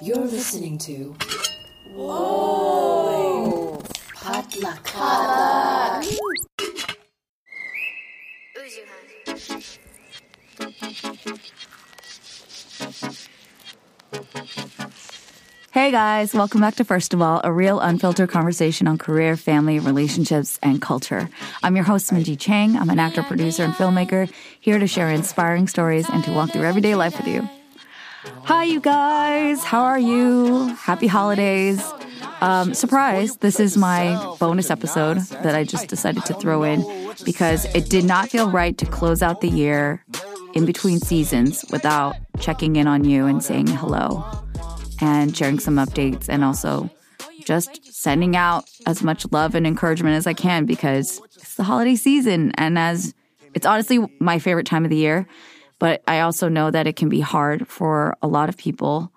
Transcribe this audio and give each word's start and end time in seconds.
You're 0.00 0.16
listening 0.16 0.78
to. 0.78 1.16
Whoa! 1.92 3.82
Potluck. 4.14 4.86
Hey 15.72 15.90
guys, 15.90 16.32
welcome 16.32 16.60
back 16.60 16.76
to 16.76 16.84
First 16.84 17.12
of 17.12 17.20
All, 17.20 17.40
a 17.42 17.52
real 17.52 17.80
unfiltered 17.80 18.30
conversation 18.30 18.86
on 18.86 18.98
career, 18.98 19.36
family, 19.36 19.80
relationships, 19.80 20.60
and 20.62 20.80
culture. 20.80 21.28
I'm 21.64 21.74
your 21.74 21.84
host, 21.84 22.12
Minji 22.12 22.38
Chang. 22.38 22.76
I'm 22.76 22.90
an 22.90 23.00
actor, 23.00 23.24
producer, 23.24 23.64
and 23.64 23.74
filmmaker 23.74 24.32
here 24.60 24.78
to 24.78 24.86
share 24.86 25.10
inspiring 25.10 25.66
stories 25.66 26.08
and 26.08 26.22
to 26.22 26.32
walk 26.32 26.52
through 26.52 26.64
everyday 26.64 26.94
life 26.94 27.16
with 27.16 27.26
you. 27.26 27.48
Hi, 28.48 28.64
you 28.64 28.80
guys. 28.80 29.62
How 29.62 29.82
are 29.82 29.98
you? 29.98 30.68
Happy 30.68 31.06
holidays. 31.06 31.84
Um, 32.40 32.72
surprise, 32.72 33.36
this 33.36 33.60
is 33.60 33.76
my 33.76 34.16
bonus 34.40 34.70
episode 34.70 35.18
that 35.42 35.54
I 35.54 35.64
just 35.64 35.88
decided 35.88 36.24
to 36.24 36.32
throw 36.32 36.62
in 36.62 36.80
because 37.26 37.66
it 37.74 37.90
did 37.90 38.06
not 38.06 38.30
feel 38.30 38.50
right 38.50 38.78
to 38.78 38.86
close 38.86 39.20
out 39.20 39.42
the 39.42 39.50
year 39.50 40.02
in 40.54 40.64
between 40.64 40.98
seasons 40.98 41.62
without 41.70 42.16
checking 42.40 42.76
in 42.76 42.86
on 42.86 43.04
you 43.04 43.26
and 43.26 43.44
saying 43.44 43.66
hello 43.66 44.24
and 45.02 45.36
sharing 45.36 45.58
some 45.58 45.76
updates 45.76 46.26
and 46.26 46.42
also 46.42 46.88
just 47.44 47.92
sending 47.92 48.34
out 48.34 48.64
as 48.86 49.02
much 49.02 49.30
love 49.30 49.54
and 49.56 49.66
encouragement 49.66 50.16
as 50.16 50.26
I 50.26 50.32
can 50.32 50.64
because 50.64 51.20
it's 51.36 51.56
the 51.56 51.64
holiday 51.64 51.96
season 51.96 52.52
and 52.54 52.78
as 52.78 53.12
it's 53.52 53.66
honestly 53.66 53.98
my 54.20 54.38
favorite 54.38 54.66
time 54.66 54.84
of 54.84 54.90
the 54.90 54.96
year. 54.96 55.26
But 55.78 56.02
I 56.08 56.20
also 56.20 56.48
know 56.48 56.70
that 56.70 56.86
it 56.86 56.96
can 56.96 57.08
be 57.08 57.20
hard 57.20 57.68
for 57.68 58.16
a 58.22 58.28
lot 58.28 58.48
of 58.48 58.56
people 58.56 59.12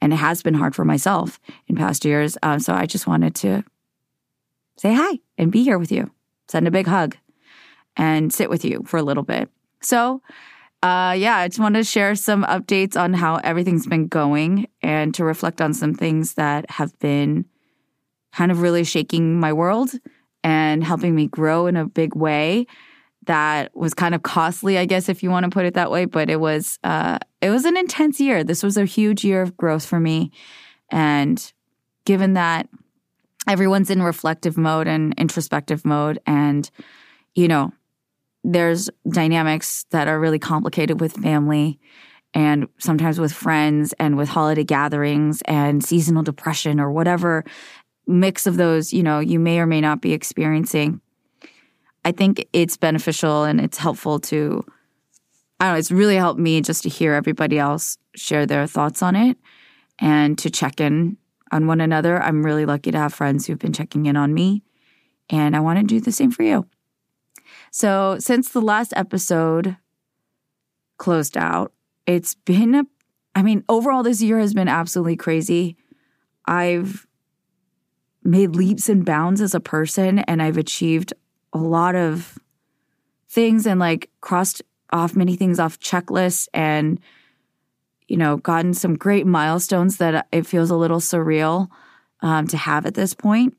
and 0.00 0.12
it 0.12 0.16
has 0.16 0.42
been 0.42 0.54
hard 0.54 0.74
for 0.74 0.84
myself 0.84 1.40
in 1.66 1.76
past 1.76 2.04
years. 2.04 2.36
Um, 2.42 2.60
so 2.60 2.72
I 2.74 2.86
just 2.86 3.06
wanted 3.06 3.34
to 3.36 3.64
say 4.76 4.94
hi 4.94 5.18
and 5.36 5.50
be 5.50 5.64
here 5.64 5.78
with 5.78 5.90
you, 5.90 6.10
send 6.48 6.68
a 6.68 6.70
big 6.70 6.86
hug 6.86 7.16
and 7.96 8.32
sit 8.32 8.48
with 8.50 8.64
you 8.64 8.84
for 8.86 8.96
a 8.96 9.02
little 9.02 9.24
bit. 9.24 9.50
So 9.80 10.22
uh, 10.82 11.14
yeah, 11.18 11.38
I 11.38 11.48
just 11.48 11.58
wanted 11.58 11.80
to 11.80 11.84
share 11.84 12.14
some 12.14 12.44
updates 12.44 12.98
on 12.98 13.12
how 13.12 13.36
everything's 13.36 13.86
been 13.86 14.06
going 14.06 14.68
and 14.80 15.12
to 15.14 15.24
reflect 15.24 15.60
on 15.60 15.74
some 15.74 15.92
things 15.92 16.34
that 16.34 16.70
have 16.70 16.96
been 17.00 17.46
kind 18.32 18.52
of 18.52 18.60
really 18.60 18.84
shaking 18.84 19.40
my 19.40 19.52
world 19.52 19.90
and 20.44 20.84
helping 20.84 21.16
me 21.16 21.26
grow 21.26 21.66
in 21.66 21.76
a 21.76 21.84
big 21.84 22.14
way 22.14 22.66
that 23.28 23.76
was 23.76 23.94
kind 23.94 24.14
of 24.14 24.22
costly, 24.22 24.78
I 24.78 24.84
guess, 24.84 25.08
if 25.08 25.22
you 25.22 25.30
want 25.30 25.44
to 25.44 25.50
put 25.50 25.64
it 25.64 25.74
that 25.74 25.90
way. 25.90 26.06
But 26.06 26.28
it 26.28 26.40
was, 26.40 26.78
uh, 26.82 27.18
it 27.40 27.50
was 27.50 27.64
an 27.64 27.76
intense 27.76 28.18
year. 28.20 28.42
This 28.42 28.62
was 28.62 28.76
a 28.76 28.84
huge 28.84 29.24
year 29.24 29.42
of 29.42 29.56
growth 29.56 29.86
for 29.86 30.00
me. 30.00 30.32
And 30.90 31.52
given 32.04 32.32
that 32.34 32.68
everyone's 33.46 33.90
in 33.90 34.02
reflective 34.02 34.56
mode 34.56 34.88
and 34.88 35.14
introspective 35.18 35.84
mode 35.84 36.18
and, 36.26 36.70
you 37.34 37.48
know, 37.48 37.72
there's 38.44 38.88
dynamics 39.10 39.84
that 39.90 40.08
are 40.08 40.18
really 40.18 40.38
complicated 40.38 41.00
with 41.00 41.12
family 41.12 41.78
and 42.34 42.68
sometimes 42.78 43.20
with 43.20 43.32
friends 43.32 43.94
and 43.98 44.16
with 44.16 44.28
holiday 44.28 44.64
gatherings 44.64 45.42
and 45.44 45.84
seasonal 45.84 46.22
depression 46.22 46.80
or 46.80 46.90
whatever 46.90 47.44
mix 48.06 48.46
of 48.46 48.56
those, 48.56 48.92
you 48.92 49.02
know, 49.02 49.18
you 49.20 49.38
may 49.38 49.60
or 49.60 49.66
may 49.66 49.80
not 49.80 50.00
be 50.00 50.12
experiencing. 50.12 51.00
I 52.04 52.12
think 52.12 52.46
it's 52.52 52.76
beneficial 52.76 53.44
and 53.44 53.60
it's 53.60 53.78
helpful 53.78 54.18
to 54.20 54.64
I 55.60 55.64
don't 55.64 55.74
know, 55.74 55.78
it's 55.78 55.90
really 55.90 56.14
helped 56.14 56.38
me 56.38 56.60
just 56.60 56.84
to 56.84 56.88
hear 56.88 57.14
everybody 57.14 57.58
else 57.58 57.98
share 58.14 58.46
their 58.46 58.66
thoughts 58.66 59.02
on 59.02 59.16
it 59.16 59.36
and 59.98 60.38
to 60.38 60.50
check 60.50 60.80
in 60.80 61.16
on 61.50 61.66
one 61.66 61.80
another. 61.80 62.22
I'm 62.22 62.44
really 62.44 62.64
lucky 62.64 62.92
to 62.92 62.98
have 62.98 63.12
friends 63.12 63.46
who've 63.46 63.58
been 63.58 63.72
checking 63.72 64.06
in 64.06 64.16
on 64.16 64.32
me 64.32 64.62
and 65.30 65.56
I 65.56 65.60
want 65.60 65.78
to 65.78 65.84
do 65.84 66.00
the 66.00 66.12
same 66.12 66.30
for 66.30 66.42
you. 66.42 66.66
So, 67.70 68.16
since 68.18 68.50
the 68.50 68.60
last 68.60 68.92
episode 68.96 69.76
closed 70.96 71.36
out, 71.36 71.72
it's 72.06 72.34
been 72.34 72.74
a, 72.74 72.84
I 73.34 73.42
mean, 73.42 73.64
overall, 73.68 74.02
this 74.02 74.22
year 74.22 74.38
has 74.38 74.54
been 74.54 74.68
absolutely 74.68 75.16
crazy. 75.16 75.76
I've 76.46 77.06
made 78.22 78.56
leaps 78.56 78.88
and 78.88 79.04
bounds 79.04 79.40
as 79.40 79.54
a 79.54 79.60
person, 79.60 80.20
and 80.20 80.42
I've 80.42 80.56
achieved 80.56 81.12
a 81.52 81.58
lot 81.58 81.94
of 81.94 82.38
things 83.28 83.66
and 83.66 83.78
like 83.78 84.10
crossed 84.20 84.62
off 84.90 85.14
many 85.14 85.36
things 85.36 85.58
off 85.58 85.78
checklists 85.78 86.48
and, 86.54 87.00
you 88.06 88.16
know, 88.16 88.38
gotten 88.38 88.74
some 88.74 88.96
great 88.96 89.26
milestones 89.26 89.98
that 89.98 90.26
it 90.32 90.46
feels 90.46 90.70
a 90.70 90.76
little 90.76 91.00
surreal 91.00 91.68
um, 92.20 92.46
to 92.46 92.56
have 92.56 92.86
at 92.86 92.94
this 92.94 93.14
point. 93.14 93.56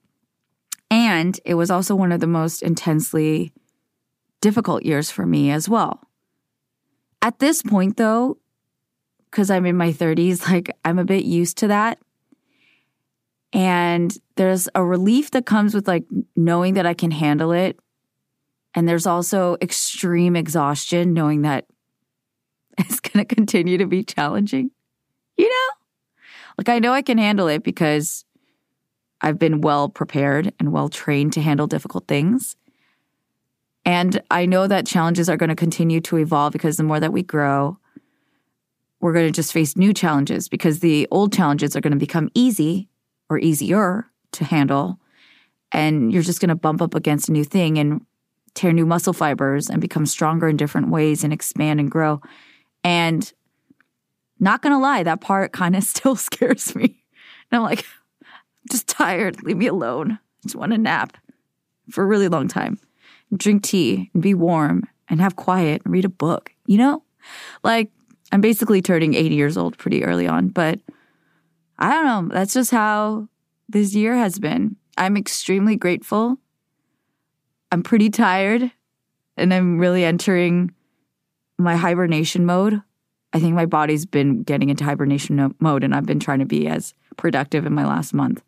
And 0.92 1.40
it 1.46 1.54
was 1.54 1.70
also 1.70 1.96
one 1.96 2.12
of 2.12 2.20
the 2.20 2.28
most 2.28 2.64
intensely 2.64 3.54
difficult 4.42 4.84
years 4.84 5.12
for 5.12 5.26
me 5.26 5.52
as 5.52 5.70
well. 5.70 6.02
At 7.22 7.40
this 7.40 7.62
point, 7.62 7.98
though, 7.98 8.38
because 9.30 9.52
I'm 9.52 9.66
in 9.66 9.78
my 9.78 9.92
30s, 9.92 10.50
like 10.50 10.72
I'm 10.84 10.98
a 10.98 11.06
bit 11.06 11.26
used 11.26 11.58
to 11.60 11.68
that. 11.68 12.00
And 13.52 14.16
there's 14.36 14.70
a 14.76 14.84
relief 14.84 15.32
that 15.32 15.46
comes 15.46 15.74
with 15.74 15.88
like 15.88 16.06
knowing 16.36 16.76
that 16.76 16.86
I 16.86 16.94
can 16.94 17.12
handle 17.12 17.52
it. 17.52 17.80
And 18.76 18.88
there's 18.88 19.08
also 19.08 19.58
extreme 19.62 20.36
exhaustion 20.36 21.14
knowing 21.14 21.42
that 21.42 21.66
it's 22.78 23.00
going 23.00 23.26
to 23.26 23.36
continue 23.36 23.78
to 23.78 23.88
be 23.88 24.04
challenging. 24.04 24.72
You 25.38 25.50
know? 25.50 25.76
Like 26.58 26.70
I 26.70 26.80
know 26.80 26.94
I 26.94 27.02
can 27.02 27.18
handle 27.18 27.48
it 27.48 27.64
because 27.64 28.26
I've 29.22 29.40
been 29.40 29.62
well 29.62 29.90
prepared 29.90 30.54
and 30.60 30.72
well 30.72 30.90
trained 30.90 31.34
to 31.34 31.42
handle 31.42 31.68
difficult 31.68 32.08
things. 32.08 32.56
And 33.86 34.22
I 34.30 34.46
know 34.46 34.68
that 34.68 34.86
challenges 34.86 35.30
are 35.30 35.38
going 35.38 35.50
to 35.50 35.56
continue 35.56 36.02
to 36.02 36.18
evolve 36.18 36.54
because 36.54 36.78
the 36.78 36.84
more 36.84 37.00
that 37.00 37.14
we 37.14 37.24
grow, 37.24 37.78
we're 39.00 39.14
going 39.14 39.26
to 39.26 39.32
just 39.32 39.54
face 39.54 39.78
new 39.78 39.94
challenges 39.94 40.50
because 40.50 40.82
the 40.82 41.08
old 41.10 41.34
challenges 41.34 41.76
are 41.76 41.82
going 41.82 41.94
to 41.94 41.98
become 41.98 42.30
easy 42.34 42.90
or 43.30 43.40
easier 43.40 44.08
to 44.34 44.44
handle. 44.44 45.00
And 45.72 46.12
you're 46.12 46.24
just 46.24 46.42
going 46.42 46.50
to 46.50 46.56
bump 46.56 46.82
up 46.82 46.96
against 46.96 47.30
a 47.30 47.32
new 47.32 47.44
thing 47.44 47.78
and 47.78 48.06
tear 48.56 48.74
new 48.74 48.86
muscle 48.86 49.14
fibers 49.14 49.70
and 49.70 49.80
become 49.80 50.06
stronger 50.06 50.48
in 50.50 50.58
different 50.58 50.90
ways 50.90 51.24
and 51.24 51.32
expand 51.32 51.80
and 51.80 51.92
grow. 51.92 52.22
And 52.84 53.32
not 54.40 54.62
going 54.62 54.74
to 54.74 54.80
lie, 54.80 55.04
that 55.04 55.22
part 55.22 55.52
kind 55.52 55.76
of 55.76 55.84
still 55.86 56.16
scares 56.16 56.76
me. 56.76 57.04
And 57.52 57.58
I'm 57.58 57.64
like, 57.64 57.86
I'm 58.24 58.68
just 58.72 58.88
tired. 58.88 59.44
Leave 59.44 59.58
me 59.58 59.68
alone. 59.68 60.14
I 60.14 60.44
just 60.44 60.56
want 60.56 60.74
a 60.74 60.78
nap 60.78 61.18
for 61.90 62.04
a 62.04 62.08
really 62.08 62.28
long 62.28 62.48
time 62.48 62.80
drink 63.36 63.64
tea 63.64 64.10
and 64.14 64.24
be 64.24 64.34
warm 64.34 64.84
and 65.08 65.22
have 65.22 65.36
quiet 65.36 65.82
and 65.84 65.94
read 65.94 66.06
a 66.06 66.10
book, 66.10 66.52
you 66.66 66.78
know? 66.78 67.04
Like, 67.64 67.92
I'm 68.32 68.42
basically 68.42 68.82
turning 68.82 69.14
80 69.14 69.36
years 69.36 69.58
old 69.58 69.78
pretty 69.78 70.04
early 70.04 70.28
on, 70.28 70.50
but 70.50 70.80
I 71.80 71.92
don't 71.92 72.06
know. 72.06 72.36
That's 72.36 72.54
just 72.54 72.72
how 72.72 73.30
this 73.70 73.96
year 73.96 74.16
has 74.16 74.38
been. 74.38 74.76
I'm 74.98 75.16
extremely 75.16 75.78
grateful. 75.78 76.38
I'm 77.72 77.84
pretty 77.84 78.10
tired 78.10 78.72
and 79.38 79.54
I'm 79.54 79.80
really 79.80 80.04
entering 80.04 80.74
my 81.58 81.78
hibernation 81.78 82.46
mode. 82.46 82.82
I 83.32 83.40
think 83.40 83.56
my 83.56 83.66
body's 83.66 84.06
been 84.06 84.44
getting 84.44 84.70
into 84.70 84.84
hibernation 84.84 85.56
mode 85.60 85.84
and 85.84 85.96
I've 85.96 86.06
been 86.06 86.20
trying 86.20 86.40
to 86.40 86.46
be 86.46 86.68
as 86.68 86.94
productive 87.16 87.66
in 87.66 87.74
my 87.74 87.86
last 87.86 88.14
month 88.14 88.44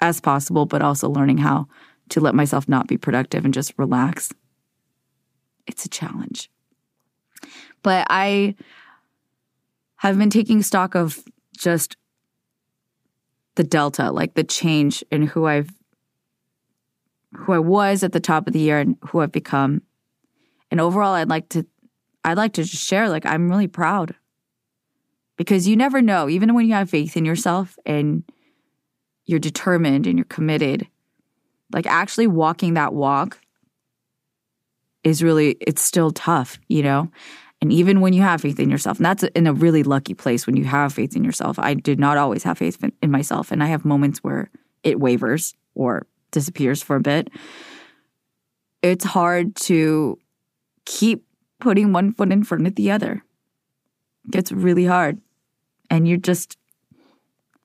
as 0.00 0.20
possible, 0.20 0.64
but 0.64 0.82
also 0.82 1.10
learning 1.10 1.38
how 1.38 1.66
to 2.10 2.20
let 2.20 2.34
myself 2.34 2.68
not 2.68 2.86
be 2.86 2.96
productive 2.96 3.44
and 3.44 3.52
just 3.52 3.74
relax. 3.76 4.32
It's 5.66 5.84
a 5.84 5.88
challenge. 5.88 6.50
But 7.82 8.06
I 8.10 8.54
have 9.96 10.18
been 10.18 10.30
taking 10.30 10.62
stock 10.62 10.94
of 10.94 11.24
just 11.56 11.96
the 13.58 13.64
delta, 13.64 14.12
like 14.12 14.34
the 14.34 14.44
change 14.44 15.04
in 15.10 15.22
who 15.22 15.46
I've 15.46 15.68
who 17.34 17.52
I 17.52 17.58
was 17.58 18.02
at 18.02 18.12
the 18.12 18.20
top 18.20 18.46
of 18.46 18.54
the 18.54 18.60
year 18.60 18.78
and 18.78 18.96
who 19.08 19.20
I've 19.20 19.32
become. 19.32 19.82
And 20.70 20.80
overall 20.80 21.12
I'd 21.12 21.28
like 21.28 21.50
to 21.50 21.66
I'd 22.24 22.36
like 22.36 22.52
to 22.54 22.62
just 22.62 22.82
share 22.82 23.08
like 23.08 23.26
I'm 23.26 23.50
really 23.50 23.66
proud. 23.66 24.14
Because 25.36 25.66
you 25.66 25.76
never 25.76 26.00
know, 26.00 26.28
even 26.28 26.54
when 26.54 26.66
you 26.66 26.74
have 26.74 26.88
faith 26.88 27.16
in 27.16 27.24
yourself 27.24 27.76
and 27.84 28.22
you're 29.26 29.38
determined 29.38 30.06
and 30.06 30.18
you're 30.18 30.24
committed, 30.24 30.86
like 31.72 31.86
actually 31.86 32.28
walking 32.28 32.74
that 32.74 32.94
walk 32.94 33.40
is 35.04 35.22
really, 35.22 35.56
it's 35.60 35.82
still 35.82 36.10
tough, 36.10 36.58
you 36.68 36.82
know? 36.82 37.10
And 37.60 37.72
even 37.72 38.00
when 38.00 38.12
you 38.12 38.22
have 38.22 38.40
faith 38.40 38.60
in 38.60 38.70
yourself, 38.70 38.98
and 38.98 39.06
that's 39.06 39.24
in 39.24 39.46
a 39.46 39.52
really 39.52 39.82
lucky 39.82 40.14
place 40.14 40.46
when 40.46 40.56
you 40.56 40.64
have 40.64 40.92
faith 40.92 41.16
in 41.16 41.24
yourself. 41.24 41.58
I 41.58 41.74
did 41.74 41.98
not 41.98 42.16
always 42.16 42.44
have 42.44 42.58
faith 42.58 42.82
in 43.02 43.10
myself. 43.10 43.50
And 43.50 43.62
I 43.62 43.66
have 43.66 43.84
moments 43.84 44.20
where 44.22 44.50
it 44.84 45.00
wavers 45.00 45.54
or 45.74 46.06
disappears 46.30 46.82
for 46.82 46.96
a 46.96 47.00
bit. 47.00 47.28
It's 48.80 49.04
hard 49.04 49.56
to 49.56 50.18
keep 50.84 51.24
putting 51.58 51.92
one 51.92 52.12
foot 52.12 52.30
in 52.30 52.44
front 52.44 52.66
of 52.66 52.76
the 52.76 52.92
other. 52.92 53.24
It 54.24 54.30
gets 54.30 54.52
really 54.52 54.84
hard. 54.84 55.20
And 55.90 56.06
you're 56.06 56.18
just, 56.18 56.56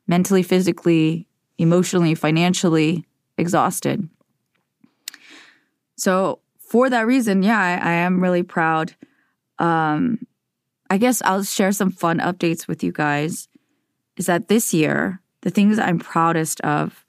mentally, 0.07 0.41
physically, 0.43 1.27
emotionally, 1.57 2.15
financially 2.15 3.05
exhausted. 3.37 4.09
So, 5.95 6.39
for 6.57 6.89
that 6.89 7.05
reason, 7.05 7.43
yeah, 7.43 7.59
I, 7.59 7.89
I 7.89 7.93
am 7.93 8.21
really 8.21 8.41
proud. 8.41 8.95
Um, 9.63 10.27
I 10.89 10.97
guess 10.97 11.21
I'll 11.21 11.43
share 11.43 11.71
some 11.71 11.89
fun 11.89 12.19
updates 12.19 12.67
with 12.67 12.83
you 12.83 12.91
guys. 12.91 13.47
Is 14.17 14.25
that 14.25 14.49
this 14.49 14.73
year, 14.73 15.21
the 15.41 15.49
things 15.49 15.79
I'm 15.79 15.99
proudest 15.99 16.59
of 16.61 17.05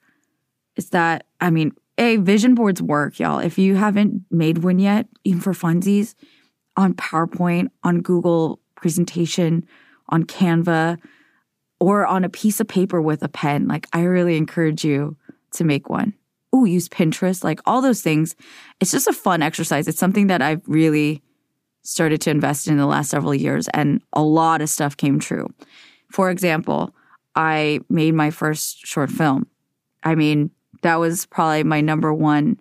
is 0.76 0.90
that, 0.90 1.26
I 1.40 1.50
mean, 1.50 1.72
a 1.98 2.16
vision 2.16 2.54
boards 2.54 2.80
work, 2.80 3.18
y'all. 3.18 3.40
If 3.40 3.58
you 3.58 3.74
haven't 3.74 4.22
made 4.30 4.58
one 4.58 4.78
yet, 4.78 5.06
even 5.24 5.40
for 5.40 5.52
funsies, 5.52 6.14
on 6.76 6.94
PowerPoint, 6.94 7.68
on 7.82 8.00
Google 8.00 8.60
presentation, 8.76 9.66
on 10.08 10.24
Canva, 10.24 10.98
or 11.80 12.06
on 12.06 12.24
a 12.24 12.28
piece 12.28 12.60
of 12.60 12.68
paper 12.68 13.02
with 13.02 13.22
a 13.22 13.28
pen, 13.28 13.66
like 13.66 13.88
I 13.92 14.02
really 14.02 14.36
encourage 14.36 14.84
you 14.84 15.16
to 15.52 15.64
make 15.64 15.88
one. 15.88 16.14
Oh, 16.52 16.64
use 16.64 16.88
Pinterest, 16.88 17.42
like 17.42 17.60
all 17.66 17.82
those 17.82 18.00
things. 18.00 18.36
It's 18.80 18.92
just 18.92 19.08
a 19.08 19.12
fun 19.12 19.42
exercise. 19.42 19.88
It's 19.88 19.98
something 19.98 20.28
that 20.28 20.40
I've 20.40 20.62
really 20.68 21.20
started 21.84 22.20
to 22.22 22.30
invest 22.30 22.66
in 22.66 22.76
the 22.76 22.86
last 22.86 23.10
several 23.10 23.34
years, 23.34 23.68
and 23.68 24.02
a 24.12 24.22
lot 24.22 24.60
of 24.60 24.68
stuff 24.68 24.96
came 24.96 25.20
true. 25.20 25.46
For 26.10 26.30
example, 26.30 26.94
I 27.34 27.80
made 27.88 28.14
my 28.14 28.30
first 28.30 28.86
short 28.86 29.10
film. 29.10 29.46
I 30.02 30.14
mean, 30.14 30.50
that 30.82 30.96
was 30.96 31.26
probably 31.26 31.62
my 31.62 31.80
number 31.80 32.12
one 32.12 32.58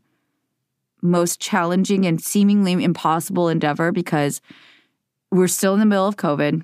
most 1.01 1.41
challenging 1.41 2.05
and 2.05 2.21
seemingly 2.21 2.71
impossible 2.81 3.49
endeavor 3.49 3.91
because 3.91 4.41
we're 5.31 5.49
still 5.49 5.73
in 5.73 5.79
the 5.79 5.85
middle 5.85 6.07
of 6.07 6.15
COVID. 6.15 6.63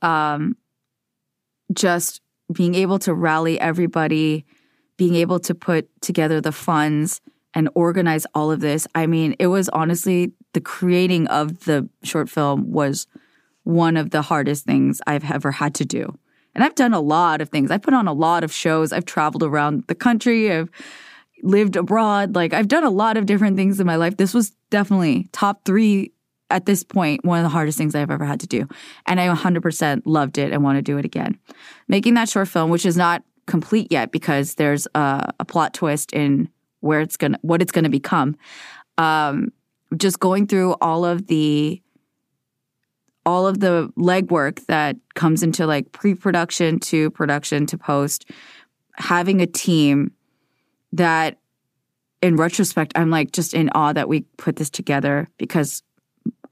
Um, 0.00 0.56
just 1.72 2.20
being 2.52 2.74
able 2.74 2.98
to 3.00 3.14
rally 3.14 3.58
everybody, 3.58 4.44
being 4.96 5.16
able 5.16 5.40
to 5.40 5.54
put 5.54 5.88
together 6.00 6.40
the 6.40 6.52
funds 6.52 7.20
and 7.54 7.68
organize 7.74 8.26
all 8.34 8.52
of 8.52 8.60
this. 8.60 8.86
I 8.94 9.06
mean, 9.06 9.34
it 9.38 9.48
was 9.48 9.68
honestly 9.70 10.32
the 10.52 10.60
creating 10.60 11.26
of 11.28 11.64
the 11.64 11.88
short 12.02 12.28
film 12.28 12.72
was 12.72 13.06
one 13.64 13.96
of 13.96 14.10
the 14.10 14.22
hardest 14.22 14.64
things 14.64 15.00
I've 15.06 15.30
ever 15.30 15.52
had 15.52 15.74
to 15.76 15.84
do. 15.84 16.18
And 16.54 16.62
I've 16.62 16.74
done 16.74 16.92
a 16.92 17.00
lot 17.00 17.40
of 17.40 17.48
things. 17.48 17.70
I've 17.70 17.82
put 17.82 17.94
on 17.94 18.06
a 18.06 18.12
lot 18.12 18.44
of 18.44 18.52
shows. 18.52 18.92
I've 18.92 19.04
traveled 19.04 19.42
around 19.42 19.84
the 19.86 19.94
country. 19.94 20.52
I've 20.52 20.70
lived 21.42 21.76
abroad. 21.76 22.34
Like 22.34 22.52
I've 22.52 22.68
done 22.68 22.84
a 22.84 22.90
lot 22.90 23.16
of 23.16 23.26
different 23.26 23.56
things 23.56 23.80
in 23.80 23.86
my 23.86 23.96
life. 23.96 24.16
This 24.16 24.34
was 24.34 24.50
definitely 24.70 25.28
top 25.32 25.64
three 25.64 26.12
at 26.50 26.66
this 26.66 26.82
point, 26.82 27.24
one 27.24 27.38
of 27.38 27.44
the 27.44 27.48
hardest 27.48 27.78
things 27.78 27.94
I've 27.94 28.10
ever 28.10 28.26
had 28.26 28.40
to 28.40 28.46
do. 28.46 28.68
And 29.06 29.18
I 29.18 29.34
100% 29.34 30.02
loved 30.04 30.36
it 30.36 30.52
and 30.52 30.62
want 30.62 30.76
to 30.76 30.82
do 30.82 30.98
it 30.98 31.04
again. 31.06 31.38
Making 31.88 32.14
that 32.14 32.28
short 32.28 32.48
film, 32.48 32.70
which 32.70 32.84
is 32.84 32.96
not 32.96 33.24
complete 33.46 33.90
yet 33.90 34.12
because 34.12 34.56
there's 34.56 34.86
a, 34.94 35.32
a 35.40 35.44
plot 35.46 35.72
twist 35.72 36.12
in 36.12 36.50
where 36.80 37.00
it's 37.00 37.16
going 37.16 37.32
to, 37.32 37.38
what 37.40 37.62
it's 37.62 37.72
going 37.72 37.84
to 37.84 37.90
become. 37.90 38.36
Um, 38.98 39.50
just 39.96 40.20
going 40.20 40.46
through 40.46 40.74
all 40.80 41.04
of 41.04 41.26
the 41.26 41.80
all 43.24 43.46
of 43.46 43.60
the 43.60 43.92
legwork 43.96 44.66
that 44.66 44.96
comes 45.14 45.42
into 45.44 45.66
like 45.66 45.92
pre-production 45.92 46.80
to 46.80 47.10
production 47.10 47.66
to 47.66 47.78
post 47.78 48.28
having 48.96 49.40
a 49.40 49.46
team 49.46 50.10
that 50.92 51.38
in 52.20 52.36
retrospect 52.36 52.92
i'm 52.96 53.10
like 53.10 53.32
just 53.32 53.54
in 53.54 53.70
awe 53.74 53.92
that 53.92 54.08
we 54.08 54.22
put 54.38 54.56
this 54.56 54.70
together 54.70 55.28
because 55.38 55.82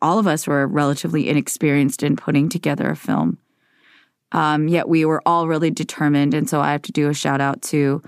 all 0.02 0.18
of 0.18 0.26
us 0.26 0.46
were 0.46 0.66
relatively 0.66 1.28
inexperienced 1.28 2.02
in 2.02 2.16
putting 2.16 2.48
together 2.48 2.88
a 2.88 2.96
film. 2.96 3.38
Um, 4.32 4.68
yet 4.68 4.88
we 4.88 5.04
were 5.04 5.22
all 5.26 5.48
really 5.48 5.70
determined 5.70 6.34
and 6.34 6.48
so 6.48 6.60
i 6.60 6.72
have 6.72 6.82
to 6.82 6.92
do 6.92 7.08
a 7.08 7.14
shout 7.14 7.40
out 7.40 7.62
to 7.62 8.02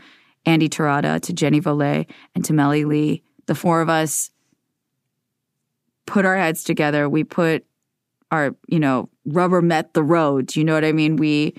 andy 0.47 0.69
Terada, 0.69 1.21
to 1.21 1.33
jenny 1.33 1.61
Vollet, 1.61 2.07
and 2.35 2.45
to 2.45 2.53
melly 2.53 2.85
lee. 2.85 3.23
The 3.47 3.55
four 3.55 3.81
of 3.81 3.89
us 3.89 4.31
put 6.13 6.25
our 6.27 6.37
heads 6.37 6.63
together 6.63 7.09
we 7.09 7.25
put 7.25 7.65
our, 8.33 8.57
you 8.67 8.81
know, 8.81 9.09
rubber 9.27 9.63
met 9.63 9.93
the 9.93 10.03
road. 10.03 10.57
You 10.57 10.65
know 10.65 10.75
what 10.75 10.85
I 10.85 10.93
mean? 10.93 11.17
We 11.17 11.55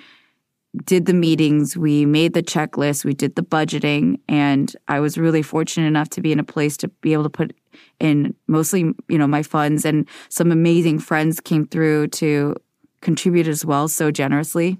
did 0.86 1.06
the 1.06 1.14
meetings, 1.14 1.78
we 1.78 2.04
made 2.04 2.34
the 2.34 2.42
checklist, 2.42 3.06
we 3.06 3.14
did 3.14 3.36
the 3.36 3.44
budgeting, 3.44 4.20
and 4.28 4.76
I 4.88 5.00
was 5.00 5.20
really 5.20 5.44
fortunate 5.44 5.86
enough 5.86 6.10
to 6.10 6.22
be 6.22 6.32
in 6.32 6.40
a 6.40 6.44
place 6.44 6.76
to 6.78 6.88
be 6.88 7.14
able 7.14 7.24
to 7.24 7.30
put 7.30 7.56
in 8.00 8.36
mostly, 8.48 8.92
you 9.08 9.20
know, 9.20 9.28
my 9.28 9.44
funds 9.44 9.86
and 9.86 10.10
some 10.30 10.52
amazing 10.52 10.98
friends 10.98 11.40
came 11.40 11.68
through 11.68 12.08
to 12.08 12.56
contribute 13.02 13.48
as 13.48 13.64
well 13.64 13.88
so 13.88 14.10
generously 14.10 14.80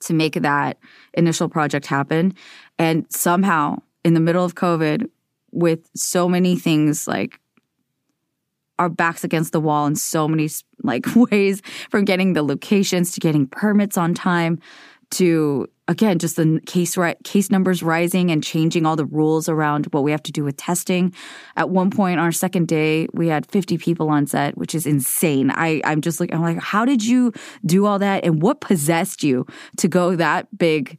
to 0.00 0.14
make 0.14 0.34
that 0.34 0.78
initial 1.12 1.50
project 1.50 1.84
happen. 1.84 2.32
And 2.78 3.04
somehow 3.10 3.82
in 4.02 4.14
the 4.14 4.20
middle 4.20 4.44
of 4.44 4.54
COVID, 4.54 5.10
with 5.52 5.80
so 5.94 6.28
many 6.28 6.56
things 6.56 7.06
like 7.06 7.38
our 8.80 8.88
backs 8.88 9.22
against 9.22 9.52
the 9.52 9.60
wall 9.60 9.86
in 9.86 9.94
so 9.94 10.26
many 10.26 10.48
like 10.82 11.04
ways 11.14 11.62
from 11.90 12.04
getting 12.04 12.32
the 12.32 12.42
locations 12.42 13.12
to 13.12 13.20
getting 13.20 13.46
permits 13.46 13.96
on 13.96 14.14
time 14.14 14.58
to 15.10 15.68
again 15.86 16.18
just 16.18 16.36
the 16.36 16.60
case 16.66 16.96
case 17.24 17.50
numbers 17.50 17.82
rising 17.82 18.30
and 18.30 18.42
changing 18.42 18.86
all 18.86 18.96
the 18.96 19.04
rules 19.04 19.48
around 19.48 19.86
what 19.86 20.02
we 20.02 20.10
have 20.12 20.22
to 20.22 20.32
do 20.32 20.44
with 20.44 20.56
testing. 20.56 21.12
At 21.56 21.68
one 21.68 21.90
point 21.90 22.18
on 22.18 22.24
our 22.24 22.32
second 22.32 22.68
day 22.68 23.06
we 23.12 23.28
had 23.28 23.44
50 23.50 23.76
people 23.76 24.08
on 24.08 24.26
set 24.26 24.56
which 24.56 24.74
is 24.74 24.86
insane. 24.86 25.50
I 25.50 25.82
i'm 25.84 26.00
just 26.00 26.20
like 26.20 26.32
i'm 26.32 26.42
like 26.42 26.58
how 26.58 26.84
did 26.84 27.04
you 27.04 27.32
do 27.66 27.86
all 27.86 27.98
that? 27.98 28.24
And 28.24 28.40
what 28.40 28.60
possessed 28.60 29.22
you 29.22 29.46
to 29.76 29.88
go 29.88 30.16
that 30.16 30.46
big 30.56 30.98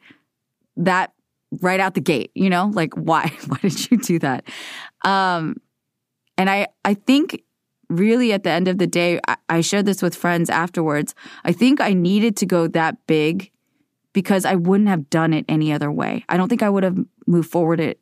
that 0.78 1.14
right 1.62 1.80
out 1.80 1.96
the 1.96 2.02
gate 2.02 2.32
you 2.36 2.50
know? 2.50 2.70
Like 2.74 2.94
why 2.94 3.34
why 3.48 3.58
did 3.62 3.90
you 3.90 3.98
do 3.98 4.20
that? 4.20 4.44
Um 5.04 5.56
and 6.38 6.50
i 6.50 6.68
i 6.84 6.94
think 6.94 7.44
really 7.92 8.34
at 8.34 8.44
the 8.44 8.50
end 8.50 8.68
of 8.68 8.78
the 8.78 8.88
day, 8.88 9.20
I, 9.28 9.38
I 9.50 9.62
shared 9.62 9.86
this 9.86 10.02
with 10.02 10.16
friends 10.16 10.50
afterwards. 10.50 11.14
I 11.44 11.52
think 11.52 11.82
I 11.82 11.94
needed 11.94 12.36
to 12.38 12.46
go 12.46 12.68
that 12.68 13.06
big 13.08 13.52
because 14.14 14.46
I 14.46 14.56
wouldn't 14.56 14.90
have 14.90 15.10
done 15.10 15.34
it 15.34 15.46
any 15.48 15.72
other 15.72 15.92
way. 15.92 16.26
I 16.30 16.38
don't 16.38 16.50
think 16.50 16.64
I 16.64 16.70
would 16.70 16.84
have 16.84 16.98
moved 17.28 17.50
forward 17.50 17.80
it 17.80 18.00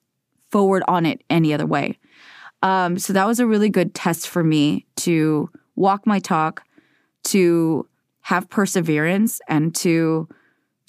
forward 0.50 0.84
on 0.88 1.06
it 1.06 1.24
any 1.30 1.54
other 1.54 1.66
way. 1.66 1.98
Um, 2.62 2.98
so 2.98 3.14
that 3.14 3.28
was 3.28 3.40
a 3.40 3.48
really 3.48 3.70
good 3.70 3.94
test 3.94 4.28
for 4.28 4.44
me 4.44 4.86
to 4.98 5.50
walk 5.76 6.06
my 6.06 6.20
talk, 6.20 6.64
to 7.26 7.88
have 8.22 8.50
perseverance, 8.50 9.40
and 9.48 9.74
to 9.76 10.28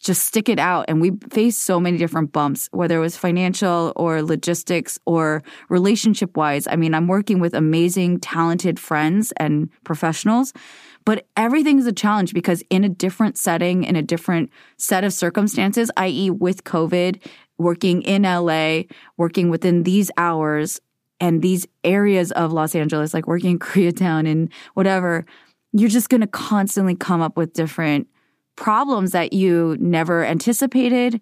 just 0.00 0.25
stick 0.25 0.49
it 0.49 0.59
out. 0.59 0.87
And 0.88 1.00
we 1.00 1.12
faced 1.30 1.61
so 1.61 1.78
many 1.78 1.99
different 1.99 2.33
bumps, 2.33 2.69
whether 2.73 2.97
it 2.97 3.00
was 3.00 3.16
financial 3.16 3.92
or 3.97 4.23
logistics 4.23 4.99
or 5.07 5.42
relationship 5.69 6.37
wise. 6.37 6.66
I 6.66 6.76
mean, 6.76 6.95
I'm 6.95 7.07
working 7.07 7.40
with 7.40 7.54
amazing, 7.54 8.21
talented 8.21 8.78
friends 8.78 9.33
and 9.37 9.69
professionals, 9.85 10.52
but 11.04 11.26
everything's 11.37 11.87
a 11.87 11.92
challenge 11.92 12.35
because 12.35 12.62
in 12.71 12.85
a 12.85 12.88
different 12.88 13.37
setting, 13.38 13.85
in 13.85 13.97
a 13.97 14.02
different 14.02 14.50
set 14.76 15.04
of 15.04 15.12
circumstances, 15.12 15.90
i.e., 15.97 16.30
with 16.30 16.64
COVID, 16.64 17.23
working 17.59 18.02
in 18.02 18.23
LA, 18.23 18.83
working 19.16 19.50
within 19.50 19.83
these 19.83 20.11
hours 20.16 20.80
and 21.21 21.42
these 21.42 21.66
areas 21.85 22.33
of 22.33 22.52
Los 22.52 22.75
Angeles, 22.75 23.12
like 23.12 23.26
working 23.26 23.52
in 23.52 23.59
Koreatown 23.61 24.30
and 24.30 24.50
whatever, 24.75 25.26
you're 25.73 25.88
just 25.88 26.09
going 26.09 26.23
to 26.23 26.26
constantly 26.26 26.97
come 26.97 27.21
up 27.21 27.37
with 27.37 27.52
different 27.52 28.09
problems 28.57 29.12
that 29.12 29.33
you 29.33 29.76
never 29.80 30.25
anticipated, 30.25 31.21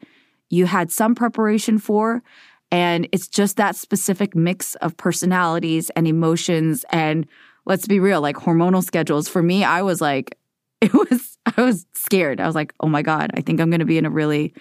you 0.51 0.67
had 0.67 0.91
some 0.91 1.15
preparation 1.15 1.79
for. 1.79 2.23
And 2.71 3.09
it's 3.13 3.29
just 3.29 3.57
that 3.57 3.77
specific 3.77 4.35
mix 4.35 4.75
of 4.77 4.97
personalities 4.97 5.91
and 5.91 6.07
emotions. 6.07 6.85
And 6.91 7.27
let's 7.65 7.87
be 7.87 8.01
real, 8.01 8.21
like 8.21 8.37
hormonal 8.37 8.83
schedules. 8.83 9.29
For 9.29 9.43
me, 9.43 9.65
I 9.65 9.83
was 9.83 10.01
like, 10.01 10.37
it 10.81 10.93
was, 10.93 11.39
I 11.57 11.63
was 11.63 11.87
scared. 11.95 12.41
I 12.41 12.47
was 12.47 12.55
like, 12.55 12.73
oh 12.81 12.89
my 12.89 13.03
God, 13.03 13.31
I 13.35 13.41
think 13.41 13.61
I'm 13.61 13.71
going 13.71 13.81
to 13.81 13.87
be 13.87 13.99
in 13.99 14.07
a 14.07 14.11
really 14.11 14.55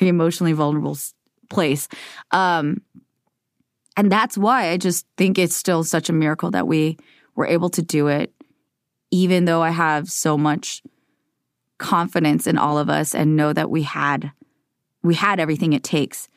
emotionally 0.00 0.52
vulnerable 0.52 0.96
place. 1.48 1.88
Um, 2.30 2.82
and 3.96 4.10
that's 4.10 4.36
why 4.36 4.70
I 4.70 4.76
just 4.76 5.06
think 5.16 5.38
it's 5.38 5.54
still 5.54 5.84
such 5.84 6.08
a 6.08 6.12
miracle 6.12 6.50
that 6.50 6.66
we 6.66 6.98
were 7.36 7.46
able 7.46 7.70
to 7.70 7.82
do 7.82 8.08
it, 8.08 8.32
even 9.10 9.44
though 9.44 9.62
I 9.62 9.70
have 9.70 10.10
so 10.10 10.36
much 10.36 10.82
confidence 11.78 12.46
in 12.46 12.58
all 12.58 12.78
of 12.78 12.88
us 12.88 13.14
and 13.14 13.36
know 13.36 13.52
that 13.52 13.70
we 13.70 13.82
had 13.82 14.32
we 15.02 15.14
had 15.14 15.38
everything 15.38 15.74
it 15.74 15.84
takes. 15.84 16.28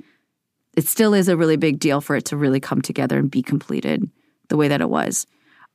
It 0.76 0.86
still 0.86 1.14
is 1.14 1.30
a 1.30 1.38
really 1.38 1.56
big 1.56 1.80
deal 1.80 2.02
for 2.02 2.16
it 2.16 2.26
to 2.26 2.38
really 2.38 2.60
come 2.60 2.82
together 2.82 3.18
and 3.18 3.32
be 3.32 3.42
completed 3.42 4.10
the 4.50 4.58
way 4.58 4.68
that 4.68 4.82
it 4.82 4.90
was. 4.90 5.26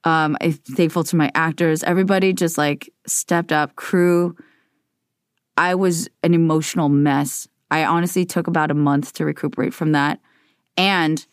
Um, 0.04 0.36
I'm 0.40 0.52
thankful 0.52 1.04
to 1.04 1.16
my 1.16 1.30
actors. 1.34 1.82
Everybody 1.82 2.32
just 2.32 2.58
like 2.58 2.92
stepped 3.06 3.52
up. 3.52 3.76
Crew. 3.76 4.36
I 5.56 5.74
was 5.74 6.08
an 6.22 6.34
emotional 6.34 6.88
mess. 6.88 7.48
I 7.70 7.84
honestly 7.84 8.24
took 8.24 8.46
about 8.46 8.70
a 8.70 8.74
month 8.74 9.14
to 9.14 9.24
recuperate 9.24 9.72
from 9.72 9.92
that. 9.92 10.20
And 10.76 11.24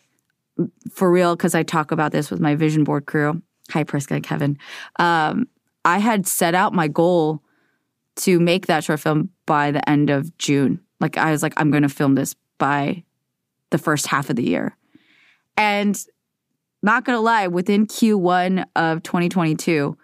for 0.90 1.10
real, 1.10 1.36
because 1.36 1.54
I 1.54 1.62
talk 1.62 1.90
about 1.90 2.12
this 2.12 2.30
with 2.30 2.40
my 2.40 2.54
vision 2.54 2.84
board 2.84 3.06
crew. 3.06 3.42
Hi, 3.70 3.84
Priska 3.84 4.16
and 4.16 4.24
Kevin. 4.24 4.58
Um, 4.98 5.48
I 5.84 5.98
had 5.98 6.26
set 6.26 6.54
out 6.54 6.72
my 6.72 6.88
goal 6.88 7.42
to 8.16 8.40
make 8.40 8.66
that 8.66 8.84
short 8.84 9.00
film 9.00 9.30
by 9.46 9.70
the 9.70 9.88
end 9.88 10.10
of 10.10 10.36
June. 10.38 10.80
Like 11.00 11.16
I 11.16 11.30
was 11.30 11.42
like, 11.42 11.54
I'm 11.56 11.70
going 11.70 11.82
to 11.82 11.88
film 11.88 12.14
this 12.14 12.34
by 12.58 13.04
the 13.70 13.78
first 13.78 14.06
half 14.06 14.30
of 14.30 14.36
the 14.36 14.46
year. 14.46 14.76
And 15.56 15.98
not 16.82 17.04
going 17.04 17.16
to 17.16 17.20
lie, 17.20 17.46
within 17.46 17.86
Q1 17.86 18.64
of 18.76 19.02
2022, 19.02 19.96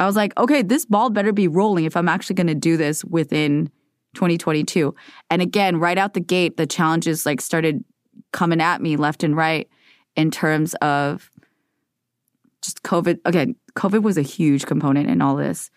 I 0.00 0.06
was 0.06 0.16
like, 0.16 0.36
okay, 0.38 0.62
this 0.62 0.84
ball 0.84 1.10
better 1.10 1.32
be 1.32 1.48
rolling 1.48 1.84
if 1.84 1.96
I'm 1.96 2.08
actually 2.08 2.34
going 2.34 2.46
to 2.48 2.54
do 2.54 2.76
this 2.76 3.04
within 3.04 3.70
2022. 4.14 4.94
And 5.30 5.42
again, 5.42 5.78
right 5.78 5.98
out 5.98 6.14
the 6.14 6.20
gate, 6.20 6.56
the 6.56 6.66
challenges 6.66 7.26
like 7.26 7.40
started 7.40 7.84
coming 8.32 8.60
at 8.60 8.80
me 8.80 8.96
left 8.96 9.22
and 9.22 9.36
right 9.36 9.68
in 10.16 10.30
terms 10.30 10.74
of 10.74 11.30
just 12.62 12.82
COVID. 12.82 13.18
Again, 13.24 13.56
COVID 13.76 14.02
was 14.02 14.16
a 14.16 14.22
huge 14.22 14.66
component 14.66 15.10
in 15.10 15.20
all 15.20 15.36
this. 15.36 15.70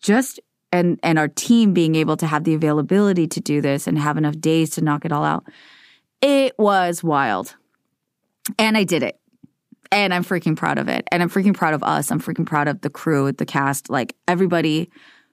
Just 0.00 0.38
and 0.72 0.98
and 1.02 1.18
our 1.18 1.28
team 1.28 1.72
being 1.72 1.94
able 1.94 2.16
to 2.16 2.26
have 2.26 2.44
the 2.44 2.54
availability 2.54 3.26
to 3.26 3.40
do 3.40 3.60
this 3.60 3.86
and 3.86 3.98
have 3.98 4.16
enough 4.16 4.38
days 4.38 4.70
to 4.70 4.80
knock 4.80 5.04
it 5.04 5.12
all 5.12 5.24
out. 5.24 5.44
It 6.20 6.58
was 6.58 7.02
wild. 7.02 7.54
And 8.58 8.76
I 8.76 8.84
did 8.84 9.02
it. 9.02 9.18
And 9.90 10.12
I'm 10.12 10.24
freaking 10.24 10.56
proud 10.56 10.78
of 10.78 10.88
it. 10.88 11.06
And 11.10 11.22
I'm 11.22 11.30
freaking 11.30 11.54
proud 11.54 11.74
of 11.74 11.82
us. 11.82 12.10
I'm 12.10 12.20
freaking 12.20 12.46
proud 12.46 12.68
of 12.68 12.80
the 12.82 12.90
crew, 12.90 13.32
the 13.32 13.46
cast, 13.46 13.88
like 13.88 14.14
everybody 14.26 14.90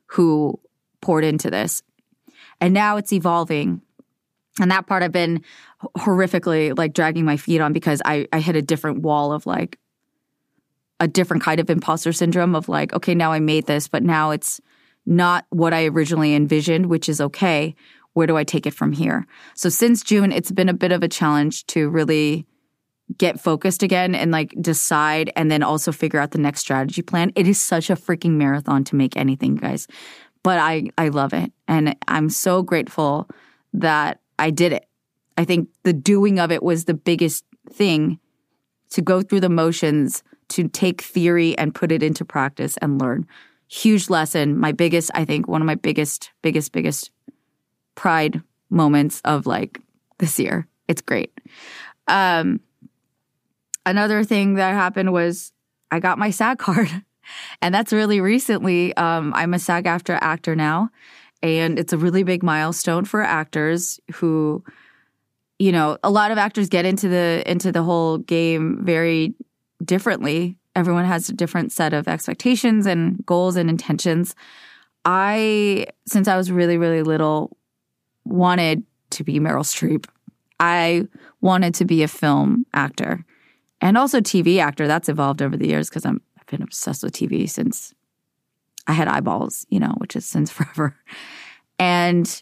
who 0.08 0.60
poured 1.02 1.24
into 1.24 1.50
this. 1.50 1.84
And 2.62 2.74
now 2.74 2.98
it's 2.98 3.12
evolving. 3.12 3.82
And 4.60 4.72
that 4.72 4.88
part 4.88 5.04
I've 5.04 5.12
been 5.12 5.44
horrifically 5.98 6.78
like 6.78 6.94
dragging 6.94 7.26
my 7.26 7.36
feet 7.36 7.60
on 7.60 7.74
because 7.74 8.02
I, 8.06 8.28
I 8.32 8.40
hit 8.40 8.56
a 8.56 8.62
different 8.62 9.02
wall 9.02 9.34
of 9.34 9.46
like 9.46 9.78
a 11.02 11.08
different 11.08 11.44
kind 11.44 11.60
of 11.60 11.70
imposter 11.70 12.14
syndrome 12.14 12.56
of 12.56 12.70
like, 12.70 12.94
okay, 12.94 13.14
now 13.14 13.34
I 13.34 13.40
made 13.40 13.66
this, 13.66 13.90
but 13.90 14.04
now 14.04 14.32
it's 14.32 14.62
not 15.06 15.46
what 15.50 15.74
I 15.74 15.86
originally 15.86 16.34
envisioned, 16.34 16.88
which 16.88 17.10
is 17.10 17.22
okay. 17.22 17.76
Where 18.14 18.28
do 18.28 18.38
I 18.38 18.44
take 18.44 18.66
it 18.66 18.74
from 18.74 18.94
here? 18.94 19.28
So 19.56 19.70
since 19.70 20.04
June, 20.04 20.32
it's 20.32 20.52
been 20.52 20.70
a 20.70 20.74
bit 20.74 20.92
of 20.92 21.04
a 21.04 21.08
challenge 21.08 21.66
to 21.68 21.90
really 21.90 22.48
get 23.18 23.40
focused 23.40 23.84
again 23.84 24.16
and 24.16 24.32
like 24.32 24.56
decide 24.60 25.32
and 25.36 25.52
then 25.52 25.62
also 25.62 25.92
figure 25.92 26.20
out 26.20 26.32
the 26.32 26.40
next 26.40 26.62
strategy 26.62 27.02
plan. 27.02 27.32
It 27.36 27.48
is 27.48 27.62
such 27.62 27.90
a 27.90 27.96
freaking 27.96 28.32
marathon 28.32 28.84
to 28.86 28.96
make 28.96 29.16
anything, 29.16 29.56
guys. 29.56 29.88
But 30.44 30.60
I 30.60 30.90
I 30.98 31.10
love 31.10 31.34
it 31.34 31.52
and 31.68 31.96
I'm 32.08 32.30
so 32.30 32.64
grateful 32.64 33.30
that 33.74 34.22
I 34.40 34.50
did 34.50 34.74
it. 34.74 34.88
I 35.38 35.46
think 35.46 35.70
the 35.84 35.94
doing 35.94 36.40
of 36.40 36.52
it 36.52 36.64
was 36.64 36.86
the 36.86 36.94
biggest 36.94 37.46
thing 37.70 38.20
to 38.92 39.02
go 39.02 39.22
through 39.22 39.42
the 39.42 39.50
motions, 39.50 40.24
to 40.50 40.68
take 40.68 41.02
theory 41.02 41.58
and 41.58 41.76
put 41.76 41.92
it 41.92 42.04
into 42.04 42.24
practice 42.24 42.78
and 42.78 43.02
learn. 43.02 43.28
Huge 43.68 44.10
lesson. 44.10 44.60
My 44.60 44.72
biggest, 44.72 45.12
I 45.14 45.26
think, 45.26 45.48
one 45.48 45.62
of 45.62 45.66
my 45.66 45.76
biggest, 45.76 46.32
biggest, 46.42 46.72
biggest 46.72 47.12
pride 47.96 48.42
moments 48.70 49.22
of 49.26 49.48
like 49.48 49.80
this 50.20 50.40
year. 50.40 50.68
It's 50.88 51.02
great. 51.02 51.32
Um, 52.08 52.60
another 53.86 54.24
thing 54.24 54.56
that 54.56 54.74
happened 54.74 55.12
was 55.12 55.52
I 55.92 56.00
got 56.00 56.20
my 56.20 56.30
SAG 56.30 56.58
card. 56.60 56.90
And 57.60 57.74
that's 57.74 57.92
really 57.92 58.22
recently. 58.22 58.96
Um, 58.98 59.34
I'm 59.36 59.56
a 59.56 59.58
SAG-AFTRA 59.58 60.20
actor 60.22 60.56
now. 60.56 60.92
And 61.42 61.80
it's 61.80 61.92
a 61.92 61.98
really 61.98 62.22
big 62.22 62.44
milestone 62.44 63.06
for 63.06 63.24
actors 63.24 64.00
who, 64.14 64.64
you 65.58 65.72
know, 65.72 65.98
a 66.04 66.12
lot 66.12 66.30
of 66.30 66.38
actors 66.38 66.70
get 66.70 66.86
into 66.86 67.08
the 67.08 67.44
into 67.46 67.72
the 67.72 67.84
whole 67.84 68.20
game 68.20 68.84
very 68.84 69.34
differently. 69.84 70.58
Everyone 70.76 71.06
has 71.06 71.30
a 71.30 71.34
different 71.34 71.72
set 71.72 71.94
of 71.94 72.08
expectations 72.08 72.86
and 72.86 73.26
goals 73.26 73.56
and 73.56 73.70
intentions. 73.70 74.36
I, 75.06 75.88
since 76.08 76.28
I 76.28 76.36
was 76.36 76.52
really, 76.52 76.78
really 76.78 77.04
little, 77.04 77.56
wanted 78.26 78.84
to 79.12 79.24
be 79.24 79.40
Meryl 79.40 79.64
Streep. 79.64 80.06
I 80.60 81.08
wanted 81.42 81.76
to 81.76 81.86
be 81.86 82.04
a 82.04 82.08
film 82.08 82.66
actor 82.74 83.24
and 83.82 83.98
also 83.98 84.20
TV 84.20 84.60
actor. 84.60 84.88
That's 84.88 85.10
evolved 85.10 85.42
over 85.42 85.58
the 85.58 85.68
years 85.68 85.90
because 85.90 86.06
I've 86.06 86.20
been 86.48 86.62
obsessed 86.62 87.04
with 87.04 87.14
TV 87.14 87.50
since 87.50 87.94
I 88.88 88.94
had 88.94 89.08
eyeballs, 89.08 89.66
you 89.70 89.80
know, 89.80 89.94
which 89.98 90.16
is 90.16 90.26
since 90.26 90.52
forever. 90.52 90.98
And 91.78 92.42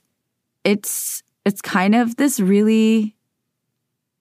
it's 0.63 1.24
it's 1.46 1.62
kind 1.62 1.96
of 1.96 2.16
this 2.16 2.40
really 2.40 3.16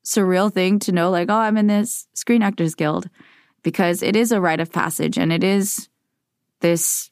surreal 0.05 0.53
thing 0.53 0.79
to 0.81 0.93
know 0.93 1.11
like, 1.11 1.31
oh, 1.31 1.37
I'm 1.37 1.57
in 1.57 1.69
this 1.69 2.09
Screen 2.15 2.43
Actors 2.43 2.75
Guild 2.75 3.09
because 3.63 4.03
it 4.03 4.17
is 4.17 4.33
a 4.33 4.41
rite 4.41 4.61
of 4.61 4.73
passage 4.73 5.19
and 5.19 5.33
it 5.33 5.45
is 5.45 5.89
this 6.61 7.11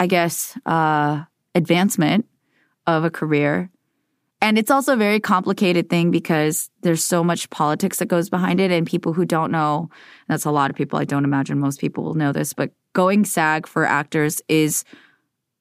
I 0.00 0.06
guess 0.06 0.56
uh 0.66 1.24
advancement 1.54 2.26
of 2.86 3.04
a 3.04 3.10
career 3.10 3.70
and 4.40 4.56
it's 4.56 4.70
also 4.70 4.92
a 4.92 4.96
very 4.96 5.18
complicated 5.18 5.90
thing 5.90 6.10
because 6.10 6.70
there's 6.82 7.04
so 7.04 7.24
much 7.24 7.50
politics 7.50 7.98
that 7.98 8.06
goes 8.06 8.30
behind 8.30 8.60
it. 8.60 8.70
And 8.70 8.86
people 8.86 9.12
who 9.12 9.24
don't 9.24 9.50
know, 9.50 9.90
that's 10.28 10.44
a 10.44 10.52
lot 10.52 10.70
of 10.70 10.76
people. 10.76 10.98
I 10.98 11.04
don't 11.04 11.24
imagine 11.24 11.58
most 11.58 11.80
people 11.80 12.04
will 12.04 12.14
know 12.14 12.32
this, 12.32 12.52
but 12.52 12.70
going 12.92 13.24
SAG 13.24 13.66
for 13.66 13.84
actors 13.84 14.40
is 14.48 14.84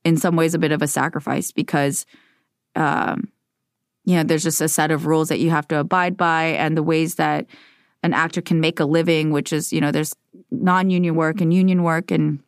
in 0.04 0.16
some 0.16 0.36
ways 0.36 0.54
a 0.54 0.60
bit 0.60 0.72
of 0.72 0.84
a 0.84 0.88
sacrifice 0.88 1.51
because, 1.51 2.06
um, 2.75 3.32
you 4.06 4.16
know, 4.16 4.24
there's 4.24 4.44
just 4.44 4.62
a 4.62 4.70
set 4.70 4.92
of 4.92 5.08
rules 5.08 5.30
that 5.30 5.39
you 5.39 5.50
have 5.50 5.68
to 5.70 5.80
abide 5.80 6.16
by 6.16 6.46
and 6.46 6.77
the 6.77 6.84
ways 6.84 7.16
that 7.16 7.48
an 8.04 8.13
actor 8.13 8.42
can 8.42 8.60
make 8.60 8.80
a 8.80 8.86
living, 8.86 9.32
which 9.32 9.51
is, 9.51 9.74
you 9.74 9.82
know, 9.82 9.92
there's 9.92 10.16
non 10.51 10.89
union 10.89 11.16
work 11.16 11.42
and 11.42 11.54
union 11.54 11.84
work. 11.84 12.12
And 12.12 12.39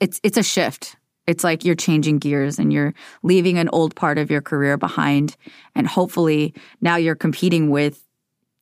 it's, 0.00 0.20
it's 0.22 0.36
a 0.36 0.42
shift 0.42 0.96
it's 1.26 1.42
like 1.42 1.64
you're 1.64 1.74
changing 1.74 2.18
gears 2.18 2.58
and 2.58 2.72
you're 2.72 2.94
leaving 3.22 3.58
an 3.58 3.68
old 3.70 3.94
part 3.96 4.18
of 4.18 4.30
your 4.30 4.40
career 4.40 4.76
behind. 4.76 5.36
And 5.74 5.86
hopefully 5.86 6.54
now 6.80 6.96
you're 6.96 7.16
competing 7.16 7.70
with, 7.70 8.02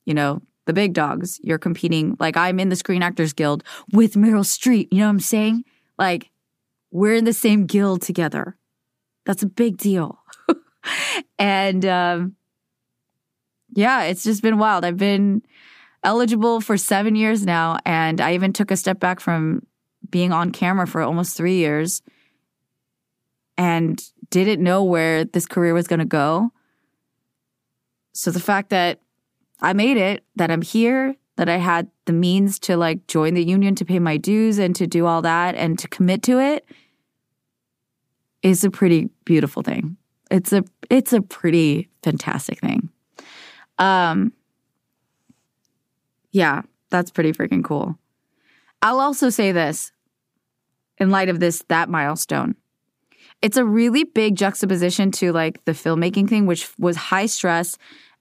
you 0.05 0.13
know, 0.13 0.41
the 0.65 0.73
big 0.73 0.93
dogs. 0.93 1.39
You're 1.43 1.59
competing, 1.59 2.17
like 2.19 2.35
I'm 2.35 2.59
in 2.59 2.69
the 2.69 2.75
Screen 2.75 3.03
Actors 3.03 3.33
Guild 3.33 3.63
with 3.91 4.13
Meryl 4.13 4.43
Streep. 4.43 4.87
You 4.91 4.99
know 4.99 5.05
what 5.05 5.11
I'm 5.11 5.19
saying? 5.19 5.63
Like 5.99 6.31
we're 6.91 7.13
in 7.13 7.25
the 7.25 7.33
same 7.33 7.67
guild 7.67 8.01
together. 8.01 8.57
That's 9.25 9.43
a 9.43 9.47
big 9.47 9.77
deal. 9.77 10.19
and 11.39 11.85
um, 11.85 12.35
yeah, 13.73 14.03
it's 14.03 14.23
just 14.23 14.41
been 14.41 14.57
wild. 14.57 14.85
I've 14.85 14.97
been 14.97 15.43
eligible 16.05 16.61
for 16.61 16.77
seven 16.77 17.15
years 17.15 17.45
now. 17.45 17.77
And 17.85 18.21
I 18.21 18.35
even 18.35 18.53
took 18.53 18.71
a 18.71 18.77
step 18.77 18.99
back 18.99 19.19
from 19.19 19.65
being 20.09 20.31
on 20.31 20.51
camera 20.51 20.87
for 20.87 21.01
almost 21.01 21.35
three 21.35 21.55
years 21.55 22.01
and 23.57 24.01
didn't 24.29 24.63
know 24.63 24.83
where 24.83 25.25
this 25.25 25.45
career 25.45 25.73
was 25.73 25.87
going 25.87 25.99
to 25.99 26.05
go. 26.05 26.51
So 28.13 28.31
the 28.31 28.39
fact 28.39 28.69
that 28.69 28.99
I 29.61 29.73
made 29.73 29.97
it, 29.97 30.23
that 30.35 30.51
I'm 30.51 30.61
here, 30.61 31.15
that 31.37 31.49
I 31.49 31.57
had 31.57 31.89
the 32.05 32.13
means 32.13 32.59
to 32.59 32.77
like 32.77 33.07
join 33.07 33.33
the 33.33 33.43
union 33.43 33.75
to 33.75 33.85
pay 33.85 33.99
my 33.99 34.17
dues 34.17 34.57
and 34.57 34.75
to 34.75 34.87
do 34.87 35.05
all 35.05 35.21
that 35.23 35.55
and 35.55 35.77
to 35.79 35.87
commit 35.87 36.23
to 36.23 36.39
it 36.39 36.65
is 38.41 38.63
a 38.63 38.69
pretty 38.69 39.09
beautiful 39.25 39.63
thing. 39.63 39.97
It's 40.31 40.53
a 40.53 40.63
it's 40.89 41.13
a 41.13 41.21
pretty 41.21 41.89
fantastic 42.03 42.59
thing. 42.59 42.89
Um 43.79 44.31
yeah, 46.35 46.63
that's 46.89 47.11
pretty 47.11 47.31
freaking 47.31 47.63
cool. 47.63 47.97
I'll 48.81 48.99
also 48.99 49.29
say 49.29 49.51
this 49.51 49.91
in 50.97 51.09
light 51.09 51.29
of 51.29 51.39
this 51.39 51.63
that 51.69 51.89
milestone 51.89 52.55
it's 53.41 53.57
a 53.57 53.65
really 53.65 54.03
big 54.03 54.35
juxtaposition 54.35 55.11
to 55.11 55.31
like 55.31 55.63
the 55.65 55.71
filmmaking 55.71 56.27
thing, 56.27 56.45
which 56.45 56.71
was 56.79 56.95
high 56.95 57.25
stress 57.25 57.77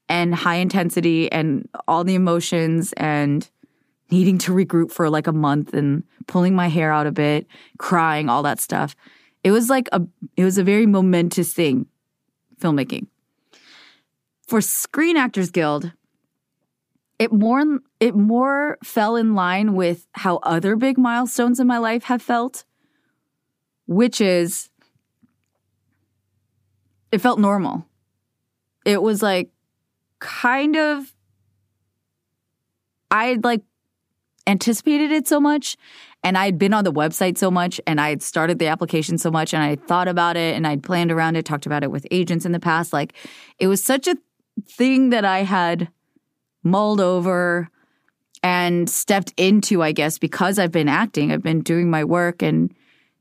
and 0.09 0.35
high 0.35 0.57
intensity 0.57 1.31
and 1.33 1.69
all 1.89 2.05
the 2.05 2.15
emotions 2.15 2.93
and 2.99 3.49
needing 4.11 4.37
to 4.39 4.53
regroup 4.53 4.93
for 4.93 5.09
like 5.09 5.27
a 5.27 5.33
month 5.33 5.73
and 5.73 6.05
pulling 6.27 6.55
my 6.55 6.69
hair 6.69 6.93
out 6.93 7.07
a 7.07 7.13
bit, 7.13 7.47
crying, 7.79 8.29
all 8.29 8.43
that 8.43 8.61
stuff. 8.61 8.95
It 9.43 9.51
was 9.51 9.71
like 9.71 9.89
a 9.93 10.03
it 10.37 10.45
was 10.45 10.59
a 10.59 10.65
very 10.65 10.87
momentous 10.87 11.53
thing, 11.53 11.87
filmmaking. 12.61 13.07
For 14.47 14.61
Screen 14.61 15.17
Actors 15.17 15.51
Guild, 15.51 15.93
it 17.25 17.33
more 17.33 17.79
it 18.01 18.15
more 18.15 18.77
fell 18.85 19.17
in 19.17 19.35
line 19.35 19.75
with 19.75 20.07
how 20.13 20.37
other 20.43 20.77
big 20.77 20.99
milestones 20.99 21.59
in 21.59 21.67
my 21.67 21.79
life 21.79 22.05
have 22.05 22.21
felt, 22.21 22.65
which 23.87 24.21
is 24.21 24.69
it 27.11 27.23
felt 27.23 27.39
normal. 27.39 27.87
It 28.85 29.01
was 29.01 29.23
like 29.23 29.51
kind 30.19 30.77
of 30.77 31.15
I 33.11 33.27
had 33.27 33.45
like 33.45 33.63
anticipated 34.47 35.11
it 35.11 35.27
so 35.27 35.41
much 35.41 35.79
and 36.23 36.37
I 36.37 36.45
had 36.45 36.59
been 36.59 36.75
on 36.75 36.85
the 36.85 36.93
website 36.93 37.39
so 37.39 37.51
much 37.51 37.81
and 37.87 38.03
I 38.03 38.11
had 38.11 38.23
started 38.23 38.59
the 38.59 38.67
application 38.67 39.17
so 39.17 39.31
much 39.31 39.55
and 39.55 39.63
I 39.63 39.77
thought 39.77 40.09
about 40.09 40.37
it 40.37 40.55
and 40.55 40.67
I'd 40.67 40.83
planned 40.83 41.11
around 41.11 41.37
it, 41.37 41.47
talked 41.47 41.65
about 41.65 41.83
it 41.83 41.91
with 41.91 42.07
agents 42.11 42.45
in 42.45 42.53
the 42.53 42.61
past. 42.61 42.93
Like 42.93 43.15
it 43.59 43.69
was 43.69 43.83
such 43.83 44.07
a 44.07 44.19
thing 44.67 45.09
that 45.09 45.25
I 45.25 45.45
had 45.45 45.89
mulled 46.65 47.01
over 47.01 47.69
and 48.43 48.91
stepped 48.91 49.33
into, 49.37 49.83
I 49.83 49.93
guess, 49.93 50.19
because 50.19 50.59
I've 50.59 50.73
been 50.73 50.89
acting. 50.89 51.33
I've 51.33 51.43
been 51.43 51.63
doing 51.63 51.89
my 51.89 52.05
work 52.05 52.43
and 52.43 52.75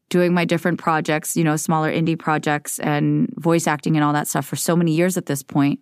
doing 0.09 0.33
my 0.33 0.45
different 0.45 0.79
projects, 0.79 1.35
you 1.35 1.43
know, 1.43 1.55
smaller 1.55 1.91
indie 1.91 2.17
projects 2.17 2.77
and 2.79 3.33
voice 3.37 3.65
acting 3.67 3.95
and 3.95 4.03
all 4.03 4.13
that 4.13 4.27
stuff 4.27 4.45
for 4.45 4.55
so 4.55 4.75
many 4.75 4.93
years 4.93 5.17
at 5.17 5.25
this 5.25 5.41
point, 5.41 5.79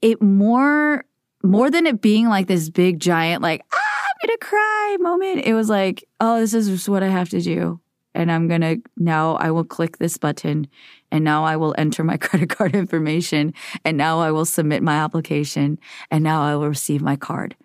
it 0.00 0.22
more 0.22 1.04
more 1.42 1.70
than 1.70 1.86
it 1.86 2.00
being 2.00 2.28
like 2.28 2.46
this 2.46 2.68
big 2.68 3.00
giant 3.00 3.42
like 3.42 3.62
ah, 3.72 3.76
I'm 3.76 4.28
gonna 4.28 4.38
cry 4.38 4.96
moment. 5.00 5.44
It 5.44 5.54
was 5.54 5.68
like, 5.68 6.04
oh, 6.20 6.40
this 6.40 6.54
is 6.54 6.88
what 6.88 7.02
I 7.02 7.08
have 7.08 7.28
to 7.30 7.40
do, 7.40 7.80
and 8.14 8.30
I'm 8.30 8.48
gonna 8.48 8.76
now 8.96 9.36
I 9.36 9.50
will 9.50 9.64
click 9.64 9.98
this 9.98 10.16
button, 10.18 10.66
and 11.10 11.24
now 11.24 11.44
I 11.44 11.56
will 11.56 11.74
enter 11.78 12.04
my 12.04 12.16
credit 12.18 12.50
card 12.50 12.74
information, 12.74 13.54
and 13.84 13.96
now 13.96 14.20
I 14.20 14.30
will 14.30 14.44
submit 14.44 14.82
my 14.82 14.96
application, 14.96 15.78
and 16.10 16.24
now 16.24 16.42
I 16.42 16.56
will 16.56 16.68
receive 16.68 17.02
my 17.02 17.16
card. 17.16 17.56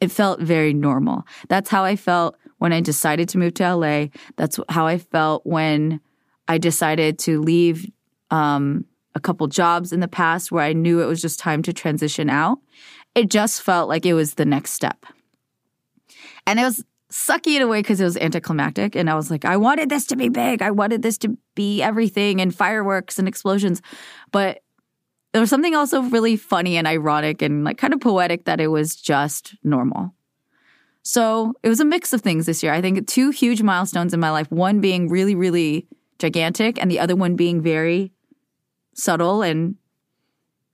It 0.00 0.10
felt 0.10 0.40
very 0.40 0.72
normal. 0.72 1.24
That's 1.48 1.68
how 1.68 1.84
I 1.84 1.96
felt 1.96 2.36
when 2.58 2.72
I 2.72 2.80
decided 2.80 3.28
to 3.30 3.38
move 3.38 3.54
to 3.54 3.74
LA. 3.74 4.06
That's 4.36 4.58
how 4.68 4.86
I 4.86 4.98
felt 4.98 5.44
when 5.44 6.00
I 6.48 6.58
decided 6.58 7.18
to 7.20 7.40
leave 7.40 7.90
um, 8.30 8.84
a 9.14 9.20
couple 9.20 9.46
jobs 9.46 9.92
in 9.92 10.00
the 10.00 10.08
past 10.08 10.50
where 10.50 10.64
I 10.64 10.72
knew 10.72 11.00
it 11.00 11.06
was 11.06 11.20
just 11.20 11.38
time 11.38 11.62
to 11.62 11.72
transition 11.72 12.30
out. 12.30 12.58
It 13.14 13.28
just 13.28 13.62
felt 13.62 13.88
like 13.88 14.06
it 14.06 14.14
was 14.14 14.34
the 14.34 14.44
next 14.44 14.72
step. 14.72 15.04
And 16.46 16.58
it 16.58 16.64
was 16.64 16.84
sucky 17.10 17.56
in 17.56 17.62
a 17.62 17.66
way 17.66 17.80
because 17.80 18.00
it 18.00 18.04
was 18.04 18.16
anticlimactic. 18.16 18.94
And 18.94 19.10
I 19.10 19.14
was 19.14 19.30
like, 19.30 19.44
I 19.44 19.56
wanted 19.56 19.88
this 19.88 20.06
to 20.06 20.16
be 20.16 20.28
big. 20.28 20.62
I 20.62 20.70
wanted 20.70 21.02
this 21.02 21.18
to 21.18 21.36
be 21.54 21.82
everything 21.82 22.40
and 22.40 22.54
fireworks 22.54 23.18
and 23.18 23.26
explosions. 23.26 23.82
But 24.30 24.62
there 25.32 25.40
was 25.40 25.50
something 25.50 25.74
also 25.74 26.02
really 26.02 26.36
funny 26.36 26.76
and 26.76 26.86
ironic 26.86 27.42
and 27.42 27.64
like 27.64 27.78
kind 27.78 27.92
of 27.92 28.00
poetic 28.00 28.44
that 28.44 28.60
it 28.60 28.68
was 28.68 28.96
just 28.96 29.54
normal. 29.62 30.14
So 31.02 31.54
it 31.62 31.68
was 31.68 31.80
a 31.80 31.84
mix 31.84 32.12
of 32.12 32.20
things 32.20 32.46
this 32.46 32.62
year. 32.62 32.72
I 32.72 32.80
think 32.80 33.06
two 33.06 33.30
huge 33.30 33.62
milestones 33.62 34.12
in 34.12 34.20
my 34.20 34.30
life, 34.30 34.50
one 34.50 34.80
being 34.80 35.08
really, 35.08 35.34
really 35.34 35.88
gigantic, 36.18 36.80
and 36.80 36.90
the 36.90 37.00
other 37.00 37.16
one 37.16 37.36
being 37.36 37.62
very 37.62 38.12
subtle 38.94 39.42
and, 39.42 39.76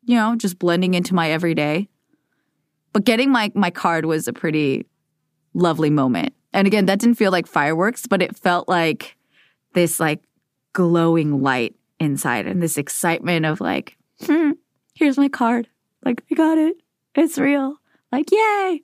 you 0.02 0.16
know, 0.16 0.34
just 0.34 0.58
blending 0.58 0.94
into 0.94 1.14
my 1.14 1.30
everyday. 1.30 1.88
But 2.92 3.04
getting 3.04 3.30
my, 3.30 3.52
my 3.54 3.70
card 3.70 4.04
was 4.04 4.26
a 4.26 4.32
pretty 4.32 4.86
lovely 5.56 5.90
moment. 5.90 6.34
And 6.52 6.66
again, 6.66 6.86
that 6.86 7.00
didn't 7.00 7.16
feel 7.16 7.32
like 7.32 7.46
fireworks, 7.46 8.06
but 8.06 8.22
it 8.22 8.36
felt 8.36 8.68
like 8.68 9.16
this 9.72 9.98
like 9.98 10.22
glowing 10.72 11.42
light 11.42 11.74
inside 11.98 12.46
and 12.46 12.62
this 12.62 12.78
excitement 12.78 13.46
of 13.46 13.60
like, 13.60 13.96
hmm, 14.24 14.52
here's 14.94 15.16
my 15.16 15.28
card. 15.28 15.68
Like, 16.04 16.22
I 16.30 16.34
got 16.34 16.58
it. 16.58 16.76
It's 17.14 17.38
real. 17.38 17.76
Like, 18.12 18.30
yay. 18.30 18.82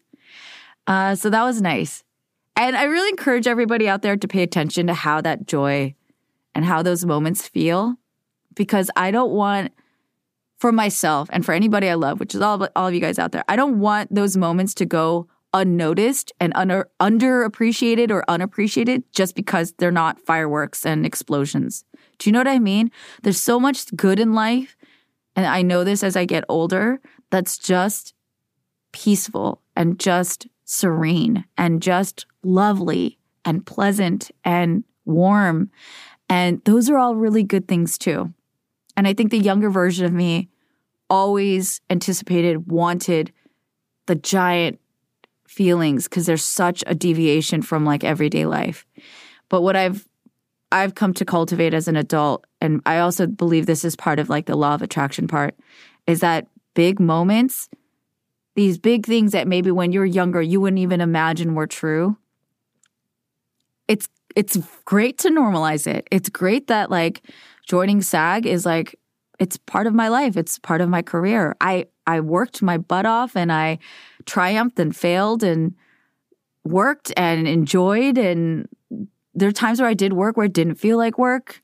Uh, 0.87 1.15
so 1.15 1.31
that 1.31 1.45
was 1.45 1.61
nice. 1.61 2.03
And 2.57 2.77
I 2.77 2.85
really 2.85 3.11
encourage 3.11 3.47
everybody 3.47 3.89
out 3.89 4.03
there 4.03 4.17
to 4.17 4.29
pay 4.29 4.43
attention 4.43 4.87
to 4.87 4.95
how 4.95 5.21
that 5.21 5.47
joy 5.47 5.95
and 6.55 6.65
how 6.65 6.83
those 6.83 7.05
moments 7.05 7.47
feel 7.47 7.97
because 8.55 8.91
I 8.97 9.11
don't 9.11 9.33
want 9.33 9.73
for 10.59 10.73
myself 10.73 11.29
and 11.33 11.45
for 11.45 11.53
anybody 11.53 11.89
I 11.89 11.95
love, 11.95 12.21
which 12.21 12.35
is 12.35 12.41
all 12.41 12.69
all 12.77 12.89
of 12.89 12.95
you 12.95 13.01
guys 13.01 13.19
out 13.19 13.33
there, 13.33 13.45
I 13.49 13.57
don't 13.57 13.81
want 13.81 14.15
those 14.15 14.37
moments 14.37 14.75
to 14.75 14.87
go 14.87 15.29
unnoticed 15.55 16.33
and 16.41 16.53
under 16.55 16.89
underappreciated 17.01 18.11
or 18.11 18.25
unappreciated 18.29 19.05
just 19.13 19.35
because 19.35 19.73
they're 19.73 19.91
not 19.91 20.21
fireworks 20.21 20.87
and 20.87 21.05
explosions. 21.05 21.85
Do 22.19 22.29
you 22.29 22.33
know 22.33 22.41
what 22.41 22.49
I 22.49 22.59
mean? 22.59 22.91
There's 23.23 23.41
so 23.41 23.59
much 23.61 23.95
good 23.97 24.19
in 24.19 24.33
life, 24.33 24.77
and 25.37 25.47
I 25.47 25.63
know 25.63 25.85
this 25.85 26.03
as 26.03 26.17
I 26.17 26.25
get 26.25 26.45
older, 26.49 27.01
that's 27.31 27.59
just 27.59 28.15
peaceful 28.93 29.63
and 29.75 29.99
just 29.99 30.47
serene 30.65 31.45
and 31.57 31.83
just 31.83 32.27
lovely 32.43 33.19
and 33.45 33.67
pleasant 33.67 34.31
and 34.45 34.85
warm. 35.05 35.71
And 36.29 36.63
those 36.65 36.89
are 36.89 36.99
all 36.99 37.17
really 37.17 37.43
good 37.43 37.67
things 37.67 37.99
too. 37.99 38.33
And 38.97 39.09
I 39.09 39.15
think 39.15 39.31
the 39.31 39.39
younger 39.39 39.71
version 39.71 40.07
of 40.07 40.13
me 40.13 40.49
always 41.11 41.81
anticipated, 41.91 42.71
wanted 42.71 43.33
the 44.07 44.15
giant 44.15 44.79
feelings 45.53 46.05
because 46.05 46.27
there's 46.27 46.45
such 46.45 46.83
a 46.87 46.95
deviation 46.95 47.63
from 47.63 47.85
like 47.85 48.03
everyday 48.03 48.47
life. 48.47 48.87
But 49.49 49.63
what 49.63 49.77
I've 49.77 50.09
I've 50.73 50.95
come 50.95 51.13
to 51.15 51.25
cultivate 51.27 51.75
as 51.75 51.87
an 51.87 51.97
adult, 51.97 52.47
and 52.63 52.81
I 52.87 52.99
also 52.99 53.27
believe 53.27 53.67
this 53.67 53.85
is 53.85 53.95
part 53.95 54.19
of 54.19 54.31
like 54.31 54.47
the 54.47 54.57
law 54.57 54.75
of 54.75 54.81
attraction 54.81 55.29
part, 55.29 55.55
is 56.07 56.21
that 56.21 56.47
big 56.75 56.99
moments, 56.99 57.69
these 58.55 58.79
big 58.79 59.05
things 59.05 59.33
that 59.33 59.47
maybe 59.47 59.71
when 59.71 59.93
you're 59.93 60.07
younger 60.07 60.41
you 60.41 60.61
wouldn't 60.61 60.81
even 60.81 61.03
imagine 61.03 61.55
were 61.55 61.67
true. 61.67 62.17
It's 63.87 64.09
it's 64.35 64.57
great 64.87 65.19
to 65.19 65.29
normalize 65.29 65.87
it. 65.87 66.09
It's 66.11 66.31
great 66.31 66.69
that 66.69 66.91
like 66.91 67.23
joining 67.67 68.01
SAG 68.01 68.47
is 68.47 68.65
like 68.65 68.99
it's 69.39 69.59
part 69.59 69.87
of 69.87 69.93
my 69.93 70.09
life. 70.09 70.37
It's 70.37 70.59
part 70.59 70.81
of 70.81 70.89
my 70.89 71.03
career. 71.03 71.55
I 71.61 71.87
I 72.07 72.21
worked 72.21 72.63
my 72.63 72.79
butt 72.79 73.07
off 73.07 73.37
and 73.37 73.53
I 73.53 73.79
triumphed 74.27 74.79
and 74.79 74.95
failed 74.95 75.43
and 75.43 75.75
worked 76.65 77.13
and 77.17 77.49
enjoyed 77.49 78.19
and 78.19 78.69
there 79.35 79.49
are 79.49 79.53
times 79.53 79.81
where 79.81 79.89
I 79.89 79.95
did 79.95 80.13
work 80.13 80.37
where 80.37 80.47
it 80.47 80.53
didn't 80.53 80.75
feel 80.75 80.99
like 80.99 81.19
work. 81.19 81.63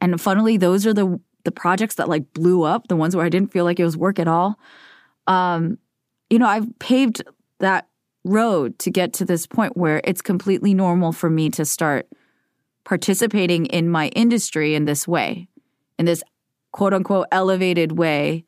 And 0.00 0.20
funnily 0.20 0.56
those 0.56 0.86
are 0.86 0.94
the 0.94 1.20
the 1.44 1.52
projects 1.52 1.96
that 1.96 2.08
like 2.08 2.32
blew 2.32 2.62
up, 2.62 2.88
the 2.88 2.96
ones 2.96 3.14
where 3.14 3.24
I 3.24 3.28
didn't 3.28 3.52
feel 3.52 3.64
like 3.64 3.78
it 3.78 3.84
was 3.84 3.96
work 3.96 4.18
at 4.18 4.28
all. 4.28 4.58
Um 5.26 5.78
you 6.30 6.38
know, 6.38 6.46
I've 6.46 6.78
paved 6.78 7.22
that 7.60 7.88
road 8.24 8.78
to 8.80 8.90
get 8.90 9.12
to 9.14 9.24
this 9.24 9.46
point 9.46 9.76
where 9.76 10.00
it's 10.04 10.22
completely 10.22 10.74
normal 10.74 11.12
for 11.12 11.30
me 11.30 11.50
to 11.50 11.64
start 11.64 12.08
participating 12.84 13.66
in 13.66 13.88
my 13.88 14.08
industry 14.08 14.74
in 14.74 14.84
this 14.84 15.06
way, 15.06 15.48
in 15.98 16.06
this 16.06 16.22
quote 16.72 16.92
unquote 16.92 17.26
elevated 17.30 17.92
way 17.92 18.44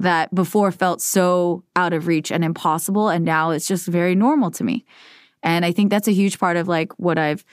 that 0.00 0.34
before 0.34 0.72
felt 0.72 1.02
so 1.02 1.62
out 1.76 1.92
of 1.92 2.06
reach 2.06 2.32
and 2.32 2.42
impossible. 2.42 3.10
And 3.10 3.24
now 3.24 3.50
it's 3.50 3.68
just 3.68 3.86
very 3.86 4.14
normal 4.14 4.50
to 4.52 4.64
me. 4.64 4.86
And 5.42 5.64
I 5.64 5.72
think 5.72 5.90
that's 5.90 6.08
a 6.08 6.12
huge 6.12 6.38
part 6.38 6.56
of 6.56 6.68
like 6.68 6.98
what 6.98 7.18
I've 7.18 7.44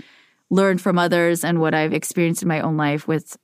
learned 0.50 0.82
from 0.82 0.98
others 0.98 1.44
and 1.44 1.60
what 1.60 1.74
I've 1.74 1.94
experienced 1.94 2.42
in 2.42 2.48
my 2.48 2.62
own 2.62 2.78
life 2.78 3.06
with, 3.06 3.38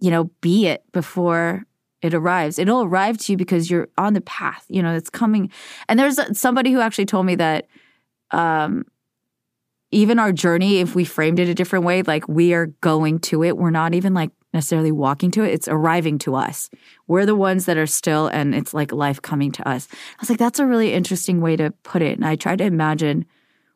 you 0.00 0.10
know, 0.12 0.24
be 0.40 0.68
it 0.68 0.84
before 0.92 1.64
it 2.00 2.14
arrives. 2.14 2.60
It'll 2.60 2.84
arrive 2.84 3.18
to 3.18 3.32
you 3.32 3.36
because 3.36 3.68
you're 3.68 3.88
on 3.98 4.14
the 4.14 4.20
path, 4.20 4.64
you 4.68 4.84
know, 4.84 4.94
it's 4.94 5.10
coming. 5.10 5.50
And 5.88 5.98
there's 5.98 6.20
somebody 6.38 6.70
who 6.70 6.80
actually 6.80 7.06
told 7.06 7.26
me 7.26 7.34
that 7.34 7.66
um, 8.30 8.84
even 9.90 10.20
our 10.20 10.30
journey, 10.30 10.78
if 10.78 10.94
we 10.94 11.04
framed 11.04 11.40
it 11.40 11.48
a 11.48 11.54
different 11.54 11.84
way, 11.84 12.02
like 12.02 12.28
we 12.28 12.54
are 12.54 12.66
going 12.66 13.18
to 13.20 13.42
it, 13.42 13.56
we're 13.56 13.70
not 13.70 13.94
even 13.94 14.14
like 14.14 14.30
necessarily 14.52 14.92
walking 14.92 15.30
to 15.32 15.44
it, 15.44 15.52
it's 15.52 15.68
arriving 15.68 16.18
to 16.18 16.34
us. 16.34 16.70
We're 17.06 17.26
the 17.26 17.36
ones 17.36 17.66
that 17.66 17.76
are 17.76 17.86
still, 17.86 18.28
and 18.28 18.54
it's 18.54 18.72
like 18.72 18.92
life 18.92 19.20
coming 19.20 19.52
to 19.52 19.68
us. 19.68 19.88
I 19.92 20.16
was 20.20 20.30
like, 20.30 20.38
that's 20.38 20.58
a 20.58 20.66
really 20.66 20.94
interesting 20.94 21.40
way 21.40 21.56
to 21.56 21.70
put 21.82 22.02
it. 22.02 22.16
And 22.16 22.26
I 22.26 22.36
tried 22.36 22.58
to 22.58 22.64
imagine 22.64 23.26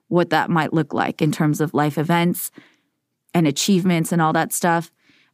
what 0.08 0.30
that 0.30 0.50
might 0.50 0.72
look 0.72 0.92
like 0.92 1.22
in 1.22 1.32
terms 1.32 1.61
of 1.61 1.74
life 1.74 1.98
events 1.98 2.50
and 3.35 3.46
achievements 3.46 4.12
and 4.12 4.20
all 4.20 4.32
that 4.32 4.52
stuff. 4.52 4.90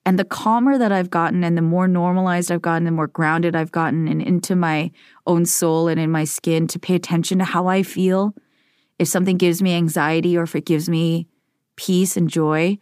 And 0.06 0.18
the 0.18 0.24
calmer 0.24 0.78
that 0.78 0.92
I've 0.92 1.10
gotten 1.10 1.44
and 1.44 1.56
the 1.56 1.62
more 1.62 1.88
normalized 1.88 2.50
I've 2.50 2.62
gotten, 2.62 2.84
the 2.84 2.90
more 2.90 3.08
grounded 3.08 3.54
I've 3.54 3.72
gotten 3.72 4.08
and 4.08 4.22
into 4.22 4.56
my 4.56 4.90
own 5.26 5.44
soul 5.44 5.88
and 5.88 6.00
in 6.00 6.10
my 6.10 6.24
skin 6.24 6.66
to 6.68 6.78
pay 6.78 6.94
attention 6.94 7.38
to 7.38 7.44
how 7.44 7.66
I 7.66 7.82
feel 7.82 8.34
if 8.98 9.08
something 9.08 9.36
gives 9.36 9.62
me 9.62 9.74
anxiety 9.74 10.36
or 10.36 10.42
if 10.42 10.56
it 10.56 10.64
gives 10.64 10.88
me 10.88 11.26
peace 11.76 12.16
and 12.16 12.28
joy, 12.28 12.78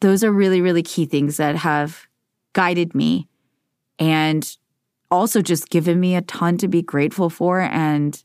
those 0.00 0.22
are 0.24 0.32
really, 0.32 0.60
really 0.60 0.82
key 0.82 1.06
things 1.06 1.36
that 1.36 1.56
have 1.56 2.06
guided 2.52 2.94
me 2.94 3.28
and 3.98 4.56
also 5.10 5.42
just 5.42 5.70
given 5.70 5.98
me 5.98 6.14
a 6.14 6.22
ton 6.22 6.58
to 6.58 6.68
be 6.68 6.82
grateful 6.82 7.30
for 7.30 7.60
and 7.60 8.22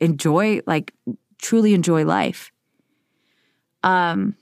enjoy, 0.00 0.60
like, 0.66 0.92
truly 1.38 1.74
enjoy 1.74 2.04
life. 2.04 2.50
Um, 3.82 4.36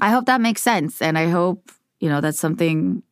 I 0.00 0.10
hope 0.10 0.26
that 0.26 0.40
makes 0.40 0.62
sense. 0.62 1.02
And 1.02 1.18
I 1.18 1.28
hope, 1.28 1.70
you 2.00 2.08
know, 2.08 2.20
that's 2.20 2.38
something 2.38 3.02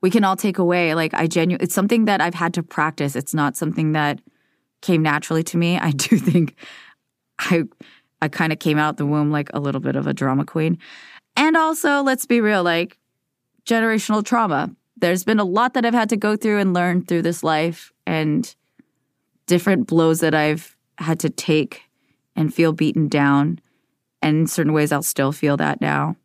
we 0.00 0.10
can 0.10 0.24
all 0.24 0.36
take 0.36 0.58
away. 0.58 0.94
Like, 0.94 1.14
I 1.14 1.26
genuinely, 1.26 1.64
it's 1.64 1.74
something 1.74 2.04
that 2.04 2.20
I've 2.20 2.34
had 2.34 2.54
to 2.54 2.62
practice. 2.62 3.16
It's 3.16 3.34
not 3.34 3.56
something 3.56 3.92
that, 3.92 4.20
came 4.82 5.02
naturally 5.02 5.42
to 5.44 5.56
me. 5.56 5.78
I 5.88 5.90
do 5.90 6.18
think 6.18 6.54
I 7.38 7.64
I 8.22 8.28
kind 8.28 8.52
of 8.52 8.58
came 8.58 8.78
out 8.78 8.96
the 8.96 9.06
womb 9.06 9.30
like 9.30 9.50
a 9.52 9.60
little 9.60 9.80
bit 9.80 9.96
of 9.96 10.06
a 10.06 10.14
drama 10.14 10.44
queen. 10.44 10.78
And 11.36 11.56
also, 11.56 12.02
let's 12.02 12.26
be 12.26 12.40
real, 12.40 12.62
like 12.62 12.98
generational 13.66 14.24
trauma. 14.24 14.70
There's 14.96 15.24
been 15.24 15.38
a 15.38 15.44
lot 15.44 15.74
that 15.74 15.84
I've 15.84 15.94
had 15.94 16.08
to 16.10 16.16
go 16.16 16.36
through 16.36 16.58
and 16.58 16.72
learn 16.72 17.04
through 17.04 17.22
this 17.22 17.44
life 17.44 17.92
and 18.06 18.54
different 19.46 19.86
blows 19.86 20.20
that 20.20 20.34
I've 20.34 20.76
had 20.98 21.20
to 21.20 21.30
take 21.30 21.82
and 22.34 22.52
feel 22.52 22.72
beaten 22.72 23.08
down. 23.08 23.60
And 24.22 24.38
in 24.38 24.46
certain 24.46 24.72
ways, 24.72 24.92
I'll 24.92 25.02
still 25.02 25.32
feel 25.32 25.56
that 25.58 25.80
now. 25.80 26.16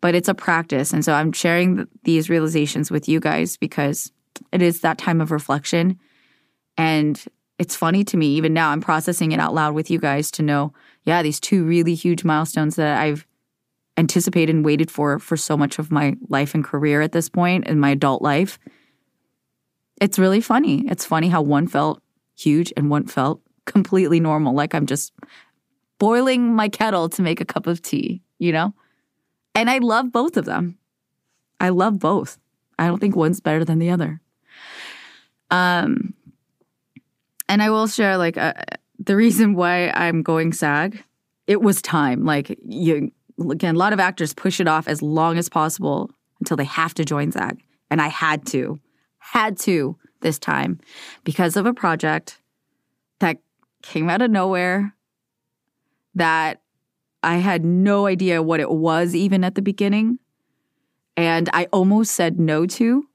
But 0.00 0.14
it's 0.14 0.28
a 0.28 0.34
practice. 0.34 0.92
And 0.92 1.04
so 1.04 1.12
I'm 1.12 1.32
sharing 1.32 1.88
these 2.04 2.30
realizations 2.30 2.90
with 2.90 3.08
you 3.08 3.18
guys 3.18 3.56
because 3.56 4.12
it 4.52 4.62
is 4.62 4.80
that 4.80 4.98
time 4.98 5.20
of 5.20 5.32
reflection. 5.32 5.98
And 6.78 7.22
it's 7.58 7.74
funny 7.74 8.04
to 8.04 8.16
me 8.16 8.26
even 8.26 8.52
now 8.52 8.70
i'm 8.70 8.80
processing 8.80 9.32
it 9.32 9.40
out 9.40 9.54
loud 9.54 9.74
with 9.74 9.90
you 9.90 9.98
guys 9.98 10.30
to 10.30 10.42
know 10.42 10.72
yeah 11.04 11.22
these 11.22 11.40
two 11.40 11.64
really 11.64 11.94
huge 11.94 12.24
milestones 12.24 12.76
that 12.76 12.98
i've 13.00 13.26
anticipated 13.96 14.54
and 14.54 14.64
waited 14.64 14.90
for 14.90 15.18
for 15.18 15.36
so 15.36 15.56
much 15.56 15.78
of 15.78 15.90
my 15.90 16.16
life 16.28 16.54
and 16.54 16.64
career 16.64 17.00
at 17.00 17.12
this 17.12 17.28
point 17.28 17.66
in 17.66 17.80
my 17.80 17.90
adult 17.90 18.22
life. 18.22 18.58
It's 20.00 20.18
really 20.18 20.40
funny. 20.40 20.84
It's 20.88 21.04
funny 21.04 21.28
how 21.28 21.42
one 21.42 21.66
felt 21.66 22.02
huge 22.36 22.72
and 22.76 22.90
one 22.90 23.06
felt 23.06 23.40
completely 23.66 24.20
normal, 24.20 24.54
like 24.54 24.74
I'm 24.74 24.86
just 24.86 25.12
boiling 25.98 26.54
my 26.54 26.68
kettle 26.68 27.08
to 27.08 27.22
make 27.22 27.40
a 27.40 27.44
cup 27.44 27.66
of 27.66 27.82
tea, 27.82 28.22
you 28.38 28.52
know? 28.52 28.74
And 29.54 29.70
I 29.70 29.78
love 29.78 30.12
both 30.12 30.36
of 30.36 30.44
them. 30.44 30.78
I 31.58 31.70
love 31.70 31.98
both. 31.98 32.38
I 32.78 32.86
don't 32.86 32.98
think 32.98 33.16
one's 33.16 33.40
better 33.40 33.64
than 33.64 33.78
the 33.78 33.90
other. 33.90 34.20
Um, 35.50 36.14
and 37.48 37.62
I 37.62 37.70
will 37.70 37.86
share 37.86 38.18
like 38.18 38.36
uh, 38.36 38.52
the 38.98 39.16
reason 39.16 39.54
why 39.54 39.88
I'm 39.88 40.22
going 40.22 40.52
SAG. 40.52 41.02
It 41.46 41.62
was 41.62 41.80
time. 41.80 42.24
Like 42.24 42.58
you, 42.66 43.12
again, 43.50 43.74
a 43.74 43.78
lot 43.78 43.92
of 43.92 44.00
actors 44.00 44.34
push 44.34 44.60
it 44.60 44.68
off 44.68 44.88
as 44.88 45.02
long 45.02 45.38
as 45.38 45.48
possible 45.48 46.10
until 46.40 46.56
they 46.56 46.64
have 46.64 46.94
to 46.94 47.04
join 47.04 47.32
SAG, 47.32 47.62
and 47.90 48.00
I 48.00 48.08
had 48.08 48.46
to, 48.48 48.78
had 49.18 49.58
to 49.60 49.96
this 50.20 50.38
time 50.38 50.80
because 51.24 51.56
of 51.56 51.66
a 51.66 51.74
project 51.74 52.40
that 53.20 53.38
came 53.82 54.08
out 54.08 54.22
of 54.22 54.30
nowhere 54.30 54.94
that 56.14 56.60
I 57.22 57.36
had 57.36 57.64
no 57.64 58.06
idea 58.06 58.42
what 58.42 58.60
it 58.60 58.70
was 58.70 59.14
even 59.14 59.44
at 59.44 59.54
the 59.54 59.62
beginning. 59.62 60.18
And 61.16 61.48
I 61.52 61.66
almost 61.72 62.14
said 62.14 62.38
no 62.38 62.66
to 62.66 63.06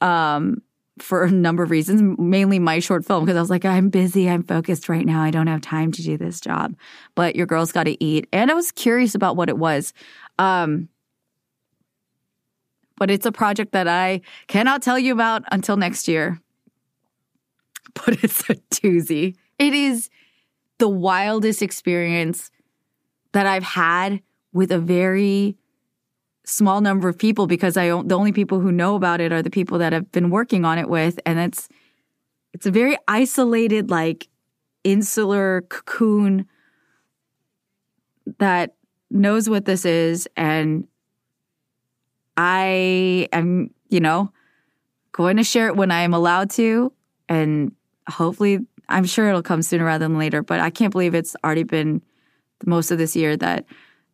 um, 0.00 0.62
for 1.02 1.24
a 1.24 1.30
number 1.30 1.62
of 1.62 1.70
reasons, 1.70 2.02
mainly 2.18 2.58
my 2.58 2.78
short 2.78 3.04
film, 3.04 3.24
because 3.24 3.36
I 3.36 3.40
was 3.40 3.50
like, 3.50 3.64
I'm 3.64 3.88
busy, 3.88 4.28
I'm 4.28 4.42
focused 4.42 4.88
right 4.88 5.04
now, 5.04 5.22
I 5.22 5.30
don't 5.30 5.46
have 5.46 5.60
time 5.60 5.92
to 5.92 6.02
do 6.02 6.16
this 6.16 6.40
job. 6.40 6.74
But 7.14 7.36
your 7.36 7.46
girl's 7.46 7.72
got 7.72 7.84
to 7.84 8.02
eat. 8.02 8.28
And 8.32 8.50
I 8.50 8.54
was 8.54 8.72
curious 8.72 9.14
about 9.14 9.36
what 9.36 9.48
it 9.48 9.58
was. 9.58 9.92
Um, 10.38 10.88
but 12.96 13.10
it's 13.10 13.26
a 13.26 13.32
project 13.32 13.72
that 13.72 13.88
I 13.88 14.20
cannot 14.48 14.82
tell 14.82 14.98
you 14.98 15.12
about 15.12 15.44
until 15.52 15.76
next 15.76 16.08
year. 16.08 16.40
But 17.94 18.22
it's 18.22 18.48
a 18.48 18.54
doozy. 18.70 19.34
It 19.58 19.74
is 19.74 20.08
the 20.76 20.88
wildest 20.88 21.62
experience 21.62 22.50
that 23.32 23.46
I've 23.46 23.64
had 23.64 24.22
with 24.52 24.70
a 24.70 24.78
very 24.78 25.56
small 26.48 26.80
number 26.80 27.08
of 27.08 27.18
people 27.18 27.46
because 27.46 27.76
I 27.76 27.88
the 27.88 28.16
only 28.16 28.32
people 28.32 28.60
who 28.60 28.72
know 28.72 28.94
about 28.94 29.20
it 29.20 29.32
are 29.32 29.42
the 29.42 29.50
people 29.50 29.78
that 29.78 29.92
have 29.92 30.10
been 30.12 30.30
working 30.30 30.64
on 30.64 30.78
it 30.78 30.88
with 30.88 31.20
and 31.26 31.38
it's 31.38 31.68
it's 32.54 32.66
a 32.66 32.70
very 32.70 32.96
isolated 33.06 33.90
like 33.90 34.28
insular 34.82 35.62
cocoon 35.68 36.46
that 38.38 38.74
knows 39.10 39.48
what 39.48 39.66
this 39.66 39.84
is 39.84 40.28
and 40.36 40.86
I 42.36 43.28
am 43.32 43.70
you 43.90 44.00
know 44.00 44.32
going 45.12 45.36
to 45.36 45.44
share 45.44 45.68
it 45.68 45.76
when 45.76 45.90
I 45.90 46.02
am 46.02 46.14
allowed 46.14 46.50
to 46.50 46.92
and 47.28 47.72
hopefully 48.08 48.60
I'm 48.88 49.04
sure 49.04 49.28
it'll 49.28 49.42
come 49.42 49.60
sooner 49.60 49.84
rather 49.84 50.06
than 50.06 50.16
later, 50.16 50.42
but 50.42 50.60
I 50.60 50.70
can't 50.70 50.92
believe 50.92 51.14
it's 51.14 51.36
already 51.44 51.62
been 51.62 52.02
most 52.64 52.90
of 52.90 52.98
this 52.98 53.14
year 53.14 53.36
that 53.36 53.66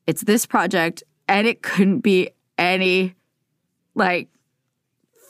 it's 0.07 0.23
this 0.23 0.47
project 0.47 1.05
and 1.29 1.47
it 1.47 1.63
couldn't 1.63 2.01
be 2.01 2.31
any 2.59 3.15
like 3.95 4.29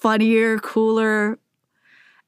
funnier, 0.01 0.59
cooler. 0.59 1.39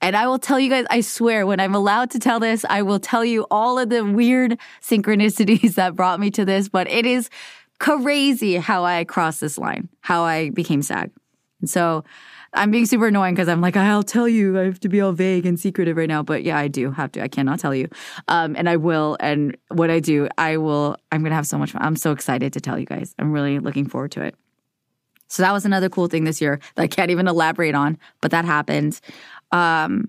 And 0.00 0.16
I 0.16 0.26
will 0.26 0.38
tell 0.38 0.61
you 0.61 0.68
guys, 0.68 0.87
I 0.90 1.00
swear, 1.00 1.46
when 1.46 1.59
I'm 1.59 1.74
allowed 1.74 2.11
to 2.11 2.18
tell 2.18 2.38
this, 2.38 2.64
I 2.68 2.83
will 2.83 3.00
tell 3.00 3.24
you 3.24 3.46
all 3.50 3.79
of 3.79 3.88
the 3.88 4.05
weird 4.05 4.59
synchronicities 4.83 5.74
that 5.74 5.96
brought 5.96 6.20
me 6.20 6.31
to 6.33 6.44
this, 6.44 6.68
but 6.68 6.88
it 6.88 7.07
is 7.07 7.31
crazy 7.79 8.57
how 8.57 8.85
I 8.85 9.05
crossed 9.05 9.40
this 9.40 9.59
line, 9.59 9.88
how 10.00 10.22
I 10.22 10.50
became 10.50 10.83
SAG. 10.83 11.11
And 11.60 11.70
so 11.70 12.04
I'm 12.52 12.70
being 12.70 12.86
super 12.86 13.06
annoying 13.06 13.34
because 13.34 13.48
I'm 13.48 13.60
like, 13.60 13.76
I'll 13.76 14.02
tell 14.02 14.28
you. 14.28 14.58
I 14.58 14.64
have 14.64 14.80
to 14.80 14.88
be 14.88 15.00
all 15.00 15.12
vague 15.12 15.46
and 15.46 15.58
secretive 15.58 15.96
right 15.96 16.08
now. 16.08 16.22
But 16.22 16.42
yeah, 16.42 16.58
I 16.58 16.68
do 16.68 16.90
have 16.90 17.12
to. 17.12 17.22
I 17.22 17.28
cannot 17.28 17.58
tell 17.58 17.74
you. 17.74 17.88
Um, 18.28 18.56
and 18.56 18.68
I 18.68 18.76
will. 18.76 19.16
And 19.20 19.56
what 19.68 19.90
I 19.90 20.00
do, 20.00 20.28
I 20.38 20.56
will, 20.56 20.96
I'm 21.12 21.20
going 21.20 21.30
to 21.30 21.36
have 21.36 21.46
so 21.46 21.58
much 21.58 21.72
fun. 21.72 21.82
I'm 21.82 21.96
so 21.96 22.12
excited 22.12 22.52
to 22.54 22.60
tell 22.60 22.78
you 22.78 22.86
guys. 22.86 23.14
I'm 23.18 23.32
really 23.32 23.58
looking 23.58 23.88
forward 23.88 24.12
to 24.12 24.22
it. 24.22 24.34
So 25.28 25.42
that 25.42 25.52
was 25.52 25.64
another 25.64 25.88
cool 25.88 26.06
thing 26.06 26.24
this 26.24 26.40
year 26.40 26.60
that 26.76 26.82
I 26.82 26.86
can't 26.86 27.10
even 27.10 27.26
elaborate 27.26 27.74
on, 27.74 27.98
but 28.20 28.30
that 28.30 28.44
happened. 28.44 29.00
Um, 29.50 30.08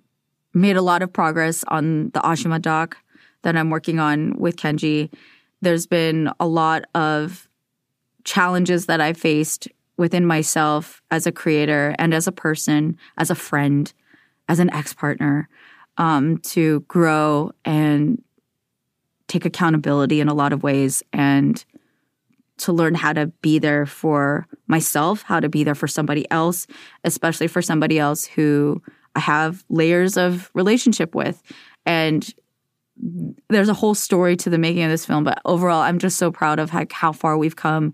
made 0.53 0.77
a 0.77 0.81
lot 0.81 1.01
of 1.01 1.11
progress 1.11 1.63
on 1.67 2.09
the 2.11 2.19
Ashima 2.19 2.61
doc 2.61 2.97
that 3.41 3.55
I'm 3.55 3.69
working 3.69 3.99
on 3.99 4.37
with 4.37 4.57
Kenji. 4.57 5.11
There's 5.61 5.87
been 5.87 6.29
a 6.39 6.47
lot 6.47 6.83
of 6.93 7.47
challenges 8.23 8.87
that 8.87 9.01
I 9.01 9.13
faced 9.13 9.67
within 9.97 10.25
myself 10.25 11.01
as 11.11 11.25
a 11.25 11.31
creator 11.31 11.95
and 11.97 12.13
as 12.13 12.27
a 12.27 12.31
person, 12.31 12.97
as 13.17 13.29
a 13.29 13.35
friend, 13.35 13.93
as 14.47 14.59
an 14.59 14.71
ex 14.71 14.93
partner, 14.93 15.49
um, 15.97 16.37
to 16.39 16.81
grow 16.81 17.51
and 17.65 18.21
take 19.27 19.45
accountability 19.45 20.21
in 20.21 20.27
a 20.29 20.33
lot 20.33 20.53
of 20.53 20.63
ways 20.63 21.03
and 21.11 21.65
to 22.57 22.73
learn 22.73 22.95
how 22.95 23.13
to 23.13 23.27
be 23.41 23.59
there 23.59 23.85
for 23.85 24.47
myself, 24.67 25.21
how 25.23 25.39
to 25.39 25.49
be 25.49 25.63
there 25.63 25.75
for 25.75 25.87
somebody 25.87 26.29
else, 26.31 26.65
especially 27.03 27.47
for 27.47 27.61
somebody 27.61 27.99
else 27.99 28.25
who 28.25 28.81
I 29.15 29.19
have 29.19 29.63
layers 29.69 30.17
of 30.17 30.49
relationship 30.53 31.13
with. 31.13 31.41
And 31.85 32.27
there's 33.49 33.69
a 33.69 33.75
whole 33.75 33.93
story 33.93 34.35
to 34.37 34.49
the 34.49 34.57
making 34.57 34.83
of 34.83 34.89
this 34.89 35.05
film, 35.05 35.23
but 35.23 35.39
overall, 35.45 35.81
I'm 35.81 35.99
just 35.99 36.17
so 36.17 36.31
proud 36.31 36.59
of 36.59 36.71
how, 36.71 36.85
how 36.91 37.11
far 37.11 37.37
we've 37.37 37.55
come 37.55 37.93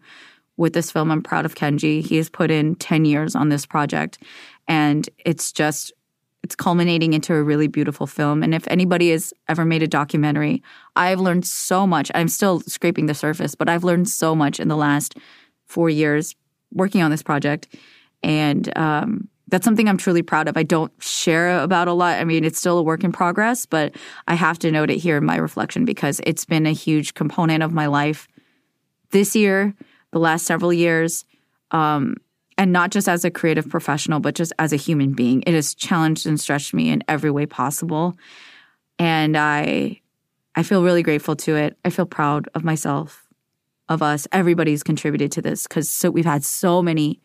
with 0.57 0.73
this 0.73 0.91
film. 0.91 1.11
I'm 1.11 1.21
proud 1.21 1.45
of 1.45 1.55
Kenji. 1.55 2.01
He 2.03 2.17
has 2.17 2.29
put 2.29 2.51
in 2.51 2.75
10 2.75 3.05
years 3.05 3.35
on 3.35 3.49
this 3.49 3.65
project 3.65 4.19
and 4.67 5.09
it's 5.25 5.51
just 5.51 5.91
it's 6.43 6.55
culminating 6.55 7.13
into 7.13 7.33
a 7.33 7.41
really 7.41 7.67
beautiful 7.67 8.05
film. 8.05 8.43
And 8.43 8.53
if 8.53 8.67
anybody 8.67 9.11
has 9.11 9.33
ever 9.47 9.63
made 9.63 9.81
a 9.81 9.87
documentary, 9.87 10.61
I've 10.95 11.21
learned 11.21 11.45
so 11.47 11.87
much. 11.87 12.11
I'm 12.13 12.27
still 12.27 12.59
scraping 12.61 13.05
the 13.05 13.13
surface, 13.13 13.55
but 13.55 13.69
I've 13.69 13.85
learned 13.85 14.09
so 14.09 14.35
much 14.35 14.59
in 14.59 14.67
the 14.67 14.75
last 14.75 15.17
four 15.65 15.89
years 15.89 16.35
working 16.73 17.01
on 17.01 17.11
this 17.11 17.23
project. 17.23 17.73
And 18.23 18.77
um, 18.77 19.29
that's 19.47 19.63
something 19.63 19.87
I'm 19.87 19.97
truly 19.97 20.21
proud 20.21 20.49
of. 20.49 20.57
I 20.57 20.63
don't 20.63 20.91
share 21.01 21.59
about 21.59 21.87
a 21.87 21.93
lot. 21.93 22.19
I 22.19 22.25
mean, 22.25 22.43
it's 22.43 22.59
still 22.59 22.77
a 22.77 22.83
work 22.83 23.05
in 23.05 23.13
progress, 23.13 23.65
but 23.65 23.95
I 24.27 24.35
have 24.35 24.59
to 24.59 24.71
note 24.71 24.89
it 24.89 24.97
here 24.97 25.17
in 25.17 25.25
my 25.25 25.37
reflection 25.37 25.85
because 25.85 26.19
it's 26.25 26.43
been 26.43 26.65
a 26.65 26.71
huge 26.71 27.13
component 27.13 27.63
of 27.63 27.71
my 27.71 27.87
life 27.87 28.27
this 29.11 29.33
year 29.33 29.73
the 30.13 30.19
last 30.19 30.45
several 30.45 30.71
years. 30.71 31.25
Um, 31.71 32.15
and 32.57 32.71
not 32.71 32.91
just 32.91 33.09
as 33.09 33.25
a 33.25 33.31
creative 33.31 33.67
professional, 33.67 34.19
but 34.19 34.35
just 34.35 34.53
as 34.59 34.71
a 34.71 34.77
human 34.77 35.13
being. 35.13 35.43
It 35.45 35.53
has 35.55 35.73
challenged 35.73 36.25
and 36.25 36.39
stretched 36.39 36.73
me 36.73 36.89
in 36.89 37.03
every 37.07 37.31
way 37.31 37.45
possible. 37.45 38.15
And 38.99 39.35
I 39.35 39.99
I 40.55 40.61
feel 40.61 40.83
really 40.83 41.01
grateful 41.01 41.35
to 41.37 41.55
it. 41.55 41.77
I 41.83 41.89
feel 41.89 42.05
proud 42.05 42.47
of 42.53 42.63
myself, 42.63 43.27
of 43.89 44.03
us. 44.03 44.27
Everybody's 44.31 44.83
contributed 44.83 45.31
to 45.33 45.41
this 45.41 45.67
because 45.67 45.89
so 45.89 46.11
we've 46.11 46.25
had 46.25 46.43
so 46.43 46.81
many 46.83 47.19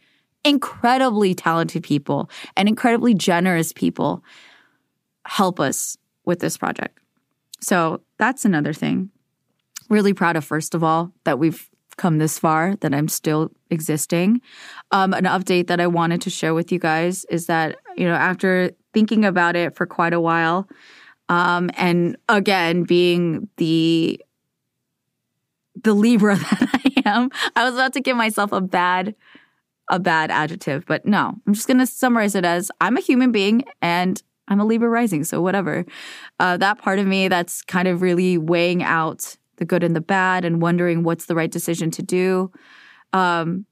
incredibly 0.44 1.34
talented 1.34 1.82
people 1.82 2.30
and 2.56 2.68
incredibly 2.68 3.12
generous 3.12 3.72
people 3.72 4.24
help 5.26 5.60
us 5.60 5.98
with 6.24 6.38
this 6.40 6.56
project. 6.56 6.98
So 7.60 8.00
that's 8.18 8.46
another 8.46 8.72
thing. 8.72 9.10
Really 9.90 10.14
proud 10.14 10.36
of, 10.36 10.44
first 10.44 10.74
of 10.74 10.82
all, 10.82 11.12
that 11.24 11.38
we've 11.38 11.68
come 11.98 12.18
this 12.18 12.38
far, 12.38 12.76
that 12.76 12.94
I'm 12.94 13.08
still 13.08 13.50
existing. 13.70 14.40
Um, 14.90 15.12
an 15.12 15.24
update 15.24 15.66
that 15.66 15.80
I 15.80 15.86
wanted 15.86 16.22
to 16.22 16.30
share 16.30 16.54
with 16.54 16.72
you 16.72 16.78
guys 16.78 17.26
is 17.26 17.46
that, 17.46 17.76
you 17.96 18.06
know, 18.06 18.14
after 18.14 18.70
thinking 18.94 19.24
about 19.24 19.56
it 19.56 19.76
for 19.76 19.84
quite 19.84 20.14
a 20.14 20.20
while, 20.20 20.68
um, 21.28 21.70
and 21.76 22.16
again, 22.28 22.84
being 22.84 23.48
the 23.58 24.20
the 25.84 25.94
Libra 25.94 26.36
that 26.50 26.68
I 26.72 27.02
am, 27.04 27.30
I 27.54 27.64
was 27.64 27.74
about 27.74 27.92
to 27.92 28.00
give 28.00 28.16
myself 28.16 28.52
a 28.52 28.60
bad 28.60 29.14
a 29.90 29.98
bad 29.98 30.30
adjective, 30.30 30.84
but 30.86 31.06
no, 31.06 31.34
I'm 31.46 31.54
just 31.54 31.66
going 31.66 31.78
to 31.78 31.86
summarize 31.86 32.34
it 32.34 32.44
as 32.44 32.70
I'm 32.80 32.96
a 32.96 33.00
human 33.00 33.32
being 33.32 33.64
and 33.80 34.22
I'm 34.46 34.60
a 34.60 34.64
Libra 34.64 34.88
rising, 34.88 35.24
so 35.24 35.40
whatever. 35.40 35.84
Uh, 36.38 36.56
that 36.58 36.78
part 36.78 36.98
of 36.98 37.06
me 37.06 37.28
that's 37.28 37.62
kind 37.62 37.88
of 37.88 38.02
really 38.02 38.36
weighing 38.36 38.82
out 38.82 39.36
the 39.58 39.64
good 39.64 39.84
and 39.84 39.94
the 39.94 40.00
bad 40.00 40.44
and 40.44 40.62
wondering 40.62 41.02
what's 41.02 41.26
the 41.26 41.34
right 41.34 41.50
decision 41.50 41.90
to 41.92 42.02
do. 42.02 42.50
Um, 43.12 43.66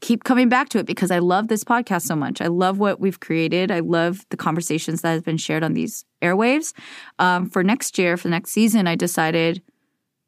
keep 0.00 0.24
coming 0.24 0.48
back 0.48 0.68
to 0.70 0.78
it 0.78 0.86
because 0.86 1.10
I 1.10 1.18
love 1.18 1.48
this 1.48 1.64
podcast 1.64 2.02
so 2.02 2.14
much. 2.14 2.40
I 2.40 2.48
love 2.48 2.78
what 2.78 3.00
we've 3.00 3.20
created. 3.20 3.70
I 3.70 3.80
love 3.80 4.26
the 4.30 4.36
conversations 4.36 5.00
that 5.00 5.12
have 5.12 5.24
been 5.24 5.38
shared 5.38 5.64
on 5.64 5.72
these 5.72 6.04
airwaves. 6.20 6.74
Um, 7.18 7.48
for 7.48 7.64
next 7.64 7.98
year, 7.98 8.16
for 8.16 8.24
the 8.24 8.32
next 8.32 8.52
season, 8.52 8.86
I 8.86 8.94
decided 8.94 9.62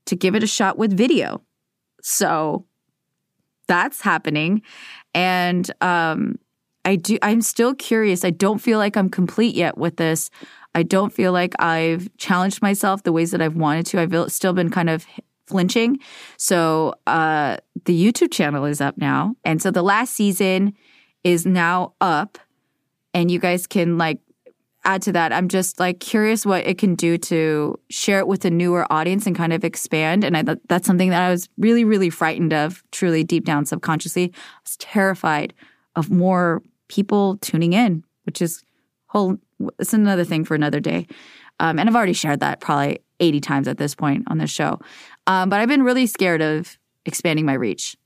to 0.07 0.17
give 0.17 0.35
it 0.35 0.43
a 0.43 0.47
shot 0.47 0.79
with 0.79 0.97
video. 0.97 1.43
So 2.03 2.65
that's 3.69 4.01
happening. 4.01 4.63
And 5.15 5.71
um, 5.83 6.39
I 6.85 6.97
do. 6.97 7.19
I'm 7.23 7.43
still 7.43 7.75
curious. 7.75 8.25
I 8.25 8.31
don't 8.31 8.59
feel 8.59 8.79
like 8.79 8.97
I'm 8.97 9.11
complete 9.11 9.55
yet 9.55 9.77
with 9.77 9.97
this. 9.97 10.31
I 10.75 10.83
don't 10.83 11.13
feel 11.13 11.33
like 11.33 11.55
I've 11.61 12.09
challenged 12.17 12.63
myself 12.63 13.03
the 13.03 13.13
ways 13.13 13.33
that 13.33 13.43
I've 13.43 13.57
wanted 13.57 13.87
to. 13.87 14.01
I've 14.01 14.33
still 14.33 14.53
been 14.53 14.71
kind 14.71 14.89
of 14.89 15.07
flinching. 15.47 15.99
So 16.37 16.95
uh, 17.07 17.57
the 17.85 18.01
YouTube 18.01 18.31
channel 18.31 18.65
is 18.65 18.81
up 18.81 18.97
now. 18.97 19.35
And 19.45 19.61
so 19.61 19.71
the 19.71 19.83
last 19.83 20.15
season 20.15 20.75
is 21.25 21.45
now 21.45 21.95
up. 22.01 22.39
And 23.13 23.31
you 23.31 23.41
guys 23.41 23.67
can 23.67 23.99
like 23.99 24.21
add 24.85 25.03
to 25.03 25.13
that. 25.13 25.33
I'm 25.33 25.49
just 25.49 25.81
like 25.81 25.99
curious 26.01 26.47
what 26.47 26.65
it 26.67 26.79
can 26.79 26.95
do 26.95 27.19
to 27.19 27.79
share 27.91 28.21
it 28.21 28.29
with 28.29 28.45
a 28.45 28.51
newer 28.51 28.91
audience 28.91 29.27
and 29.27 29.37
kind 29.37 29.53
of 29.53 29.65
expand. 29.65 30.25
And 30.25 30.37
I, 30.37 30.45
that's 30.69 30.87
something 30.87 31.11
that 31.11 31.21
I 31.21 31.31
was 31.31 31.49
really, 31.59 31.85
really 31.85 32.11
frightened 32.11 32.53
of, 32.53 32.83
truly 32.93 33.25
deep 33.25 33.45
down 33.45 33.67
subconsciously. 33.67 34.33
I 34.33 34.61
was 34.65 34.77
terrified 34.77 35.53
of 35.97 36.11
more 36.11 36.63
people 36.89 37.37
tuning 37.39 37.73
in, 37.73 38.05
which 38.25 38.41
is 38.41 38.63
whole, 39.07 39.39
it's 39.79 39.93
another 39.93 40.25
thing 40.25 40.45
for 40.45 40.55
another 40.55 40.81
day. 40.81 41.07
Um, 41.59 41.79
and 41.79 41.89
I've 41.89 41.97
already 41.97 42.15
shared 42.15 42.41
that 42.41 42.61
probably 42.61 43.01
80 43.21 43.41
times 43.41 43.69
at 43.69 43.79
this 43.79 43.95
point 43.95 44.25
on 44.29 44.39
this 44.39 44.51
show. 44.51 44.81
Um, 45.27 45.49
but 45.49 45.61
I've 45.61 45.69
been 45.69 45.83
really 45.83 46.07
scared 46.07 46.41
of 46.41 46.79
expanding 47.05 47.45
my 47.45 47.53
reach. 47.53 47.97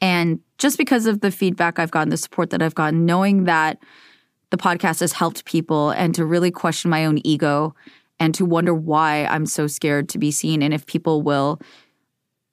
And 0.00 0.40
just 0.58 0.78
because 0.78 1.06
of 1.06 1.20
the 1.20 1.30
feedback 1.30 1.78
I've 1.78 1.90
gotten, 1.90 2.10
the 2.10 2.16
support 2.16 2.50
that 2.50 2.62
I've 2.62 2.74
gotten, 2.74 3.04
knowing 3.04 3.44
that 3.44 3.78
the 4.50 4.56
podcast 4.56 5.00
has 5.00 5.12
helped 5.12 5.44
people 5.44 5.90
and 5.90 6.14
to 6.14 6.24
really 6.24 6.50
question 6.50 6.90
my 6.90 7.04
own 7.04 7.20
ego 7.24 7.74
and 8.20 8.34
to 8.34 8.44
wonder 8.44 8.74
why 8.74 9.24
I'm 9.26 9.46
so 9.46 9.66
scared 9.66 10.08
to 10.10 10.18
be 10.18 10.30
seen 10.30 10.62
and 10.62 10.72
if 10.72 10.86
people 10.86 11.22
will 11.22 11.60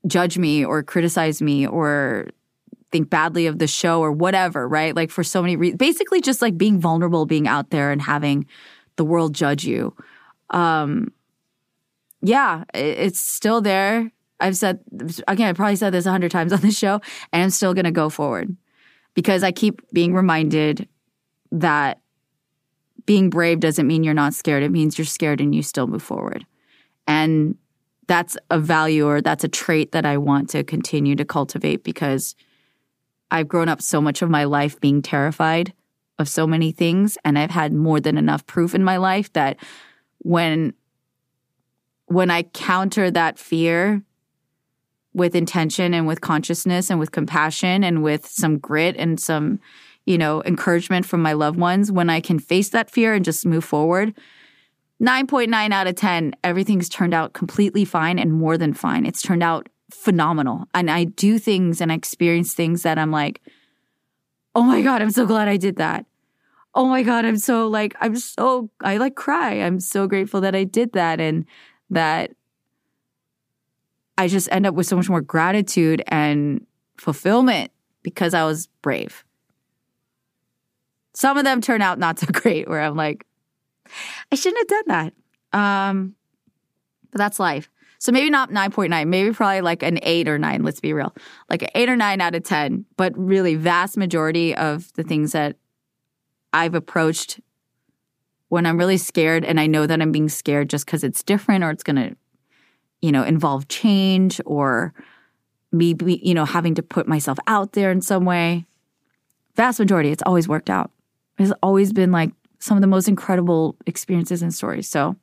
judge 0.08 0.38
me 0.38 0.63
or 0.63 0.84
criticize 0.84 1.41
me 1.41 1.65
or 1.65 2.28
think 2.95 3.10
badly 3.10 3.45
of 3.45 3.60
the 3.60 3.67
show 3.67 3.99
or 3.99 4.10
whatever, 4.10 4.65
right? 4.69 4.95
Like 4.95 5.12
for 5.12 5.21
so 5.21 5.41
many 5.41 5.58
reasons, 5.58 5.77
basically 5.77 6.21
just 6.21 6.41
like 6.41 6.58
being 6.58 6.79
vulnerable, 6.79 7.25
being 7.25 7.45
out 7.45 7.69
there 7.69 7.91
and 7.91 8.01
having 8.01 8.45
the 8.95 9.03
world 9.03 9.36
judge 9.36 9.65
you. 9.65 9.93
Um, 10.51 11.12
yeah, 12.21 12.63
it's 12.73 13.19
still 13.19 13.60
there. 13.60 14.10
I've 14.39 14.55
said, 14.55 14.79
again, 15.27 15.49
I 15.49 15.53
probably 15.53 15.75
said 15.75 15.93
this 15.93 16.05
a 16.05 16.12
hundred 16.12 16.31
times 16.31 16.53
on 16.53 16.62
the 16.62 16.71
show, 16.71 17.01
and 17.34 17.43
I'm 17.43 17.49
still 17.49 17.73
going 17.73 17.86
to 17.86 17.91
go 17.91 18.10
forward 18.10 18.55
because 19.13 19.43
I 19.43 19.51
keep 19.51 19.81
being 19.91 20.13
reminded 20.13 20.88
that 21.51 21.99
being 23.05 23.29
brave 23.29 23.60
doesn't 23.60 23.88
mean 23.88 24.05
you're 24.05 24.13
not 24.13 24.34
scared. 24.34 24.63
It 24.63 24.71
means 24.71 24.97
you're 24.97 25.05
scared 25.05 25.41
and 25.41 25.53
you 25.53 25.63
still 25.63 25.88
move 25.88 26.01
forward. 26.01 26.45
And 27.08 27.58
that's 28.08 28.38
a 28.49 28.58
value 28.58 29.05
or 29.05 29.19
that's 29.19 29.43
a 29.43 29.49
trait 29.49 29.91
that 29.91 30.05
I 30.05 30.17
want 30.17 30.49
to 30.51 30.63
continue 30.63 31.17
to 31.17 31.25
cultivate 31.25 31.84
because 31.84 32.36
I've 33.31 33.47
grown 33.47 33.69
up 33.69 33.81
so 33.81 34.01
much 34.01 34.21
of 34.21 34.29
my 34.29 34.43
life 34.45 34.79
being 34.79 35.01
terrified 35.01 35.73
of 36.17 36.29
so 36.29 36.47
many 36.47 36.71
things 36.71 37.17
and 37.25 37.38
I've 37.38 37.51
had 37.51 37.73
more 37.73 37.99
than 37.99 38.17
enough 38.17 38.45
proof 38.45 38.73
in 38.73 38.83
my 38.83 38.97
life 38.97 39.31
that 39.33 39.57
when 40.19 40.73
when 42.07 42.29
I 42.29 42.43
counter 42.43 43.09
that 43.11 43.39
fear 43.39 44.03
with 45.13 45.35
intention 45.35 45.93
and 45.93 46.05
with 46.05 46.21
consciousness 46.21 46.89
and 46.89 46.99
with 46.99 47.11
compassion 47.11 47.83
and 47.83 48.03
with 48.03 48.27
some 48.27 48.59
grit 48.59 48.95
and 48.97 49.19
some 49.19 49.59
you 50.05 50.17
know, 50.17 50.43
encouragement 50.43 51.05
from 51.05 51.21
my 51.21 51.33
loved 51.33 51.59
ones 51.59 51.91
when 51.91 52.09
I 52.09 52.21
can 52.21 52.39
face 52.39 52.69
that 52.69 52.89
fear 52.89 53.13
and 53.13 53.25
just 53.25 53.45
move 53.45 53.65
forward. 53.65 54.13
9.9 55.01 55.71
out 55.71 55.88
of 55.88 55.95
10, 55.95 56.35
everything's 56.43 56.88
turned 56.88 57.13
out 57.13 57.33
completely 57.33 57.83
fine 57.83 58.17
and 58.17 58.31
more 58.31 58.57
than 58.57 58.73
fine. 58.73 59.05
It's 59.05 59.21
turned 59.21 59.43
out 59.43 59.67
phenomenal. 59.91 60.65
And 60.74 60.89
I 60.89 61.06
do 61.06 61.39
things 61.39 61.82
and 61.82 61.91
I 61.91 61.95
experience 61.95 62.54
things 62.54 62.84
that 62.84 62.98
I'm 62.98 63.12
like, 63.12 63.41
oh 64.54 64.63
my 64.63 64.82
God, 64.82 65.02
I'm 65.02 65.12
so 65.12 65.26
glad 65.26 65.48
I 65.48 65.58
did 65.58 65.78
that. 65.78 66.06
Oh 66.74 66.86
my 66.86 67.04
God, 67.04 67.26
I'm 67.26 67.38
so 67.38 67.67
like, 67.67 67.95
I'm 68.02 68.15
so, 68.15 68.69
I 68.82 68.98
like 68.98 69.15
cry. 69.15 69.62
I'm 69.62 69.80
so 69.80 70.08
grateful 70.08 70.41
that 70.41 70.56
I 70.56 70.63
did 70.63 70.93
that 70.93 71.21
and 71.21 71.45
that 71.89 72.32
I 74.17 74.28
just 74.28 74.50
end 74.52 74.65
up 74.65 74.76
with 74.76 74.88
so 74.88 74.95
much 74.95 75.10
more 75.10 75.21
gratitude 75.21 76.04
and 76.08 76.65
fulfillment 76.98 77.71
because 78.02 78.34
I 78.34 78.45
was 78.45 78.67
brave. 78.82 79.26
Some 81.13 81.38
of 81.38 81.43
them 81.43 81.62
turn 81.62 81.82
out 81.82 82.00
not 82.00 82.19
so 82.19 82.28
great, 82.32 82.67
where 82.67 82.82
I'm 82.82 82.95
like, 82.95 83.26
I 84.32 84.36
shouldn't 84.36 84.69
have 84.69 84.86
done 84.86 85.13
that. 85.52 85.58
Um, 85.58 86.15
but 87.12 87.19
that's 87.19 87.39
life. 87.39 87.69
So 87.99 88.12
maybe 88.12 88.29
not 88.29 88.51
9.9, 88.51 89.08
maybe 89.08 89.34
probably 89.34 89.62
like 89.62 89.84
an 89.84 89.99
8 90.01 90.27
or 90.27 90.38
9, 90.38 90.63
let's 90.63 90.79
be 90.79 90.93
real. 90.93 91.15
Like 91.49 91.63
an 91.63 91.69
8 91.75 91.89
or 91.89 91.95
9 91.95 92.21
out 92.21 92.36
of 92.36 92.43
10, 92.43 92.86
but 92.97 93.17
really 93.17 93.55
vast 93.55 93.97
majority 93.97 94.55
of 94.55 94.91
the 94.93 95.03
things 95.03 95.31
that 95.31 95.55
I've 96.53 96.75
approached 96.75 97.39
when 98.49 98.65
I'm 98.65 98.77
really 98.77 98.97
scared 98.97 99.43
and 99.43 99.60
I 99.60 99.67
know 99.67 99.88
that 99.88 100.01
I'm 100.01 100.12
being 100.12 100.29
scared 100.29 100.69
just 100.69 100.88
cuz 100.88 101.03
it's 101.03 101.23
different 101.23 101.63
or 101.63 101.71
it's 101.71 101.84
going 101.84 101.95
to 101.95 102.15
you 103.01 103.12
know 103.12 103.23
involve 103.23 103.67
change 103.67 104.39
or 104.45 104.93
me 105.71 105.95
you 106.08 106.34
know 106.34 106.45
having 106.45 106.75
to 106.75 106.84
put 106.84 107.08
myself 107.08 107.38
out 107.47 107.73
there 107.73 107.91
in 107.91 108.01
some 108.01 108.23
way. 108.23 108.65
Vast 109.55 109.79
majority 109.79 110.12
it's 110.12 110.23
always 110.25 110.47
worked 110.47 110.69
out 110.69 110.91
It's 111.38 111.51
always 111.62 111.91
been 111.91 112.12
like 112.12 112.31
some 112.60 112.77
of 112.77 112.81
the 112.81 112.88
most 112.88 113.08
incredible 113.08 113.75
experiences 113.86 114.41
and 114.41 114.53
stories. 114.53 114.89
So, 114.89 115.15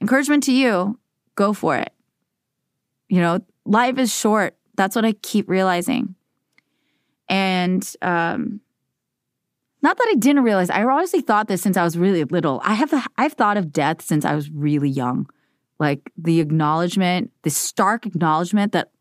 encouragement 0.00 0.44
to 0.44 0.52
you 0.52 0.98
go 1.34 1.52
for 1.52 1.76
it. 1.76 1.92
You 3.08 3.20
know, 3.20 3.40
life 3.64 3.98
is 3.98 4.12
short. 4.14 4.56
That's 4.76 4.96
what 4.96 5.04
I 5.04 5.12
keep 5.12 5.48
realizing. 5.48 6.14
And, 7.28 7.88
um, 8.02 8.60
not 9.82 9.98
that 9.98 10.08
I 10.10 10.14
didn't 10.14 10.44
realize, 10.44 10.70
I 10.70 10.84
honestly 10.84 11.20
thought 11.20 11.48
this 11.48 11.60
since 11.60 11.76
I 11.76 11.82
was 11.82 11.98
really 11.98 12.22
little. 12.24 12.60
I 12.64 12.74
have, 12.74 12.94
I've 13.18 13.32
thought 13.32 13.56
of 13.56 13.72
death 13.72 14.00
since 14.00 14.24
I 14.24 14.34
was 14.34 14.48
really 14.50 14.88
young. 14.88 15.28
Like 15.80 16.12
the 16.16 16.38
acknowledgement, 16.40 17.32
the 17.42 17.50
stark 17.50 18.06
acknowledgement 18.06 18.72
that 18.72 18.92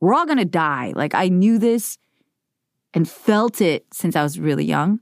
we're 0.00 0.14
all 0.14 0.26
to 0.26 0.44
die. 0.44 0.92
Like 0.96 1.14
I 1.14 1.28
knew 1.28 1.58
this 1.58 1.98
and 2.92 3.08
felt 3.08 3.60
it 3.60 3.86
since 3.92 4.16
I 4.16 4.22
was 4.22 4.40
really 4.40 4.64
young. 4.64 5.00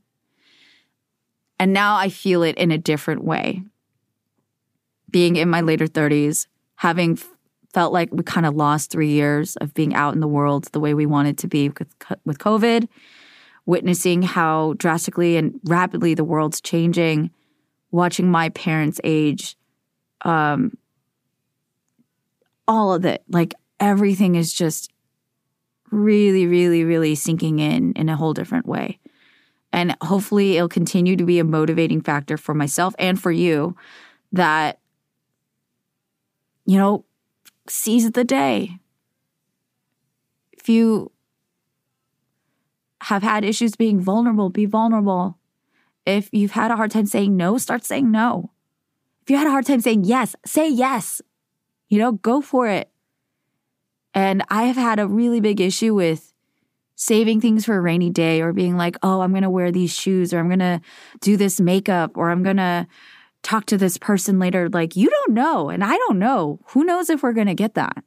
And 1.59 1.73
now 1.73 1.97
I 1.97 2.09
feel 2.09 2.43
it 2.43 2.57
in 2.57 2.71
a 2.71 2.79
different 2.79 3.25
way. 3.25 3.63
Being 5.11 5.37
in 5.37 5.49
my 5.49 5.61
later 5.61 5.87
30s, 5.87 6.47
having 6.77 7.19
felt 7.73 7.93
like 7.93 8.09
we 8.13 8.23
kind 8.23 8.47
of 8.47 8.55
lost 8.55 8.91
three 8.91 9.11
years 9.11 9.57
of 9.57 9.75
being 9.75 9.95
out 9.95 10.15
in 10.15 10.21
the 10.21 10.29
world 10.29 10.65
the 10.73 10.81
way 10.81 10.95
we 10.95 11.07
wanted 11.07 11.37
to 11.39 11.49
be 11.49 11.69
with, 11.69 11.93
with 12.25 12.39
COVID, 12.39 12.89
witnessing 13.67 14.23
how 14.23 14.75
drastically 14.75 15.37
and 15.37 15.59
rapidly 15.65 16.15
the 16.15 16.25
world's 16.25 16.61
changing, 16.61 17.31
watching 17.91 18.31
my 18.31 18.49
parents 18.51 19.01
age, 19.03 19.57
um, 20.23 20.77
all 22.69 22.95
of 22.95 23.05
it, 23.05 23.23
like 23.29 23.55
everything 23.81 24.37
is 24.37 24.53
just 24.53 24.91
really, 25.91 26.47
really, 26.47 26.85
really 26.85 27.15
sinking 27.15 27.59
in 27.59 27.93
in 27.93 28.09
a 28.09 28.17
whole 28.17 28.35
different 28.35 28.67
way. 28.67 28.99
And 29.73 29.97
hopefully 30.03 30.57
it'll 30.57 30.69
continue 30.69 31.17
to 31.17 31.25
be 31.25 31.41
a 31.41 31.45
motivating 31.45 32.01
factor 32.01 32.37
for 32.37 32.55
myself 32.55 32.95
and 32.99 33.21
for 33.21 33.33
you 33.33 33.77
that, 34.33 34.79
you 36.67 36.79
know, 36.79 37.05
seize 37.69 38.11
the 38.11 38.25
day. 38.25 38.79
If 40.53 40.69
you 40.69 41.13
have 43.03 43.23
had 43.23 43.45
issues 43.45 43.77
being 43.77 44.01
vulnerable, 44.01 44.49
be 44.49 44.65
vulnerable. 44.65 45.39
If 46.07 46.29
you've 46.33 46.53
had 46.53 46.71
a 46.71 46.77
hard 46.77 46.91
time 46.91 47.07
saying 47.07 47.37
no, 47.37 47.59
start 47.59 47.85
saying 47.85 48.11
no. 48.11 48.51
If 49.23 49.31
you 49.31 49.37
had 49.37 49.47
a 49.47 49.51
hard 49.51 49.67
time 49.67 49.81
saying 49.81 50.05
yes, 50.05 50.37
say 50.45 50.69
yes. 50.69 51.21
You 51.89 51.99
know, 51.99 52.13
go 52.13 52.41
for 52.41 52.67
it. 52.67 52.91
And 54.15 54.43
I 54.49 54.65
have 54.65 54.77
had 54.77 54.99
a 54.99 55.07
really 55.07 55.41
big 55.41 55.61
issue 55.61 55.95
with 55.95 56.33
saving 56.97 57.41
things 57.41 57.65
for 57.65 57.77
a 57.77 57.81
rainy 57.81 58.11
day 58.11 58.41
or 58.41 58.53
being 58.53 58.77
like, 58.77 58.97
oh, 59.03 59.21
I'm 59.21 59.33
going 59.33 59.43
to 59.43 59.51
wear 59.51 59.73
these 59.73 59.93
shoes 59.93 60.33
or 60.33 60.39
I'm 60.39 60.49
going 60.49 60.61
to 60.61 60.81
do 61.21 61.37
this 61.37 61.61
makeup 61.61 62.17
or 62.17 62.31
I'm 62.31 62.43
going 62.43 62.59
to 62.59 62.87
talk 63.45 63.67
to 63.67 63.79
this 63.79 63.97
person 63.99 64.41
later. 64.41 64.69
Like, 64.69 64.97
you 64.97 65.09
don't 65.09 65.35
know. 65.35 65.69
And 65.69 65.85
I 65.85 65.97
don't 65.97 66.19
know. 66.19 66.59
Who 66.69 66.85
knows 66.85 67.11
if 67.11 67.23
we're 67.23 67.33
going 67.33 67.47
to 67.47 67.55
get 67.55 67.75
that? 67.75 68.03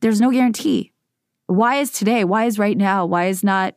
There's 0.00 0.20
no 0.20 0.32
guarantee. 0.32 0.92
Why 1.46 1.76
is 1.76 1.92
today? 1.92 2.24
Why 2.24 2.46
is 2.46 2.58
right 2.58 2.76
now? 2.76 3.06
Why 3.06 3.26
is 3.26 3.44
not, 3.44 3.76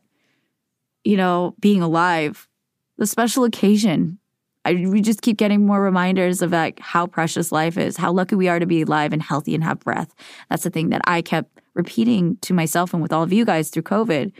you 1.04 1.16
know, 1.16 1.54
being 1.60 1.82
alive 1.82 2.48
the 2.96 3.06
special 3.06 3.44
occasion? 3.44 4.18
I, 4.64 4.72
we 4.74 5.00
just 5.00 5.22
keep 5.22 5.36
getting 5.36 5.64
more 5.64 5.80
reminders 5.80 6.42
of 6.42 6.50
like 6.50 6.80
how 6.80 7.06
precious 7.06 7.52
life 7.52 7.78
is, 7.78 7.96
how 7.96 8.10
lucky 8.10 8.34
we 8.34 8.48
are 8.48 8.58
to 8.58 8.66
be 8.66 8.82
alive 8.82 9.12
and 9.12 9.22
healthy 9.22 9.54
and 9.54 9.62
have 9.62 9.78
breath. 9.78 10.12
That's 10.50 10.64
the 10.64 10.70
thing 10.70 10.88
that 10.90 11.02
I 11.04 11.22
kept 11.22 11.60
repeating 11.74 12.36
to 12.38 12.52
myself 12.52 12.92
and 12.92 13.00
with 13.00 13.12
all 13.12 13.22
of 13.22 13.32
you 13.32 13.44
guys 13.44 13.68
through 13.68 13.84
COVID. 13.84 14.32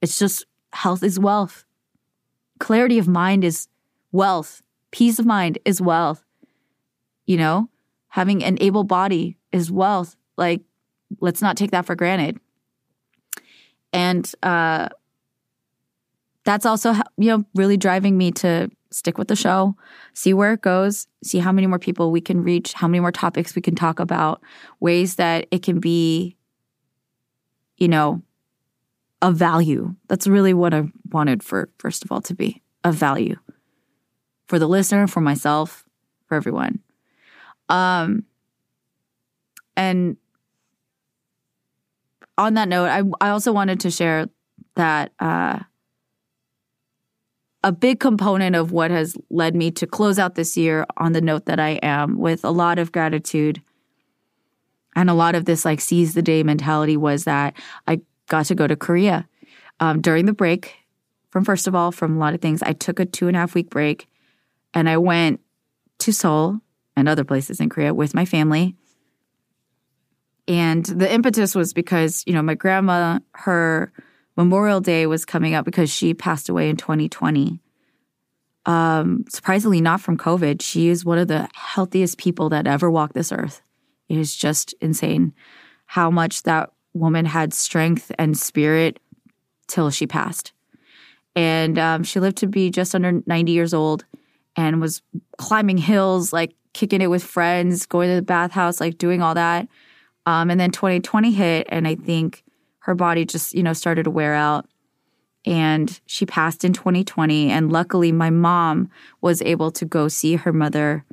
It's 0.00 0.20
just 0.20 0.46
health 0.72 1.02
is 1.02 1.18
wealth. 1.18 1.64
Clarity 2.60 2.98
of 2.98 3.08
mind 3.08 3.42
is 3.42 3.66
wealth. 4.12 4.61
Peace 4.92 5.18
of 5.18 5.26
mind 5.26 5.58
is 5.64 5.80
wealth. 5.80 6.24
You 7.26 7.38
know, 7.38 7.68
having 8.08 8.44
an 8.44 8.58
able 8.60 8.84
body 8.84 9.36
is 9.50 9.70
wealth. 9.70 10.16
Like, 10.36 10.62
let's 11.20 11.42
not 11.42 11.56
take 11.56 11.72
that 11.72 11.86
for 11.86 11.94
granted. 11.94 12.38
And 13.92 14.30
uh, 14.42 14.88
that's 16.44 16.66
also, 16.66 16.94
you 17.16 17.28
know, 17.30 17.44
really 17.54 17.76
driving 17.76 18.16
me 18.16 18.32
to 18.32 18.70
stick 18.90 19.18
with 19.18 19.28
the 19.28 19.36
show, 19.36 19.74
see 20.12 20.34
where 20.34 20.52
it 20.52 20.60
goes, 20.60 21.06
see 21.24 21.38
how 21.38 21.52
many 21.52 21.66
more 21.66 21.78
people 21.78 22.10
we 22.10 22.20
can 22.20 22.42
reach, 22.42 22.74
how 22.74 22.86
many 22.86 23.00
more 23.00 23.12
topics 23.12 23.54
we 23.54 23.62
can 23.62 23.74
talk 23.74 23.98
about, 23.98 24.42
ways 24.80 25.16
that 25.16 25.46
it 25.50 25.62
can 25.62 25.80
be, 25.80 26.36
you 27.76 27.88
know, 27.88 28.22
of 29.22 29.36
value. 29.36 29.94
That's 30.08 30.26
really 30.26 30.52
what 30.52 30.74
I 30.74 30.84
wanted 31.10 31.42
for, 31.42 31.70
first 31.78 32.04
of 32.04 32.12
all, 32.12 32.20
to 32.22 32.34
be 32.34 32.60
of 32.84 32.94
value 32.94 33.36
for 34.46 34.58
the 34.58 34.68
listener, 34.68 35.06
for 35.06 35.20
myself, 35.20 35.84
for 36.26 36.34
everyone. 36.34 36.80
Um, 37.68 38.24
and 39.76 40.16
on 42.38 42.54
that 42.54 42.68
note, 42.68 42.86
I, 42.86 43.02
I 43.20 43.30
also 43.30 43.52
wanted 43.52 43.80
to 43.80 43.90
share 43.90 44.28
that 44.74 45.12
uh, 45.20 45.60
a 47.64 47.72
big 47.72 48.00
component 48.00 48.56
of 48.56 48.72
what 48.72 48.90
has 48.90 49.16
led 49.30 49.54
me 49.54 49.70
to 49.72 49.86
close 49.86 50.18
out 50.18 50.34
this 50.34 50.56
year 50.56 50.86
on 50.96 51.12
the 51.12 51.20
note 51.20 51.46
that 51.46 51.60
I 51.60 51.80
am 51.82 52.18
with 52.18 52.44
a 52.44 52.50
lot 52.50 52.78
of 52.78 52.92
gratitude 52.92 53.62
and 54.94 55.08
a 55.08 55.14
lot 55.14 55.34
of 55.34 55.44
this 55.44 55.64
like 55.64 55.80
seize 55.80 56.14
the 56.14 56.22
day 56.22 56.42
mentality 56.42 56.96
was 56.96 57.24
that 57.24 57.54
I 57.86 58.00
got 58.28 58.46
to 58.46 58.54
go 58.54 58.66
to 58.66 58.76
Korea 58.76 59.28
um, 59.80 60.00
during 60.00 60.26
the 60.26 60.32
break. 60.32 60.74
From 61.30 61.44
first 61.44 61.66
of 61.66 61.74
all, 61.74 61.92
from 61.92 62.16
a 62.16 62.18
lot 62.18 62.34
of 62.34 62.40
things, 62.40 62.62
I 62.62 62.72
took 62.72 63.00
a 63.00 63.06
two 63.06 63.28
and 63.28 63.36
a 63.36 63.40
half 63.40 63.54
week 63.54 63.70
break 63.70 64.06
and 64.74 64.88
I 64.88 64.96
went 64.96 65.40
to 65.98 66.12
Seoul 66.12 66.60
and 66.96 67.08
other 67.08 67.24
places 67.24 67.60
in 67.60 67.68
Korea 67.68 67.94
with 67.94 68.14
my 68.14 68.24
family. 68.24 68.76
And 70.48 70.84
the 70.84 71.12
impetus 71.12 71.54
was 71.54 71.72
because, 71.72 72.24
you 72.26 72.32
know, 72.32 72.42
my 72.42 72.54
grandma, 72.54 73.20
her 73.32 73.92
Memorial 74.36 74.80
Day 74.80 75.06
was 75.06 75.24
coming 75.24 75.54
up 75.54 75.64
because 75.64 75.90
she 75.90 76.14
passed 76.14 76.48
away 76.48 76.68
in 76.68 76.76
2020. 76.76 77.60
Um, 78.64 79.24
surprisingly, 79.28 79.80
not 79.80 80.00
from 80.00 80.16
COVID. 80.16 80.62
She 80.62 80.88
is 80.88 81.04
one 81.04 81.18
of 81.18 81.28
the 81.28 81.48
healthiest 81.54 82.18
people 82.18 82.48
that 82.50 82.66
ever 82.66 82.90
walked 82.90 83.14
this 83.14 83.32
earth. 83.32 83.62
It 84.08 84.18
is 84.18 84.34
just 84.36 84.74
insane 84.80 85.32
how 85.86 86.10
much 86.10 86.42
that 86.44 86.70
woman 86.94 87.24
had 87.24 87.52
strength 87.52 88.12
and 88.18 88.36
spirit 88.36 88.98
till 89.68 89.90
she 89.90 90.06
passed. 90.06 90.52
And 91.34 91.78
um, 91.78 92.04
she 92.04 92.20
lived 92.20 92.36
to 92.38 92.46
be 92.46 92.70
just 92.70 92.94
under 92.94 93.22
90 93.26 93.52
years 93.52 93.72
old 93.72 94.04
and 94.56 94.80
was 94.80 95.02
climbing 95.38 95.78
hills, 95.78 96.32
like 96.32 96.54
kicking 96.72 97.00
it 97.00 97.08
with 97.08 97.22
friends, 97.22 97.86
going 97.86 98.08
to 98.08 98.16
the 98.16 98.22
bathhouse, 98.22 98.80
like 98.80 98.98
doing 98.98 99.22
all 99.22 99.34
that. 99.34 99.68
Um, 100.26 100.50
and 100.50 100.60
then 100.60 100.70
2020 100.70 101.32
hit, 101.32 101.66
and 101.70 101.86
I 101.86 101.94
think 101.94 102.44
her 102.80 102.94
body 102.94 103.24
just, 103.24 103.54
you 103.54 103.62
know, 103.62 103.72
started 103.72 104.04
to 104.04 104.10
wear 104.10 104.34
out. 104.34 104.66
And 105.44 106.00
she 106.06 106.24
passed 106.24 106.64
in 106.64 106.72
2020. 106.72 107.50
And 107.50 107.72
luckily, 107.72 108.12
my 108.12 108.30
mom 108.30 108.90
was 109.20 109.42
able 109.42 109.72
to 109.72 109.84
go 109.84 110.06
see 110.08 110.36
her 110.36 110.52
mother. 110.52 111.04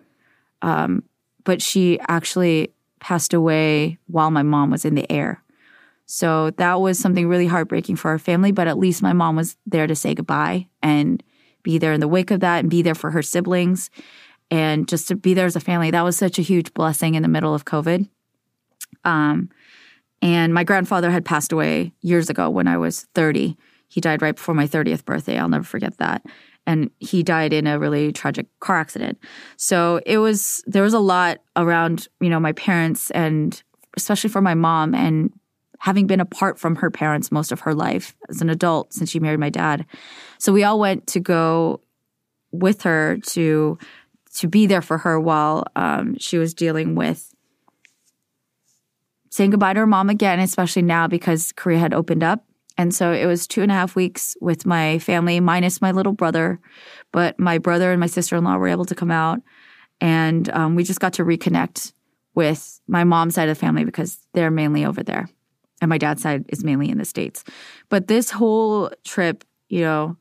Um, 0.62 1.04
but 1.44 1.62
she 1.62 2.00
actually 2.08 2.74
passed 3.00 3.34
away 3.34 3.98
while 4.08 4.30
my 4.30 4.44
mom 4.44 4.70
was 4.70 4.86
in 4.86 4.96
the 4.96 5.12
air. 5.12 5.44
So 6.06 6.52
that 6.52 6.82
was 6.82 7.00
something 7.00 7.28
really 7.28 7.48
heartbreaking 7.48 7.96
for 7.96 8.10
our 8.10 8.20
family. 8.20 8.52
But 8.52 8.68
at 8.68 8.78
least 8.78 9.02
my 9.02 9.14
mom 9.14 9.36
was 9.36 9.58
there 9.66 9.88
to 9.88 9.96
say 9.96 10.14
goodbye 10.16 10.68
and 10.82 11.24
be 11.64 11.78
there 11.78 11.94
in 11.94 12.00
the 12.00 12.08
wake 12.08 12.32
of 12.32 12.40
that 12.40 12.60
and 12.60 12.70
be 12.70 12.82
there 12.82 12.96
for 12.96 13.12
her 13.12 13.22
siblings 13.22 13.90
and 14.52 14.88
just 14.88 15.08
to 15.08 15.16
be 15.16 15.34
there 15.34 15.46
as 15.46 15.56
a 15.56 15.60
family. 15.60 15.92
That 15.92 16.04
was 16.04 16.18
such 16.18 16.40
a 16.40 16.44
huge 16.44 16.74
blessing 16.74 17.16
in 17.16 17.24
the 17.24 17.30
middle 17.30 17.54
of 17.54 17.66
COVID. 17.66 18.08
Um, 19.04 19.50
and 20.22 20.54
my 20.54 20.64
grandfather 20.64 21.12
had 21.12 21.26
passed 21.26 21.52
away 21.52 21.94
years 22.02 22.30
ago 22.30 22.50
when 22.50 22.68
I 22.68 22.78
was 22.78 23.08
30. 23.16 23.58
He 23.88 24.02
died 24.02 24.22
right 24.22 24.36
before 24.36 24.56
my 24.56 24.68
30th 24.68 25.06
birthday. 25.06 25.38
I'll 25.38 25.50
never 25.50 25.64
forget 25.64 25.98
that. 25.98 26.24
And 26.66 26.92
he 27.00 27.24
died 27.24 27.54
in 27.54 27.68
a 27.68 27.80
really 27.80 28.12
tragic 28.12 28.48
car 28.60 28.80
accident. 28.80 29.18
So 29.58 30.02
it 30.06 30.18
was, 30.18 30.64
there 30.68 30.84
was 30.84 30.94
a 30.94 31.00
lot 31.00 31.40
around, 31.56 32.08
you 32.20 32.30
know, 32.30 32.40
my 32.40 32.52
parents 32.52 33.12
and 33.12 33.62
especially 33.98 34.30
for 34.30 34.42
my 34.42 34.54
mom 34.54 34.94
and 34.94 35.32
having 35.80 36.08
been 36.08 36.20
apart 36.20 36.60
from 36.60 36.76
her 36.76 36.92
parents 36.92 37.32
most 37.32 37.52
of 37.52 37.62
her 37.62 37.74
life 37.74 38.16
as 38.30 38.42
an 38.42 38.50
adult 38.50 38.94
since 38.94 39.10
she 39.10 39.20
married 39.20 39.40
my 39.40 39.50
dad. 39.50 39.86
So 40.38 40.54
we 40.54 40.64
all 40.64 40.80
went 40.80 41.08
to 41.08 41.20
go 41.20 41.82
with 42.52 42.84
her 42.84 43.18
to 43.18 43.78
to 44.36 44.48
be 44.48 44.68
there 44.68 44.82
for 44.82 45.00
her 45.00 45.20
while 45.20 45.66
um, 45.76 46.16
she 46.20 46.38
was 46.38 46.54
dealing 46.54 46.96
with 46.96 47.34
saying 49.32 49.52
goodbye 49.52 49.74
to 49.74 49.80
her 49.80 49.88
mom 49.88 50.10
again, 50.10 50.40
especially 50.40 50.82
now 50.82 51.08
because 51.08 51.52
Korea 51.54 51.80
had 51.80 51.94
opened 51.94 52.24
up. 52.24 52.46
And 52.78 52.94
so 52.94 53.12
it 53.12 53.26
was 53.26 53.48
two 53.48 53.62
and 53.62 53.72
a 53.72 53.76
half 53.76 53.96
weeks 53.96 54.38
with 54.40 54.66
my 54.66 55.00
family, 55.00 55.40
minus 55.40 55.82
my 55.82 55.92
little 55.92 56.14
brother. 56.14 56.60
But 57.12 57.40
my 57.40 57.58
brother 57.58 57.92
and 57.92 58.00
my 58.00 58.08
sister 58.08 58.36
in 58.36 58.44
law 58.44 58.58
were 58.58 58.68
able 58.68 58.86
to 58.86 58.96
come 58.96 59.12
out. 59.12 59.40
And 60.00 60.50
um, 60.50 60.76
we 60.76 60.84
just 60.84 61.00
got 61.00 61.14
to 61.14 61.26
reconnect 61.26 61.92
with 62.36 62.80
my 62.88 63.04
mom's 63.04 63.36
side 63.36 63.50
of 63.50 63.58
the 63.58 63.60
family 63.60 63.84
because 63.84 64.18
they're 64.34 64.52
mainly 64.52 64.86
over 64.86 65.04
there. 65.04 65.28
And 65.82 65.90
my 65.90 65.98
dad's 65.98 66.22
side 66.22 66.46
is 66.50 66.64
mainly 66.64 66.90
in 66.90 66.98
the 66.98 67.06
States. 67.06 67.44
But 67.90 68.08
this 68.08 68.32
whole 68.32 68.92
trip, 69.04 69.44
you 69.70 69.82
know, 69.82 70.18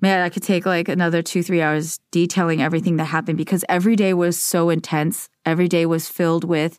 man, 0.00 0.22
I 0.22 0.28
could 0.30 0.42
take 0.42 0.66
like 0.66 0.88
another 0.88 1.22
two, 1.22 1.42
three 1.42 1.62
hours 1.62 2.00
detailing 2.10 2.62
everything 2.62 2.96
that 2.96 3.04
happened 3.04 3.38
because 3.38 3.64
every 3.68 3.96
day 3.96 4.14
was 4.14 4.40
so 4.40 4.70
intense. 4.70 5.28
Every 5.44 5.68
day 5.68 5.86
was 5.86 6.08
filled 6.08 6.44
with 6.44 6.78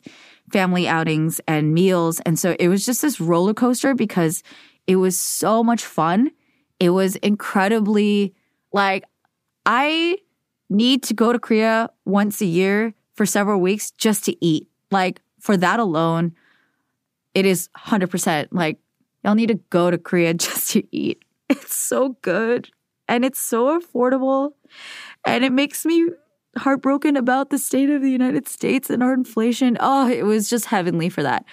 family 0.52 0.88
outings 0.88 1.40
and 1.48 1.74
meals. 1.74 2.20
And 2.22 2.38
so 2.38 2.56
it 2.60 2.68
was 2.68 2.86
just 2.86 3.02
this 3.02 3.22
roller 3.22 3.54
coaster 3.54 3.96
because 3.96 4.44
it 4.88 4.98
was 4.98 5.20
so 5.20 5.64
much 5.64 5.86
fun. 5.86 6.32
It 6.80 6.90
was 6.90 7.16
incredibly 7.18 8.34
like, 8.74 9.06
I 9.66 10.18
need 10.70 11.04
to 11.04 11.14
go 11.14 11.32
to 11.32 11.40
Korea 11.40 11.90
once 12.06 12.42
a 12.42 12.46
year 12.46 12.94
for 13.14 13.26
several 13.26 13.62
weeks 13.62 13.92
just 13.92 14.26
to 14.26 14.46
eat. 14.46 14.68
Like, 14.92 15.22
for 15.40 15.58
that 15.58 15.80
alone, 15.80 16.34
it 17.34 17.46
is 17.46 17.70
100% 17.78 18.48
like, 18.52 18.78
y'all 19.24 19.36
need 19.36 19.48
to 19.48 19.60
go 19.70 19.92
to 19.92 19.98
Korea 19.98 20.34
just 20.34 20.72
to 20.72 20.84
eat. 20.92 21.24
It's 21.50 21.76
so 21.76 22.18
good 22.22 22.70
and 23.08 23.26
it's 23.26 23.40
so 23.40 23.80
affordable. 23.80 24.52
And 25.26 25.44
it 25.44 25.52
makes 25.52 25.86
me 25.86 26.10
heartbroken 26.58 27.18
about 27.18 27.50
the 27.50 27.58
state 27.58 27.90
of 27.90 28.02
the 28.02 28.12
United 28.12 28.48
States 28.48 28.90
and 28.90 29.02
our 29.02 29.14
inflation. 29.14 29.78
Oh, 29.80 30.10
it 30.10 30.24
was 30.24 30.50
just 30.50 30.66
heavenly 30.66 31.10
for 31.10 31.24
that. 31.24 31.46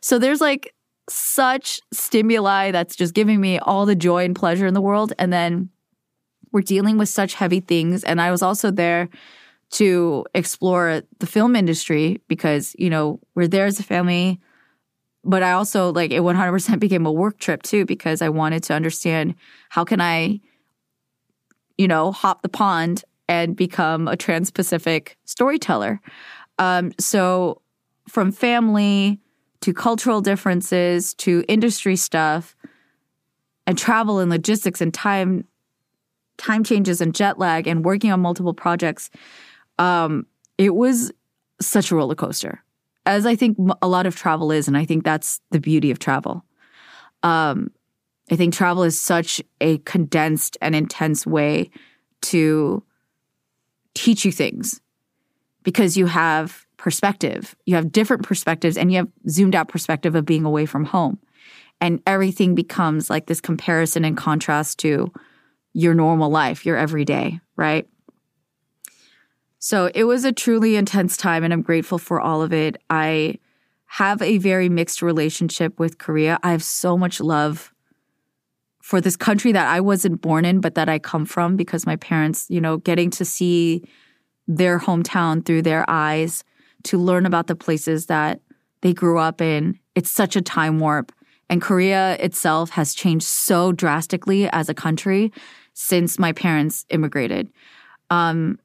So 0.00 0.18
there's 0.18 0.40
like 0.40 0.74
such 1.08 1.80
stimuli 1.92 2.70
that's 2.70 2.96
just 2.96 3.14
giving 3.14 3.40
me 3.40 3.58
all 3.58 3.86
the 3.86 3.94
joy 3.94 4.24
and 4.24 4.34
pleasure 4.34 4.66
in 4.66 4.74
the 4.74 4.80
world. 4.80 5.12
And 5.18 5.32
then 5.32 5.70
we're 6.52 6.62
dealing 6.62 6.98
with 6.98 7.08
such 7.08 7.34
heavy 7.34 7.60
things. 7.60 8.02
And 8.02 8.20
I 8.20 8.30
was 8.30 8.42
also 8.42 8.70
there 8.70 9.08
to 9.72 10.24
explore 10.34 11.02
the 11.18 11.26
film 11.26 11.56
industry 11.56 12.20
because, 12.28 12.74
you 12.78 12.88
know, 12.88 13.20
we're 13.34 13.48
there 13.48 13.66
as 13.66 13.78
a 13.78 13.82
family. 13.82 14.40
But 15.26 15.42
I 15.42 15.52
also 15.52 15.92
like 15.92 16.12
it 16.12 16.22
100% 16.22 16.78
became 16.78 17.04
a 17.04 17.12
work 17.12 17.38
trip 17.38 17.62
too 17.62 17.84
because 17.84 18.22
I 18.22 18.28
wanted 18.28 18.62
to 18.64 18.74
understand 18.74 19.34
how 19.68 19.84
can 19.84 20.00
I, 20.00 20.40
you 21.76 21.88
know, 21.88 22.12
hop 22.12 22.42
the 22.42 22.48
pond 22.48 23.04
and 23.28 23.56
become 23.56 24.06
a 24.08 24.16
trans 24.16 24.50
Pacific 24.50 25.18
storyteller. 25.24 26.00
Um, 26.58 26.92
so, 26.98 27.60
from 28.08 28.30
family 28.30 29.18
to 29.62 29.74
cultural 29.74 30.20
differences 30.20 31.12
to 31.14 31.44
industry 31.48 31.96
stuff 31.96 32.54
and 33.66 33.76
travel 33.76 34.20
and 34.20 34.30
logistics 34.30 34.80
and 34.80 34.94
time 34.94 35.44
time 36.38 36.62
changes 36.62 37.00
and 37.00 37.14
jet 37.14 37.38
lag 37.38 37.66
and 37.66 37.84
working 37.84 38.12
on 38.12 38.20
multiple 38.20 38.54
projects 38.54 39.10
um, 39.78 40.26
it 40.58 40.74
was 40.74 41.10
such 41.60 41.90
a 41.90 41.96
roller 41.96 42.14
coaster 42.14 42.62
as 43.06 43.24
i 43.26 43.34
think 43.34 43.56
a 43.80 43.88
lot 43.88 44.06
of 44.06 44.16
travel 44.16 44.52
is 44.52 44.68
and 44.68 44.76
i 44.76 44.84
think 44.84 45.04
that's 45.04 45.40
the 45.50 45.60
beauty 45.60 45.90
of 45.90 45.98
travel 45.98 46.44
um, 47.22 47.70
i 48.30 48.36
think 48.36 48.52
travel 48.52 48.82
is 48.82 49.00
such 49.00 49.40
a 49.60 49.78
condensed 49.78 50.56
and 50.60 50.74
intense 50.74 51.26
way 51.26 51.70
to 52.20 52.82
teach 53.94 54.24
you 54.24 54.32
things 54.32 54.80
because 55.62 55.96
you 55.96 56.06
have 56.06 56.66
perspective. 56.76 57.56
You 57.64 57.74
have 57.74 57.90
different 57.90 58.22
perspectives 58.22 58.76
and 58.76 58.92
you 58.92 58.98
have 58.98 59.08
zoomed 59.28 59.54
out 59.54 59.68
perspective 59.68 60.14
of 60.14 60.24
being 60.24 60.44
away 60.44 60.66
from 60.66 60.84
home. 60.84 61.18
And 61.80 62.00
everything 62.06 62.54
becomes 62.54 63.10
like 63.10 63.26
this 63.26 63.40
comparison 63.40 64.04
and 64.04 64.16
contrast 64.16 64.78
to 64.80 65.12
your 65.72 65.94
normal 65.94 66.30
life, 66.30 66.64
your 66.64 66.76
everyday, 66.76 67.40
right? 67.56 67.86
So 69.66 69.90
it 69.96 70.04
was 70.04 70.24
a 70.24 70.30
truly 70.30 70.76
intense 70.76 71.16
time 71.16 71.42
and 71.42 71.52
I'm 71.52 71.60
grateful 71.60 71.98
for 71.98 72.20
all 72.20 72.40
of 72.40 72.52
it. 72.52 72.76
I 72.88 73.40
have 73.86 74.22
a 74.22 74.38
very 74.38 74.68
mixed 74.68 75.02
relationship 75.02 75.80
with 75.80 75.98
Korea. 75.98 76.38
I 76.44 76.52
have 76.52 76.62
so 76.62 76.96
much 76.96 77.18
love 77.20 77.74
for 78.80 79.00
this 79.00 79.16
country 79.16 79.50
that 79.50 79.66
I 79.66 79.80
wasn't 79.80 80.20
born 80.20 80.44
in, 80.44 80.60
but 80.60 80.76
that 80.76 80.88
I 80.88 81.00
come 81.00 81.26
from 81.26 81.56
because 81.56 81.84
my 81.84 81.96
parents, 81.96 82.46
you 82.48 82.60
know, 82.60 82.76
getting 82.76 83.10
to 83.10 83.24
see 83.24 83.82
their 84.46 84.78
hometown 84.78 85.44
through 85.44 85.62
their 85.62 85.84
eyes, 85.88 86.44
to 86.84 86.96
learn 86.96 87.26
about 87.26 87.48
the 87.48 87.56
places 87.56 88.06
that 88.06 88.40
they 88.82 88.94
grew 88.94 89.18
up 89.18 89.40
in. 89.40 89.80
It's 89.96 90.12
such 90.12 90.36
a 90.36 90.42
time 90.42 90.78
warp. 90.78 91.10
And 91.50 91.60
Korea 91.60 92.14
itself 92.20 92.70
has 92.70 92.94
changed 92.94 93.26
so 93.26 93.72
drastically 93.72 94.48
as 94.48 94.68
a 94.68 94.74
country 94.74 95.32
since 95.74 96.20
my 96.20 96.30
parents 96.30 96.86
immigrated. 96.88 97.50
Um, 98.10 98.60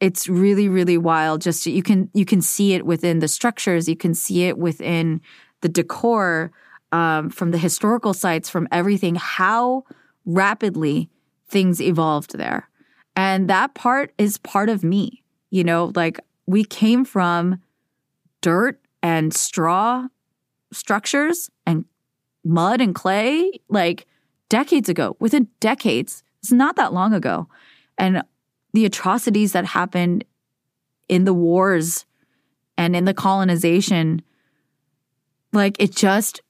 it's 0.00 0.28
really 0.28 0.68
really 0.68 0.98
wild 0.98 1.40
just 1.40 1.64
to, 1.64 1.70
you 1.70 1.82
can 1.82 2.10
you 2.14 2.24
can 2.24 2.40
see 2.40 2.74
it 2.74 2.84
within 2.84 3.20
the 3.20 3.28
structures 3.28 3.88
you 3.88 3.96
can 3.96 4.14
see 4.14 4.44
it 4.44 4.58
within 4.58 5.20
the 5.60 5.68
decor 5.68 6.52
um, 6.92 7.30
from 7.30 7.50
the 7.50 7.58
historical 7.58 8.14
sites 8.14 8.48
from 8.48 8.68
everything 8.70 9.14
how 9.16 9.84
rapidly 10.26 11.10
things 11.48 11.80
evolved 11.80 12.36
there. 12.38 12.68
And 13.16 13.48
that 13.48 13.74
part 13.74 14.12
is 14.18 14.38
part 14.38 14.68
of 14.68 14.84
me 14.84 15.22
you 15.50 15.64
know 15.64 15.92
like 15.94 16.20
we 16.46 16.64
came 16.64 17.04
from 17.04 17.60
dirt 18.40 18.80
and 19.02 19.32
straw 19.34 20.06
structures 20.72 21.50
and 21.66 21.84
mud 22.44 22.80
and 22.80 22.94
clay 22.94 23.50
like 23.68 24.06
decades 24.48 24.88
ago 24.88 25.16
within 25.18 25.48
decades. 25.60 26.22
It's 26.40 26.52
not 26.52 26.76
that 26.76 26.92
long 26.92 27.14
ago. 27.14 27.48
And 27.96 28.22
the 28.74 28.84
atrocities 28.84 29.52
that 29.52 29.64
happened 29.64 30.24
in 31.08 31.24
the 31.24 31.32
wars 31.32 32.04
and 32.76 32.96
in 32.96 33.04
the 33.04 33.14
colonization, 33.14 34.20
like 35.52 35.76
it 35.78 35.94
just 35.94 36.42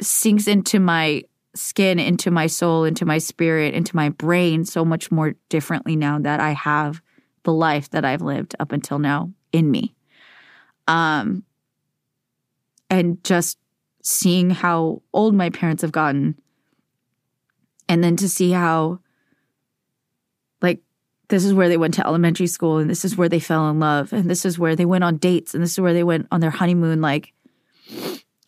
sinks 0.00 0.46
into 0.46 0.78
my 0.78 1.22
skin, 1.54 1.98
into 1.98 2.30
my 2.30 2.46
soul, 2.46 2.84
into 2.84 3.06
my 3.06 3.16
spirit, 3.16 3.74
into 3.74 3.96
my 3.96 4.10
brain 4.10 4.64
so 4.64 4.84
much 4.84 5.10
more 5.10 5.34
differently 5.48 5.96
now 5.96 6.18
that 6.18 6.38
I 6.38 6.52
have 6.52 7.00
the 7.44 7.52
life 7.52 7.88
that 7.90 8.04
I've 8.04 8.22
lived 8.22 8.54
up 8.60 8.72
until 8.72 8.98
now 8.98 9.32
in 9.50 9.70
me. 9.70 9.94
Um, 10.86 11.44
and 12.90 13.24
just 13.24 13.58
seeing 14.02 14.50
how 14.50 15.00
old 15.14 15.34
my 15.34 15.48
parents 15.48 15.80
have 15.80 15.92
gotten, 15.92 16.38
and 17.88 18.04
then 18.04 18.16
to 18.16 18.28
see 18.28 18.50
how 18.50 19.00
this 21.30 21.44
is 21.44 21.54
where 21.54 21.68
they 21.68 21.76
went 21.76 21.94
to 21.94 22.06
elementary 22.06 22.46
school 22.46 22.78
and 22.78 22.90
this 22.90 23.04
is 23.04 23.16
where 23.16 23.28
they 23.28 23.40
fell 23.40 23.70
in 23.70 23.78
love 23.78 24.12
and 24.12 24.28
this 24.28 24.44
is 24.44 24.58
where 24.58 24.76
they 24.76 24.84
went 24.84 25.04
on 25.04 25.16
dates 25.16 25.54
and 25.54 25.62
this 25.62 25.72
is 25.72 25.80
where 25.80 25.94
they 25.94 26.04
went 26.04 26.26
on 26.30 26.40
their 26.40 26.50
honeymoon 26.50 27.00
like 27.00 27.32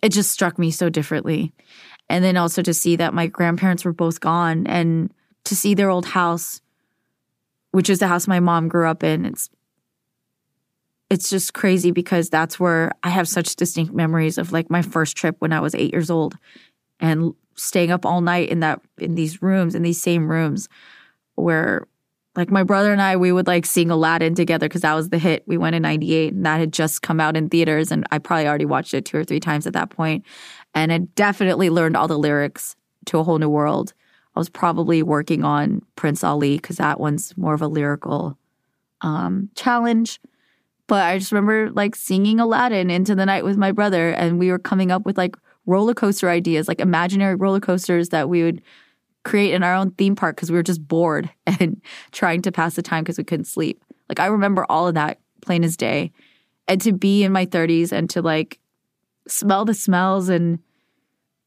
it 0.03 0.11
just 0.11 0.31
struck 0.31 0.59
me 0.59 0.71
so 0.71 0.89
differently. 0.89 1.53
And 2.09 2.25
then 2.25 2.37
also 2.37 2.61
to 2.63 2.75
see 2.75 2.97
that 2.97 3.15
my 3.15 3.29
grandparents 3.29 3.85
were 3.85 3.93
both 3.93 4.21
gone 4.21 4.67
and 4.67 5.13
to 5.45 5.57
see 5.57 5.75
their 5.75 5.91
old 5.91 6.07
house 6.07 6.61
which 7.71 7.89
is 7.89 8.01
the 8.01 8.07
house 8.07 8.29
my 8.29 8.39
mom 8.39 8.69
grew 8.69 8.87
up 8.87 9.03
in 9.03 9.25
it's 9.25 9.49
it's 11.09 11.29
just 11.29 11.53
crazy 11.53 11.91
because 11.91 12.31
that's 12.31 12.59
where 12.59 12.93
I 13.03 13.11
have 13.11 13.29
such 13.29 13.57
distinct 13.57 13.93
memories 13.93 14.39
of 14.39 14.51
like 14.53 14.71
my 14.71 14.83
first 14.83 15.17
trip 15.17 15.37
when 15.41 15.53
I 15.53 15.61
was 15.61 15.75
8 15.75 15.93
years 15.93 16.11
old 16.11 16.37
and 17.01 17.35
staying 17.55 17.91
up 17.91 18.07
all 18.07 18.21
night 18.21 18.49
in 18.49 18.61
that 18.61 18.81
in 18.99 19.15
these 19.15 19.41
rooms 19.43 19.75
in 19.75 19.83
these 19.83 20.03
same 20.03 20.31
rooms 20.31 20.69
where 21.35 21.87
like 22.35 22.51
my 22.51 22.63
brother 22.63 22.93
and 22.93 23.03
I, 23.03 23.17
we 23.17 23.31
would 23.31 23.47
like 23.47 23.67
sing 23.67 23.91
Aladdin 23.91 24.35
together 24.35 24.67
because 24.67 24.81
that 24.83 24.95
was 24.95 25.11
the 25.11 25.19
hit. 25.19 25.45
We 25.47 25.59
went 25.59 25.77
in 25.77 25.83
98 25.83 26.33
and 26.33 26.47
that 26.47 26.61
had 26.61 26.73
just 26.73 27.03
come 27.03 27.21
out 27.21 27.37
in 27.37 27.49
theaters. 27.49 27.93
And 27.93 28.07
I 28.11 28.19
probably 28.19 28.47
already 28.47 28.65
watched 28.65 28.95
it 28.95 29.05
two 29.05 29.19
or 29.19 29.25
three 29.25 29.41
times 29.41 29.67
at 29.67 29.75
that 29.75 29.91
point. 29.91 30.25
And 30.75 30.93
I 30.93 30.99
definitely 30.99 31.69
learned 31.69 31.97
all 31.97 32.09
the 32.09 32.19
lyrics 32.19 32.75
to 33.07 33.19
a 33.19 33.23
whole 33.23 33.39
new 33.39 33.51
world. 33.51 33.93
I 34.35 34.41
was 34.41 34.49
probably 34.49 35.03
working 35.03 35.45
on 35.45 35.83
Prince 35.97 36.25
Ali 36.25 36.57
because 36.57 36.77
that 36.77 36.99
one's 36.99 37.37
more 37.37 37.53
of 37.53 37.61
a 37.61 37.69
lyrical 37.69 38.39
um, 39.03 39.51
challenge. 39.55 40.19
But 40.87 41.05
I 41.05 41.19
just 41.19 41.33
remember 41.33 41.71
like 41.71 41.95
singing 41.95 42.41
Aladdin 42.41 42.91
into 42.91 43.15
the 43.15 43.27
night 43.27 43.45
with 43.45 43.59
my 43.59 43.73
brother, 43.73 44.11
and 44.11 44.39
we 44.39 44.51
were 44.51 44.59
coming 44.59 44.91
up 44.91 45.05
with 45.05 45.19
like 45.19 45.37
roller 45.67 45.95
coaster 45.95 46.31
ideas, 46.31 46.67
like 46.67 46.81
imaginary 46.81 47.35
roller 47.35 47.61
coasters 47.61 48.09
that 48.09 48.29
we 48.29 48.43
would 48.43 48.63
create 49.25 49.55
in 49.55 49.63
our 49.63 49.75
own 49.75 49.93
theme 49.93 50.17
park 50.17 50.37
because 50.37 50.51
we 50.51 50.57
were 50.57 50.63
just 50.63 50.87
bored 50.87 51.31
and 51.47 51.81
trying 52.11 52.43
to 52.43 52.53
pass 52.53 52.75
the 52.75 52.83
time 52.83 53.05
because 53.05 53.19
we 53.19 53.25
couldn't 53.25 53.45
sleep. 53.45 53.85
Like 54.09 54.21
I 54.21 54.27
remember 54.27 54.67
all 54.69 54.89
of 54.89 54.95
that 54.95 55.19
plain 55.41 55.65
as 55.65 55.77
day. 55.77 56.13
And 56.69 56.81
to 56.83 56.93
be 56.93 57.25
in 57.25 57.33
my 57.33 57.47
30s 57.47 57.93
and 57.93 58.09
to 58.11 58.23
like 58.23 58.59
smell 59.27 59.65
the 59.65 59.75
smells 59.75 60.29
and 60.29 60.59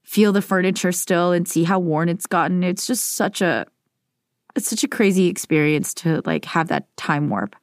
feel 0.04 0.32
the 0.32 0.42
furniture 0.42 0.92
still 0.92 1.32
and 1.32 1.48
see 1.48 1.64
how 1.64 1.80
worn 1.80 2.10
it's 2.10 2.28
gotten. 2.28 2.64
It's 2.64 2.86
just 2.86 3.14
such 3.14 3.42
a 3.42 3.66
it's 4.56 4.70
such 4.70 4.84
a 4.84 4.88
crazy 4.88 5.28
experience 5.28 5.94
to 5.96 6.22
like 6.26 6.46
have 6.46 6.70
that 6.70 6.96
time 6.96 7.30
warp. 7.30 7.56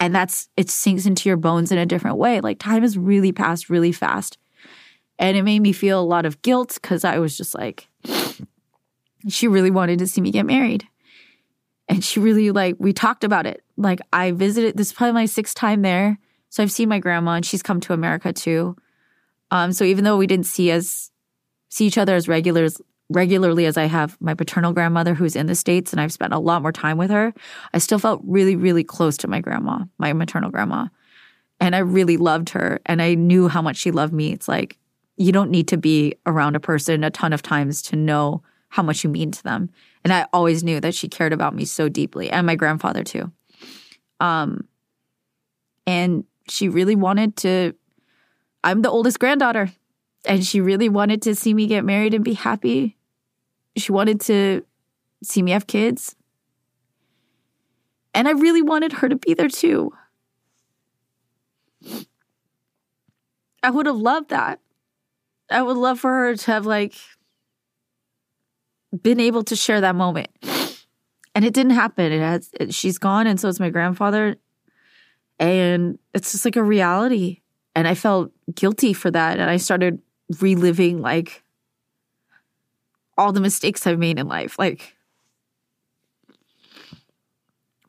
And 0.00 0.14
that's 0.14 0.48
it 0.56 0.70
sinks 0.70 1.06
into 1.06 1.28
your 1.28 1.36
bones 1.36 1.72
in 1.72 1.78
a 1.78 1.86
different 1.86 2.16
way. 2.16 2.40
Like 2.40 2.58
time 2.58 2.82
has 2.82 2.96
really 2.96 3.32
passed 3.32 3.68
really 3.68 3.92
fast. 3.92 4.38
And 5.18 5.36
it 5.36 5.42
made 5.42 5.60
me 5.60 5.72
feel 5.72 6.00
a 6.00 6.02
lot 6.02 6.26
of 6.26 6.42
guilt 6.42 6.78
because 6.80 7.04
I 7.04 7.18
was 7.18 7.36
just 7.36 7.54
like, 7.54 7.88
she 9.28 9.48
really 9.48 9.70
wanted 9.70 9.98
to 10.00 10.06
see 10.06 10.20
me 10.20 10.30
get 10.30 10.46
married. 10.46 10.86
And 11.88 12.04
she 12.04 12.20
really 12.20 12.50
like 12.50 12.76
we 12.78 12.92
talked 12.92 13.24
about 13.24 13.46
it. 13.46 13.62
Like 13.76 14.00
I 14.12 14.32
visited 14.32 14.76
this 14.76 14.88
is 14.88 14.92
probably 14.92 15.12
my 15.12 15.26
sixth 15.26 15.54
time 15.54 15.82
there. 15.82 16.18
So 16.48 16.62
I've 16.62 16.72
seen 16.72 16.88
my 16.88 16.98
grandma 16.98 17.32
and 17.32 17.44
she's 17.44 17.62
come 17.62 17.80
to 17.80 17.92
America 17.92 18.32
too. 18.32 18.76
Um, 19.50 19.72
so 19.72 19.84
even 19.84 20.04
though 20.04 20.16
we 20.16 20.26
didn't 20.26 20.46
see 20.46 20.70
as 20.70 21.10
see 21.68 21.86
each 21.86 21.98
other 21.98 22.14
as 22.14 22.28
regulars 22.28 22.80
regularly 23.10 23.66
as 23.66 23.76
I 23.76 23.84
have 23.84 24.16
my 24.20 24.34
paternal 24.34 24.72
grandmother 24.72 25.14
who's 25.14 25.36
in 25.36 25.46
the 25.46 25.54
States 25.54 25.92
and 25.92 26.00
I've 26.00 26.12
spent 26.12 26.32
a 26.32 26.38
lot 26.38 26.62
more 26.62 26.72
time 26.72 26.96
with 26.96 27.10
her, 27.10 27.34
I 27.74 27.78
still 27.78 27.98
felt 27.98 28.22
really, 28.24 28.56
really 28.56 28.84
close 28.84 29.16
to 29.18 29.28
my 29.28 29.40
grandma, 29.40 29.84
my 29.98 30.12
maternal 30.12 30.50
grandma. 30.50 30.88
And 31.60 31.76
I 31.76 31.80
really 31.80 32.16
loved 32.16 32.50
her 32.50 32.80
and 32.86 33.02
I 33.02 33.14
knew 33.14 33.48
how 33.48 33.60
much 33.60 33.76
she 33.76 33.90
loved 33.90 34.12
me. 34.12 34.32
It's 34.32 34.48
like 34.48 34.78
you 35.16 35.32
don't 35.32 35.50
need 35.50 35.68
to 35.68 35.76
be 35.76 36.14
around 36.26 36.56
a 36.56 36.60
person 36.60 37.04
a 37.04 37.10
ton 37.10 37.32
of 37.32 37.42
times 37.42 37.82
to 37.82 37.96
know 37.96 38.42
how 38.74 38.82
much 38.82 39.04
you 39.04 39.08
mean 39.10 39.30
to 39.30 39.40
them. 39.44 39.70
And 40.02 40.12
I 40.12 40.26
always 40.32 40.64
knew 40.64 40.80
that 40.80 40.96
she 40.96 41.06
cared 41.06 41.32
about 41.32 41.54
me 41.54 41.64
so 41.64 41.88
deeply 41.88 42.28
and 42.28 42.44
my 42.44 42.56
grandfather 42.56 43.04
too. 43.04 43.30
Um, 44.18 44.66
and 45.86 46.24
she 46.48 46.68
really 46.68 46.96
wanted 46.96 47.36
to, 47.36 47.74
I'm 48.64 48.82
the 48.82 48.90
oldest 48.90 49.20
granddaughter, 49.20 49.70
and 50.24 50.44
she 50.44 50.60
really 50.60 50.88
wanted 50.88 51.22
to 51.22 51.36
see 51.36 51.54
me 51.54 51.68
get 51.68 51.84
married 51.84 52.14
and 52.14 52.24
be 52.24 52.32
happy. 52.32 52.96
She 53.76 53.92
wanted 53.92 54.20
to 54.22 54.64
see 55.22 55.40
me 55.40 55.52
have 55.52 55.68
kids. 55.68 56.16
And 58.12 58.26
I 58.26 58.32
really 58.32 58.62
wanted 58.62 58.94
her 58.94 59.08
to 59.08 59.14
be 59.14 59.34
there 59.34 59.48
too. 59.48 59.92
I 63.62 63.70
would 63.70 63.86
have 63.86 63.98
loved 63.98 64.30
that. 64.30 64.58
I 65.48 65.62
would 65.62 65.76
love 65.76 66.00
for 66.00 66.10
her 66.10 66.34
to 66.34 66.50
have 66.50 66.66
like 66.66 66.94
been 69.02 69.20
able 69.20 69.44
to 69.44 69.56
share 69.56 69.80
that 69.80 69.94
moment. 69.94 70.28
And 71.34 71.44
it 71.44 71.52
didn't 71.52 71.72
happen. 71.72 72.12
It 72.12 72.20
has 72.20 72.50
it, 72.54 72.74
she's 72.74 72.98
gone 72.98 73.26
and 73.26 73.40
so 73.40 73.48
is 73.48 73.58
my 73.58 73.70
grandfather. 73.70 74.36
And 75.38 75.98
it's 76.12 76.32
just 76.32 76.44
like 76.44 76.56
a 76.56 76.62
reality. 76.62 77.40
And 77.74 77.88
I 77.88 77.94
felt 77.94 78.30
guilty 78.54 78.92
for 78.92 79.10
that 79.10 79.40
and 79.40 79.50
I 79.50 79.56
started 79.56 80.00
reliving 80.40 81.00
like 81.00 81.42
all 83.18 83.32
the 83.32 83.40
mistakes 83.40 83.86
I've 83.86 83.98
made 83.98 84.18
in 84.18 84.28
life. 84.28 84.58
Like 84.58 84.94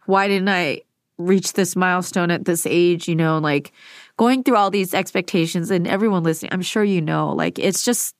why 0.06 0.28
didn't 0.28 0.50
I 0.50 0.82
reach 1.18 1.54
this 1.54 1.76
milestone 1.76 2.32
at 2.32 2.46
this 2.46 2.66
age, 2.66 3.08
you 3.08 3.16
know, 3.16 3.38
like 3.38 3.72
going 4.18 4.44
through 4.44 4.58
all 4.58 4.70
these 4.70 4.94
expectations 4.94 5.72
and 5.72 5.88
everyone 5.88 6.24
listening, 6.24 6.52
I'm 6.54 6.62
sure 6.62 6.84
you 6.84 7.02
know, 7.02 7.32
like 7.32 7.58
it's 7.60 7.84
just 7.84 8.15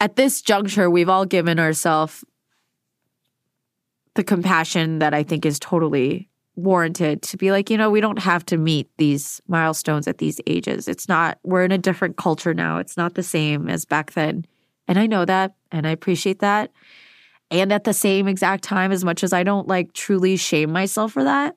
at 0.00 0.16
this 0.16 0.42
juncture, 0.42 0.88
we've 0.88 1.08
all 1.08 1.24
given 1.24 1.58
ourselves 1.58 2.24
the 4.14 4.24
compassion 4.24 4.98
that 4.98 5.14
I 5.14 5.22
think 5.22 5.46
is 5.46 5.58
totally 5.58 6.28
warranted 6.56 7.22
to 7.22 7.36
be 7.36 7.52
like, 7.52 7.70
you 7.70 7.76
know, 7.76 7.88
we 7.88 8.00
don't 8.00 8.18
have 8.18 8.44
to 8.46 8.56
meet 8.56 8.90
these 8.96 9.40
milestones 9.46 10.08
at 10.08 10.18
these 10.18 10.40
ages. 10.46 10.88
It's 10.88 11.08
not, 11.08 11.38
we're 11.44 11.64
in 11.64 11.70
a 11.70 11.78
different 11.78 12.16
culture 12.16 12.52
now. 12.52 12.78
It's 12.78 12.96
not 12.96 13.14
the 13.14 13.22
same 13.22 13.68
as 13.68 13.84
back 13.84 14.12
then. 14.12 14.44
And 14.88 14.98
I 14.98 15.06
know 15.06 15.24
that 15.24 15.54
and 15.70 15.86
I 15.86 15.90
appreciate 15.90 16.40
that. 16.40 16.72
And 17.50 17.72
at 17.72 17.84
the 17.84 17.94
same 17.94 18.26
exact 18.26 18.64
time, 18.64 18.90
as 18.90 19.04
much 19.04 19.22
as 19.22 19.32
I 19.32 19.42
don't 19.44 19.68
like 19.68 19.92
truly 19.92 20.36
shame 20.36 20.72
myself 20.72 21.12
for 21.12 21.24
that, 21.24 21.56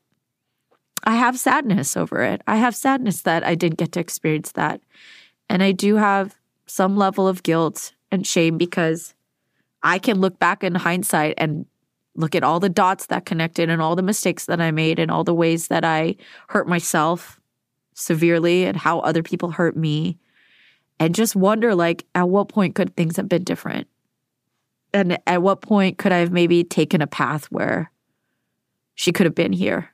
I 1.04 1.16
have 1.16 1.40
sadness 1.40 1.98
over 1.98 2.22
it. 2.22 2.42
I 2.46 2.58
have 2.58 2.76
sadness 2.76 3.24
that 3.24 3.44
I 3.44 3.56
didn't 3.56 3.80
get 3.80 3.94
to 3.94 4.00
experience 4.00 4.52
that. 4.52 4.82
And 5.50 5.64
I 5.64 5.72
do 5.72 5.96
have 5.96 6.36
some 6.68 6.96
level 6.96 7.28
of 7.28 7.44
guilt 7.44 7.94
and 8.12 8.26
shame 8.26 8.58
because 8.58 9.14
I 9.84 10.00
can 10.00 10.20
look 10.20 10.40
back 10.40 10.64
in 10.64 10.76
hindsight 10.76 11.36
and 11.38 11.66
look 12.16 12.36
at 12.36 12.44
all 12.44 12.60
the 12.60 12.70
dots 12.70 13.08
that 13.08 13.26
connected 13.26 13.70
and 13.70 13.82
all 13.82 13.96
the 13.96 14.02
mistakes 14.02 14.46
that 14.46 14.62
I 14.62 14.72
made 14.72 15.00
and 15.00 15.10
all 15.10 15.24
the 15.24 15.34
ways 15.34 15.70
that 15.70 15.86
I 15.86 16.18
hurt 16.50 16.68
myself 16.68 17.40
severely 17.94 18.66
and 18.66 18.78
how 18.78 19.00
other 19.00 19.24
people 19.24 19.52
hurt 19.52 19.78
me 19.78 20.18
and 21.00 21.16
just 21.16 21.36
wonder 21.36 21.74
like 21.74 22.06
at 22.14 22.30
what 22.30 22.50
point 22.50 22.76
could 22.76 22.96
things 22.96 23.18
have 23.18 23.30
been 23.30 23.44
different 23.44 23.88
and 24.94 25.18
at 25.26 25.42
what 25.42 25.62
point 25.62 25.98
could 25.98 26.12
I 26.12 26.18
have 26.18 26.32
maybe 26.32 26.64
taken 26.64 27.02
a 27.02 27.08
path 27.08 27.46
where 27.46 27.92
she 28.96 29.12
could 29.12 29.26
have 29.26 29.36
been 29.36 29.54
here 29.54 29.90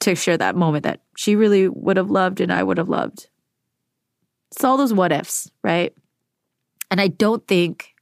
to 0.00 0.14
share 0.14 0.36
that 0.36 0.56
moment 0.56 0.84
that 0.84 1.00
she 1.16 1.36
really 1.36 1.68
would 1.68 1.96
have 1.96 2.10
loved 2.10 2.40
and 2.40 2.52
I 2.52 2.62
would 2.62 2.78
have 2.78 2.88
loved. 2.88 3.28
It's 4.52 4.64
all 4.64 4.76
those 4.76 4.92
what 4.92 5.12
ifs, 5.12 5.50
right? 5.62 5.94
And 6.90 7.00
I 7.00 7.08
don't 7.08 7.46
think 7.46 7.94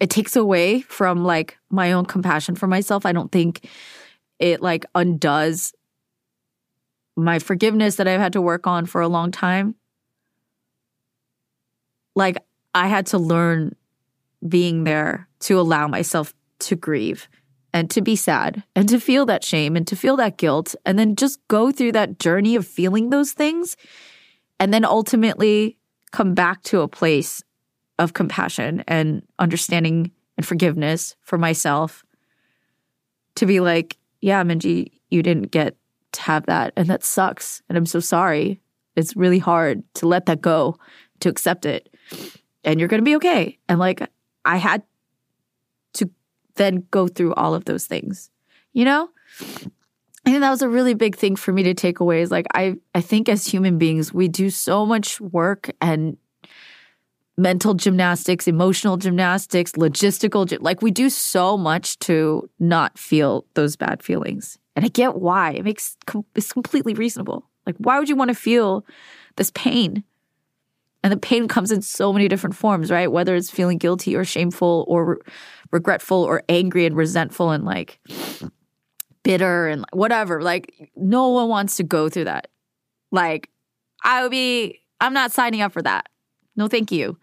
it 0.00 0.10
takes 0.10 0.36
away 0.36 0.80
from 0.82 1.24
like 1.24 1.58
my 1.70 1.92
own 1.92 2.04
compassion 2.04 2.54
for 2.54 2.66
myself. 2.66 3.06
I 3.06 3.12
don't 3.12 3.32
think 3.32 3.68
it 4.38 4.60
like 4.60 4.84
undoes 4.94 5.72
my 7.16 7.38
forgiveness 7.38 7.96
that 7.96 8.08
I've 8.08 8.20
had 8.20 8.32
to 8.34 8.42
work 8.42 8.66
on 8.66 8.86
for 8.86 9.00
a 9.00 9.08
long 9.08 9.30
time. 9.30 9.76
Like 12.14 12.38
I 12.74 12.88
had 12.88 13.06
to 13.06 13.18
learn 13.18 13.74
being 14.46 14.84
there 14.84 15.28
to 15.40 15.58
allow 15.58 15.88
myself 15.88 16.34
to 16.60 16.76
grieve 16.76 17.28
and 17.72 17.90
to 17.90 18.00
be 18.00 18.14
sad 18.14 18.62
and 18.76 18.88
to 18.88 19.00
feel 19.00 19.26
that 19.26 19.44
shame 19.44 19.76
and 19.76 19.86
to 19.86 19.96
feel 19.96 20.16
that 20.16 20.36
guilt 20.36 20.74
and 20.84 20.98
then 20.98 21.16
just 21.16 21.46
go 21.48 21.72
through 21.72 21.92
that 21.92 22.18
journey 22.18 22.56
of 22.56 22.66
feeling 22.66 23.10
those 23.10 23.32
things 23.32 23.76
and 24.60 24.72
then 24.72 24.84
ultimately 24.84 25.76
come 26.12 26.34
back 26.34 26.62
to 26.62 26.80
a 26.80 26.88
place 26.88 27.42
of 27.98 28.12
compassion 28.12 28.82
and 28.88 29.22
understanding 29.38 30.10
and 30.36 30.46
forgiveness 30.46 31.16
for 31.22 31.38
myself 31.38 32.04
to 33.36 33.46
be 33.46 33.60
like, 33.60 33.96
yeah, 34.20 34.42
Minji, 34.42 34.92
you 35.10 35.22
didn't 35.22 35.50
get 35.50 35.76
to 36.12 36.22
have 36.22 36.46
that. 36.46 36.72
And 36.76 36.88
that 36.88 37.04
sucks. 37.04 37.62
And 37.68 37.76
I'm 37.76 37.86
so 37.86 38.00
sorry. 38.00 38.60
It's 38.96 39.16
really 39.16 39.38
hard 39.38 39.82
to 39.94 40.08
let 40.08 40.26
that 40.26 40.40
go, 40.40 40.76
to 41.20 41.28
accept 41.28 41.66
it. 41.66 41.88
And 42.64 42.78
you're 42.78 42.88
going 42.88 43.00
to 43.00 43.04
be 43.04 43.16
okay. 43.16 43.58
And 43.68 43.78
like, 43.78 44.08
I 44.44 44.56
had 44.56 44.82
to 45.94 46.10
then 46.54 46.86
go 46.90 47.08
through 47.08 47.34
all 47.34 47.54
of 47.54 47.64
those 47.64 47.86
things, 47.86 48.30
you 48.72 48.84
know? 48.84 49.10
I 50.26 50.30
think 50.30 50.40
that 50.40 50.50
was 50.50 50.62
a 50.62 50.68
really 50.68 50.94
big 50.94 51.16
thing 51.16 51.36
for 51.36 51.52
me 51.52 51.64
to 51.64 51.74
take 51.74 52.00
away 52.00 52.22
is 52.22 52.30
like, 52.30 52.46
I, 52.54 52.76
I 52.94 53.02
think 53.02 53.28
as 53.28 53.46
human 53.46 53.76
beings, 53.76 54.14
we 54.14 54.28
do 54.28 54.48
so 54.48 54.86
much 54.86 55.20
work 55.20 55.70
and 55.80 56.16
mental 57.36 57.74
gymnastics, 57.74 58.46
emotional 58.46 58.96
gymnastics, 58.96 59.72
logistical, 59.72 60.56
like 60.60 60.82
we 60.82 60.90
do 60.90 61.10
so 61.10 61.56
much 61.56 61.98
to 62.00 62.48
not 62.58 62.98
feel 62.98 63.44
those 63.54 63.76
bad 63.76 64.02
feelings. 64.02 64.58
And 64.76 64.84
I 64.84 64.88
get 64.88 65.16
why. 65.16 65.52
It 65.52 65.64
makes 65.64 65.96
it's 66.34 66.52
completely 66.52 66.94
reasonable. 66.94 67.48
Like 67.66 67.76
why 67.78 67.98
would 67.98 68.08
you 68.08 68.16
want 68.16 68.28
to 68.28 68.34
feel 68.34 68.84
this 69.36 69.50
pain? 69.50 70.04
And 71.02 71.12
the 71.12 71.18
pain 71.18 71.48
comes 71.48 71.70
in 71.70 71.82
so 71.82 72.12
many 72.12 72.28
different 72.28 72.56
forms, 72.56 72.90
right? 72.90 73.10
Whether 73.10 73.34
it's 73.34 73.50
feeling 73.50 73.78
guilty 73.78 74.16
or 74.16 74.24
shameful 74.24 74.84
or 74.88 75.04
re- 75.04 75.16
regretful 75.70 76.22
or 76.22 76.42
angry 76.48 76.86
and 76.86 76.96
resentful 76.96 77.50
and 77.50 77.64
like 77.64 77.98
bitter 79.22 79.68
and 79.68 79.84
whatever. 79.92 80.40
Like 80.40 80.90
no 80.96 81.28
one 81.28 81.48
wants 81.48 81.76
to 81.76 81.82
go 81.82 82.08
through 82.08 82.24
that. 82.24 82.48
Like 83.10 83.50
I 84.02 84.22
would 84.22 84.30
be 84.30 84.80
I'm 85.00 85.12
not 85.12 85.32
signing 85.32 85.60
up 85.60 85.72
for 85.72 85.82
that. 85.82 86.08
No, 86.56 86.68
thank 86.68 86.92
you. 86.92 87.18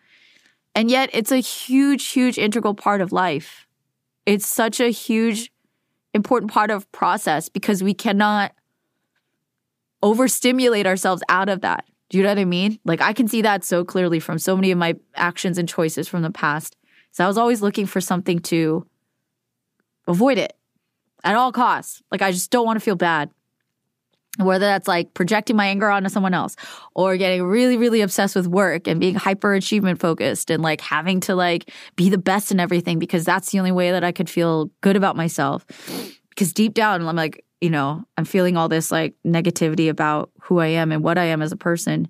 And 0.76 0.90
yet 0.90 1.10
it's 1.14 1.32
a 1.32 1.38
huge, 1.38 2.08
huge 2.08 2.38
integral 2.38 2.74
part 2.74 3.02
of 3.02 3.12
life. 3.12 3.68
It's 4.26 4.48
such 4.48 4.80
a 4.80 4.90
huge, 4.90 5.52
important 6.14 6.52
part 6.52 6.72
of 6.72 6.90
process 6.92 7.50
because 7.50 7.84
we 7.84 7.94
cannot 7.94 8.54
overstimulate 10.04 10.88
ourselves 10.88 11.24
out 11.30 11.50
of 11.50 11.62
that. 11.62 11.86
Do 12.10 12.18
you 12.18 12.24
know 12.24 12.30
what 12.30 12.40
I 12.40 12.46
mean? 12.46 12.80
Like 12.84 13.02
I 13.02 13.14
can 13.14 13.28
see 13.28 13.42
that 13.42 13.64
so 13.64 13.84
clearly 13.84 14.20
from 14.20 14.38
so 14.38 14.56
many 14.56 14.72
of 14.72 14.78
my 14.78 14.96
actions 15.16 15.58
and 15.58 15.68
choices 15.68 16.08
from 16.08 16.22
the 16.22 16.32
past. 16.32 16.76
So 17.12 17.24
I 17.24 17.28
was 17.28 17.38
always 17.38 17.62
looking 17.62 17.86
for 17.86 18.02
something 18.02 18.40
to 18.40 18.86
avoid 20.08 20.38
it 20.38 20.54
at 21.24 21.36
all 21.36 21.52
costs. 21.52 22.02
Like 22.12 22.22
I 22.22 22.32
just 22.32 22.52
don't 22.52 22.66
want 22.66 22.78
to 22.78 22.84
feel 22.84 22.96
bad 22.96 23.30
whether 24.38 24.66
that's 24.66 24.88
like 24.88 25.14
projecting 25.14 25.56
my 25.56 25.68
anger 25.68 25.90
onto 25.90 26.10
someone 26.10 26.34
else 26.34 26.56
or 26.96 27.18
getting 27.18 27.44
really 27.44 27.78
really 27.78 28.02
obsessed 28.02 28.36
with 28.36 28.48
work 28.48 28.88
and 28.88 29.00
being 29.00 29.16
hyper 29.16 29.54
achievement 29.54 30.00
focused 30.00 30.50
and 30.50 30.64
like 30.64 30.80
having 30.80 31.20
to 31.20 31.36
like 31.36 31.70
be 31.96 32.10
the 32.10 32.18
best 32.18 32.52
in 32.52 32.60
everything 32.60 32.98
because 32.98 33.26
that's 33.26 33.52
the 33.52 33.60
only 33.60 33.72
way 33.72 33.92
that 33.92 34.04
I 34.04 34.12
could 34.12 34.30
feel 34.30 34.72
good 34.82 34.96
about 34.96 35.16
myself. 35.16 35.66
Because 36.30 36.54
deep 36.54 36.74
down 36.74 37.06
I'm 37.06 37.16
like 37.16 37.44
you 37.60 37.70
know 37.70 38.06
I'm 38.18 38.26
feeling 38.26 38.56
all 38.56 38.70
this 38.70 38.92
like 38.92 39.16
negativity 39.26 39.90
about 39.90 40.32
who 40.42 40.60
I 40.60 40.68
am 40.68 40.92
and 40.92 41.04
what 41.04 41.18
I 41.18 41.26
am 41.26 41.42
as 41.42 41.52
a 41.52 41.58
person 41.58 42.08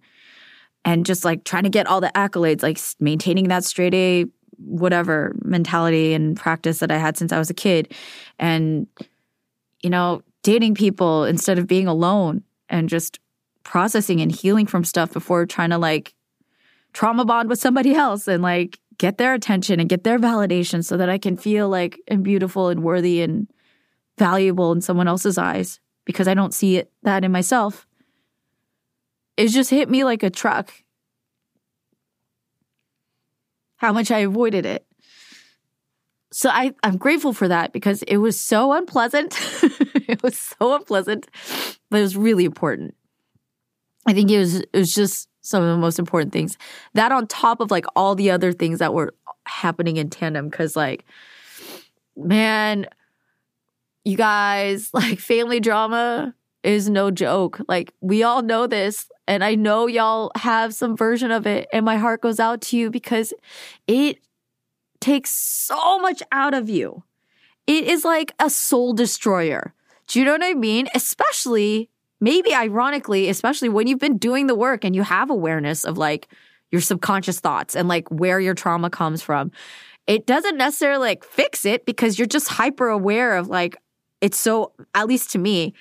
and 0.85 1.05
just 1.05 1.25
like 1.25 1.43
trying 1.43 1.63
to 1.63 1.69
get 1.69 1.87
all 1.87 2.01
the 2.01 2.11
accolades 2.15 2.63
like 2.63 2.79
maintaining 2.99 3.47
that 3.47 3.63
straight 3.63 3.93
A 3.93 4.25
whatever 4.57 5.35
mentality 5.43 6.13
and 6.13 6.37
practice 6.37 6.79
that 6.79 6.91
I 6.91 6.97
had 6.97 7.17
since 7.17 7.31
I 7.31 7.39
was 7.39 7.49
a 7.49 7.55
kid. 7.55 7.93
And 8.37 8.85
you 9.81 9.89
know 9.89 10.21
dating 10.43 10.75
people 10.75 11.23
instead 11.25 11.57
of 11.57 11.67
being 11.67 11.87
alone 11.87 12.43
and 12.69 12.89
just 12.89 13.19
processing 13.63 14.21
and 14.21 14.31
healing 14.31 14.65
from 14.65 14.83
stuff 14.83 15.13
before 15.13 15.45
trying 15.45 15.69
to 15.69 15.77
like 15.77 16.13
trauma 16.93 17.25
bond 17.25 17.49
with 17.49 17.59
somebody 17.59 17.93
else 17.93 18.27
and 18.27 18.41
like 18.41 18.79
get 18.97 19.17
their 19.17 19.33
attention 19.33 19.79
and 19.79 19.89
get 19.89 20.03
their 20.03 20.19
validation 20.19 20.83
so 20.83 20.97
that 20.97 21.09
I 21.09 21.17
can 21.17 21.37
feel 21.37 21.69
like 21.69 21.99
and 22.07 22.23
beautiful 22.23 22.69
and 22.69 22.83
worthy 22.83 23.21
and 23.21 23.47
valuable 24.17 24.71
in 24.71 24.81
someone 24.81 25.07
else's 25.07 25.37
eyes 25.37 25.79
because 26.05 26.27
I 26.27 26.33
don't 26.33 26.53
see 26.53 26.77
it 26.77 26.91
that 27.03 27.23
in 27.23 27.31
myself. 27.31 27.87
It 29.37 29.47
just 29.47 29.69
hit 29.69 29.89
me 29.89 30.03
like 30.03 30.23
a 30.23 30.29
truck. 30.29 30.71
How 33.77 33.93
much 33.93 34.11
I 34.11 34.19
avoided 34.19 34.65
it 34.65 34.85
so 36.31 36.49
I, 36.49 36.73
I'm 36.83 36.97
grateful 36.97 37.33
for 37.33 37.47
that 37.47 37.73
because 37.73 38.03
it 38.03 38.17
was 38.17 38.39
so 38.39 38.71
unpleasant. 38.71 39.37
it 40.07 40.23
was 40.23 40.37
so 40.37 40.75
unpleasant, 40.75 41.27
but 41.89 41.97
it 41.97 42.03
was 42.03 42.15
really 42.15 42.45
important. 42.45 42.95
I 44.07 44.13
think 44.13 44.31
it 44.31 44.39
was 44.39 44.55
it 44.55 44.69
was 44.73 44.95
just 44.95 45.27
some 45.41 45.61
of 45.61 45.69
the 45.69 45.77
most 45.77 45.99
important 45.99 46.31
things. 46.31 46.57
That 46.93 47.11
on 47.11 47.27
top 47.27 47.59
of 47.59 47.69
like 47.69 47.85
all 47.95 48.15
the 48.15 48.31
other 48.31 48.53
things 48.53 48.79
that 48.79 48.93
were 48.93 49.13
happening 49.45 49.97
in 49.97 50.09
tandem, 50.09 50.49
because 50.49 50.75
like, 50.75 51.05
man, 52.15 52.87
you 54.05 54.15
guys, 54.15 54.89
like 54.93 55.19
family 55.19 55.59
drama 55.59 56.33
is 56.63 56.89
no 56.89 57.11
joke. 57.11 57.59
Like 57.67 57.93
we 57.99 58.23
all 58.23 58.41
know 58.41 58.67
this. 58.67 59.07
And 59.27 59.43
I 59.43 59.55
know 59.55 59.87
y'all 59.87 60.31
have 60.35 60.73
some 60.73 60.95
version 60.97 61.31
of 61.31 61.45
it. 61.45 61.67
And 61.71 61.85
my 61.85 61.97
heart 61.97 62.21
goes 62.21 62.39
out 62.39 62.61
to 62.61 62.77
you 62.77 62.89
because 62.89 63.33
it 63.87 64.17
takes 65.01 65.31
so 65.31 65.99
much 65.99 66.23
out 66.31 66.53
of 66.53 66.69
you. 66.69 67.03
It 67.67 67.85
is 67.85 68.05
like 68.05 68.31
a 68.39 68.49
soul 68.49 68.93
destroyer. 68.93 69.73
Do 70.07 70.19
you 70.19 70.25
know 70.25 70.33
what 70.33 70.43
I 70.43 70.53
mean? 70.53 70.87
Especially, 70.95 71.89
maybe 72.19 72.53
ironically, 72.53 73.29
especially 73.29 73.69
when 73.69 73.87
you've 73.87 73.99
been 73.99 74.17
doing 74.17 74.47
the 74.47 74.55
work 74.55 74.83
and 74.83 74.95
you 74.95 75.03
have 75.03 75.29
awareness 75.29 75.83
of 75.83 75.97
like 75.97 76.27
your 76.71 76.81
subconscious 76.81 77.39
thoughts 77.39 77.75
and 77.75 77.87
like 77.87 78.09
where 78.09 78.39
your 78.39 78.53
trauma 78.53 78.89
comes 78.89 79.21
from. 79.21 79.51
It 80.07 80.25
doesn't 80.25 80.57
necessarily 80.57 81.09
like 81.09 81.23
fix 81.23 81.65
it 81.65 81.85
because 81.85 82.17
you're 82.17 82.27
just 82.27 82.47
hyper 82.47 82.87
aware 82.87 83.37
of 83.37 83.47
like, 83.47 83.77
it's 84.21 84.37
so, 84.37 84.73
at 84.95 85.07
least 85.07 85.31
to 85.31 85.37
me, 85.37 85.73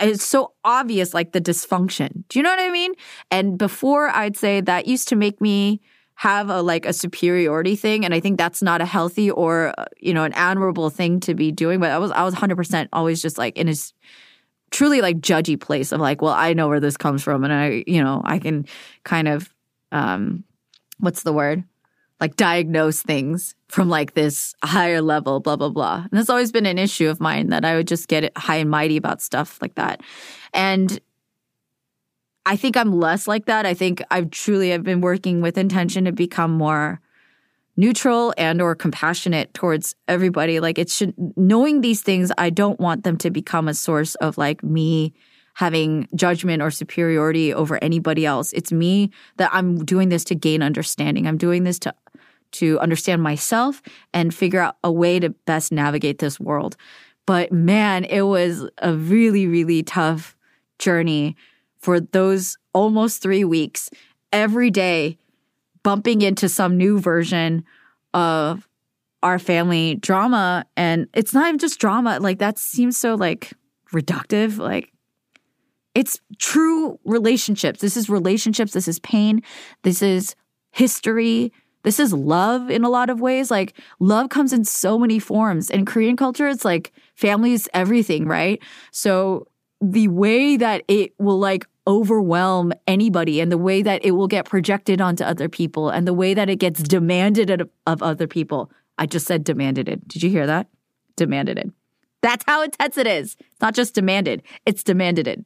it's 0.00 0.24
so 0.24 0.52
obvious 0.64 1.12
like 1.12 1.32
the 1.32 1.40
dysfunction. 1.40 2.24
Do 2.28 2.38
you 2.38 2.42
know 2.42 2.50
what 2.50 2.60
I 2.60 2.70
mean? 2.70 2.92
And 3.30 3.58
before 3.58 4.08
I'd 4.08 4.36
say 4.36 4.60
that 4.60 4.86
used 4.86 5.08
to 5.08 5.16
make 5.16 5.40
me 5.40 5.80
have 6.22 6.50
a 6.50 6.62
like 6.62 6.86
a 6.86 6.92
superiority 6.92 7.74
thing 7.74 8.04
and 8.04 8.14
i 8.14 8.20
think 8.20 8.38
that's 8.38 8.62
not 8.62 8.80
a 8.80 8.84
healthy 8.84 9.28
or 9.30 9.74
uh, 9.76 9.84
you 9.98 10.14
know 10.14 10.22
an 10.22 10.32
admirable 10.34 10.88
thing 10.88 11.18
to 11.18 11.34
be 11.34 11.50
doing 11.50 11.80
but 11.80 11.90
i 11.90 11.98
was 11.98 12.12
i 12.12 12.22
was 12.22 12.34
100% 12.34 12.88
always 12.92 13.20
just 13.20 13.38
like 13.38 13.58
in 13.58 13.68
a 13.68 13.74
truly 14.70 15.00
like 15.00 15.18
judgy 15.18 15.60
place 15.60 15.90
of 15.90 16.00
like 16.00 16.22
well 16.22 16.34
i 16.34 16.52
know 16.52 16.68
where 16.68 16.80
this 16.80 16.96
comes 16.96 17.24
from 17.24 17.42
and 17.42 17.52
i 17.52 17.82
you 17.88 18.02
know 18.02 18.22
i 18.24 18.38
can 18.38 18.64
kind 19.04 19.26
of 19.26 19.52
um 19.90 20.44
what's 21.02 21.24
the 21.24 21.32
word? 21.32 21.64
Like 22.20 22.36
diagnose 22.36 23.02
things 23.02 23.56
from 23.68 23.88
like 23.88 24.14
this 24.14 24.54
higher 24.62 25.02
level 25.02 25.40
blah 25.40 25.56
blah 25.56 25.68
blah. 25.68 25.96
And 25.96 26.10
that's 26.12 26.30
always 26.30 26.52
been 26.52 26.66
an 26.66 26.78
issue 26.78 27.08
of 27.08 27.20
mine 27.20 27.48
that 27.48 27.64
i 27.64 27.74
would 27.74 27.88
just 27.88 28.08
get 28.08 28.36
high 28.38 28.56
and 28.56 28.70
mighty 28.70 28.96
about 28.96 29.20
stuff 29.20 29.60
like 29.60 29.74
that. 29.74 30.00
And 30.54 31.00
I 32.44 32.56
think 32.56 32.76
I'm 32.76 32.92
less 32.92 33.28
like 33.28 33.46
that. 33.46 33.66
I 33.66 33.74
think 33.74 34.02
I've 34.10 34.30
truly 34.30 34.72
I've 34.72 34.82
been 34.82 35.00
working 35.00 35.40
with 35.40 35.56
intention 35.56 36.04
to 36.06 36.12
become 36.12 36.52
more 36.52 37.00
neutral 37.76 38.34
and 38.36 38.60
or 38.60 38.74
compassionate 38.74 39.54
towards 39.54 39.94
everybody. 40.08 40.60
Like 40.60 40.78
it 40.78 40.90
should 40.90 41.14
knowing 41.36 41.80
these 41.80 42.02
things, 42.02 42.32
I 42.36 42.50
don't 42.50 42.80
want 42.80 43.04
them 43.04 43.16
to 43.18 43.30
become 43.30 43.68
a 43.68 43.74
source 43.74 44.14
of 44.16 44.36
like 44.38 44.62
me 44.62 45.14
having 45.54 46.08
judgment 46.14 46.62
or 46.62 46.70
superiority 46.70 47.52
over 47.52 47.82
anybody 47.82 48.26
else. 48.26 48.52
It's 48.52 48.72
me 48.72 49.10
that 49.36 49.50
I'm 49.52 49.84
doing 49.84 50.08
this 50.08 50.24
to 50.24 50.34
gain 50.34 50.62
understanding. 50.62 51.26
I'm 51.26 51.38
doing 51.38 51.64
this 51.64 51.78
to 51.80 51.94
to 52.52 52.78
understand 52.80 53.22
myself 53.22 53.80
and 54.12 54.34
figure 54.34 54.60
out 54.60 54.76
a 54.84 54.92
way 54.92 55.18
to 55.18 55.30
best 55.30 55.72
navigate 55.72 56.18
this 56.18 56.38
world. 56.38 56.76
But 57.24 57.50
man, 57.50 58.04
it 58.04 58.22
was 58.22 58.68
a 58.78 58.94
really 58.94 59.46
really 59.46 59.82
tough 59.82 60.36
journey 60.78 61.36
for 61.82 62.00
those 62.00 62.56
almost 62.72 63.20
three 63.20 63.44
weeks, 63.44 63.90
every 64.32 64.70
day, 64.70 65.18
bumping 65.82 66.22
into 66.22 66.48
some 66.48 66.78
new 66.78 66.98
version 66.98 67.64
of 68.14 68.68
our 69.22 69.38
family 69.38 69.96
drama. 69.96 70.64
And 70.76 71.08
it's 71.12 71.34
not 71.34 71.48
even 71.48 71.58
just 71.58 71.80
drama. 71.80 72.18
Like 72.20 72.38
that 72.38 72.58
seems 72.58 72.96
so 72.96 73.16
like 73.16 73.52
reductive. 73.92 74.58
Like 74.58 74.92
it's 75.94 76.20
true 76.38 76.98
relationships. 77.04 77.80
This 77.80 77.96
is 77.96 78.08
relationships. 78.08 78.72
This 78.72 78.88
is 78.88 78.98
pain. 79.00 79.42
This 79.82 80.02
is 80.02 80.34
history. 80.70 81.52
this 81.84 81.98
is 81.98 82.12
love 82.12 82.70
in 82.70 82.84
a 82.84 82.88
lot 82.88 83.10
of 83.10 83.20
ways. 83.20 83.50
Like 83.50 83.76
love 83.98 84.28
comes 84.28 84.52
in 84.52 84.64
so 84.64 84.98
many 84.98 85.18
forms. 85.18 85.68
In 85.68 85.84
Korean 85.84 86.16
culture, 86.16 86.48
it's 86.48 86.64
like 86.64 86.92
family 87.16 87.52
is 87.52 87.68
everything, 87.74 88.26
right? 88.26 88.62
So 88.92 89.48
the 89.82 90.06
way 90.08 90.56
that 90.56 90.84
it 90.86 91.12
will 91.18 91.38
like 91.38 91.66
overwhelm 91.88 92.72
anybody 92.86 93.40
and 93.40 93.50
the 93.50 93.58
way 93.58 93.82
that 93.82 94.04
it 94.04 94.12
will 94.12 94.28
get 94.28 94.44
projected 94.44 95.00
onto 95.00 95.24
other 95.24 95.48
people 95.48 95.90
and 95.90 96.06
the 96.06 96.14
way 96.14 96.32
that 96.34 96.48
it 96.48 96.56
gets 96.56 96.80
demanded 96.80 97.50
of, 97.50 97.68
of 97.86 98.02
other 98.02 98.28
people. 98.28 98.70
I 98.96 99.06
just 99.06 99.26
said 99.26 99.42
demanded 99.42 99.88
it. 99.88 100.06
Did 100.06 100.22
you 100.22 100.30
hear 100.30 100.46
that? 100.46 100.68
Demanded 101.16 101.58
it. 101.58 101.70
That's 102.22 102.44
how 102.46 102.62
intense 102.62 102.96
it 102.96 103.08
is. 103.08 103.36
It's 103.40 103.60
not 103.60 103.74
just 103.74 103.94
demanded, 103.94 104.44
it's 104.64 104.84
demanded 104.84 105.26
it. 105.26 105.44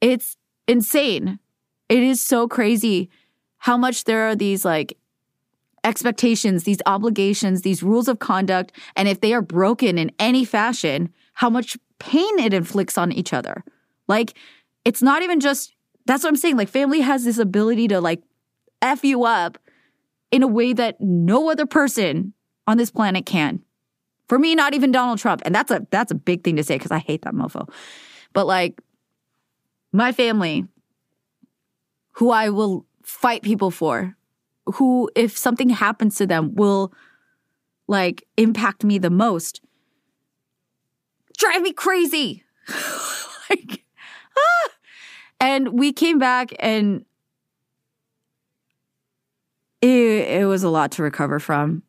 It's 0.00 0.36
insane. 0.68 1.40
It 1.88 2.04
is 2.04 2.20
so 2.20 2.46
crazy 2.46 3.10
how 3.56 3.76
much 3.76 4.04
there 4.04 4.28
are 4.28 4.36
these 4.36 4.64
like 4.64 4.96
expectations, 5.82 6.62
these 6.62 6.78
obligations, 6.86 7.62
these 7.62 7.82
rules 7.82 8.06
of 8.06 8.20
conduct. 8.20 8.70
And 8.94 9.08
if 9.08 9.20
they 9.20 9.32
are 9.32 9.42
broken 9.42 9.98
in 9.98 10.12
any 10.20 10.44
fashion, 10.44 11.12
how 11.34 11.50
much 11.50 11.76
pain 11.98 12.38
it 12.38 12.54
inflicts 12.54 12.98
on 12.98 13.12
each 13.12 13.32
other. 13.32 13.64
Like, 14.06 14.34
it's 14.84 15.02
not 15.02 15.22
even 15.22 15.40
just 15.40 15.74
that's 16.06 16.22
what 16.24 16.30
I'm 16.30 16.36
saying. 16.36 16.56
Like, 16.56 16.68
family 16.68 17.00
has 17.00 17.24
this 17.24 17.38
ability 17.38 17.88
to 17.88 18.00
like 18.00 18.22
F 18.80 19.04
you 19.04 19.24
up 19.24 19.58
in 20.30 20.42
a 20.42 20.46
way 20.46 20.72
that 20.72 21.00
no 21.00 21.50
other 21.50 21.66
person 21.66 22.32
on 22.66 22.76
this 22.76 22.90
planet 22.90 23.26
can. 23.26 23.62
For 24.28 24.38
me, 24.38 24.54
not 24.54 24.74
even 24.74 24.92
Donald 24.92 25.18
Trump. 25.18 25.42
And 25.44 25.54
that's 25.54 25.70
a 25.70 25.86
that's 25.90 26.12
a 26.12 26.14
big 26.14 26.44
thing 26.44 26.56
to 26.56 26.62
say 26.62 26.76
because 26.76 26.90
I 26.90 26.98
hate 26.98 27.22
that 27.22 27.34
mofo. 27.34 27.68
But 28.32 28.46
like 28.46 28.80
my 29.92 30.12
family, 30.12 30.66
who 32.12 32.30
I 32.30 32.50
will 32.50 32.84
fight 33.02 33.42
people 33.42 33.70
for, 33.70 34.16
who 34.74 35.10
if 35.16 35.36
something 35.36 35.70
happens 35.70 36.16
to 36.16 36.26
them 36.26 36.54
will 36.54 36.92
like 37.86 38.24
impact 38.36 38.84
me 38.84 38.98
the 38.98 39.10
most, 39.10 39.62
drive 41.38 41.62
me 41.62 41.72
crazy. 41.72 42.44
like 43.50 43.84
ah! 44.36 44.70
And 45.40 45.78
we 45.78 45.92
came 45.92 46.18
back 46.18 46.52
and 46.58 47.04
it, 49.80 49.88
it 49.88 50.46
was 50.46 50.64
a 50.64 50.68
lot 50.68 50.92
to 50.92 51.02
recover 51.02 51.38
from. 51.38 51.82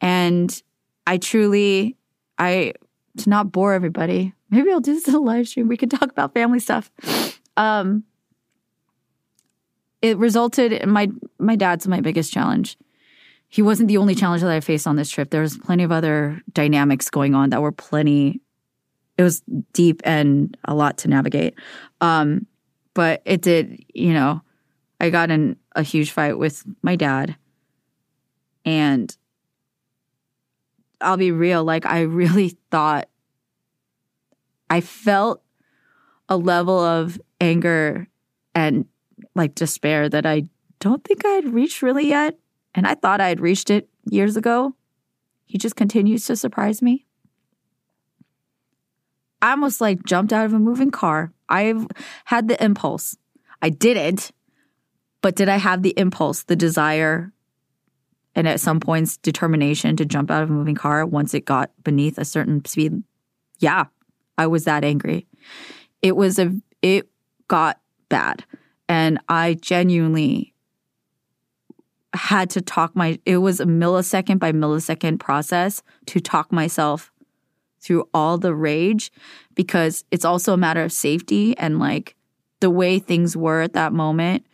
And 0.00 0.62
I 1.06 1.18
truly, 1.18 1.96
I, 2.38 2.74
to 3.18 3.30
not 3.30 3.52
bore 3.52 3.72
everybody, 3.72 4.34
maybe 4.50 4.70
I'll 4.72 4.80
do 4.80 4.94
this 4.94 5.06
in 5.06 5.14
a 5.14 5.20
live 5.20 5.46
stream. 5.46 5.68
We 5.68 5.76
can 5.76 5.88
talk 5.88 6.10
about 6.10 6.34
family 6.34 6.58
stuff. 6.58 6.90
Um, 7.56 8.04
it 10.00 10.18
resulted 10.18 10.72
in 10.72 10.90
my, 10.90 11.08
my 11.38 11.54
dad's 11.54 11.86
my 11.86 12.00
biggest 12.00 12.32
challenge. 12.32 12.76
He 13.52 13.60
wasn't 13.60 13.88
the 13.88 13.98
only 13.98 14.14
challenge 14.14 14.40
that 14.40 14.50
I 14.50 14.60
faced 14.60 14.86
on 14.86 14.96
this 14.96 15.10
trip. 15.10 15.28
There 15.28 15.42
was 15.42 15.58
plenty 15.58 15.82
of 15.82 15.92
other 15.92 16.40
dynamics 16.54 17.10
going 17.10 17.34
on 17.34 17.50
that 17.50 17.60
were 17.60 17.70
plenty, 17.70 18.40
it 19.18 19.22
was 19.22 19.42
deep 19.74 20.00
and 20.04 20.56
a 20.64 20.74
lot 20.74 20.96
to 20.98 21.08
navigate. 21.08 21.54
Um, 22.00 22.46
but 22.94 23.20
it 23.26 23.42
did, 23.42 23.84
you 23.92 24.14
know, 24.14 24.40
I 25.00 25.10
got 25.10 25.30
in 25.30 25.56
a 25.76 25.82
huge 25.82 26.12
fight 26.12 26.38
with 26.38 26.64
my 26.80 26.96
dad 26.96 27.36
and 28.64 29.14
I'll 31.02 31.18
be 31.18 31.30
real, 31.30 31.62
like 31.62 31.84
I 31.84 32.00
really 32.00 32.56
thought 32.70 33.10
I 34.70 34.80
felt 34.80 35.42
a 36.26 36.38
level 36.38 36.78
of 36.78 37.20
anger 37.38 38.08
and 38.54 38.86
like 39.34 39.54
despair 39.54 40.08
that 40.08 40.24
I 40.24 40.46
don't 40.80 41.04
think 41.04 41.26
I 41.26 41.32
had 41.32 41.52
reached 41.52 41.82
really 41.82 42.08
yet. 42.08 42.38
And 42.74 42.86
I 42.86 42.94
thought 42.94 43.20
I 43.20 43.28
had 43.28 43.40
reached 43.40 43.70
it 43.70 43.88
years 44.10 44.36
ago. 44.36 44.74
He 45.44 45.58
just 45.58 45.76
continues 45.76 46.26
to 46.26 46.36
surprise 46.36 46.80
me. 46.80 47.06
I 49.40 49.50
almost 49.50 49.80
like 49.80 50.04
jumped 50.04 50.32
out 50.32 50.46
of 50.46 50.54
a 50.54 50.58
moving 50.58 50.90
car. 50.90 51.32
I've 51.48 51.86
had 52.24 52.48
the 52.48 52.62
impulse. 52.62 53.16
I 53.60 53.68
didn't, 53.70 54.30
but 55.20 55.36
did 55.36 55.48
I 55.48 55.56
have 55.56 55.82
the 55.82 55.94
impulse, 55.96 56.44
the 56.44 56.56
desire, 56.56 57.32
and 58.34 58.48
at 58.48 58.60
some 58.60 58.80
points 58.80 59.16
determination 59.18 59.96
to 59.96 60.04
jump 60.04 60.30
out 60.30 60.42
of 60.42 60.50
a 60.50 60.52
moving 60.52 60.74
car 60.74 61.04
once 61.04 61.34
it 61.34 61.44
got 61.44 61.70
beneath 61.84 62.18
a 62.18 62.24
certain 62.24 62.64
speed 62.64 63.02
yeah 63.58 63.84
i 64.38 64.46
was 64.46 64.64
that 64.64 64.84
angry 64.84 65.26
it 66.00 66.16
was 66.16 66.38
a 66.38 66.52
it 66.80 67.08
got 67.48 67.80
bad 68.08 68.44
and 68.88 69.18
i 69.28 69.54
genuinely 69.54 70.51
had 72.14 72.50
to 72.50 72.60
talk 72.60 72.94
my 72.94 73.18
it 73.24 73.38
was 73.38 73.60
a 73.60 73.64
millisecond 73.64 74.38
by 74.38 74.52
millisecond 74.52 75.18
process 75.18 75.82
to 76.06 76.20
talk 76.20 76.52
myself 76.52 77.10
through 77.80 78.08
all 78.12 78.38
the 78.38 78.54
rage 78.54 79.10
because 79.54 80.04
it's 80.10 80.24
also 80.24 80.52
a 80.52 80.58
matter 80.58 80.82
of 80.82 80.92
safety 80.92 81.56
and 81.58 81.78
like 81.78 82.14
the 82.60 82.70
way 82.70 82.98
things 82.98 83.36
were 83.36 83.62
at 83.62 83.72
that 83.72 83.92
moment 83.92 84.44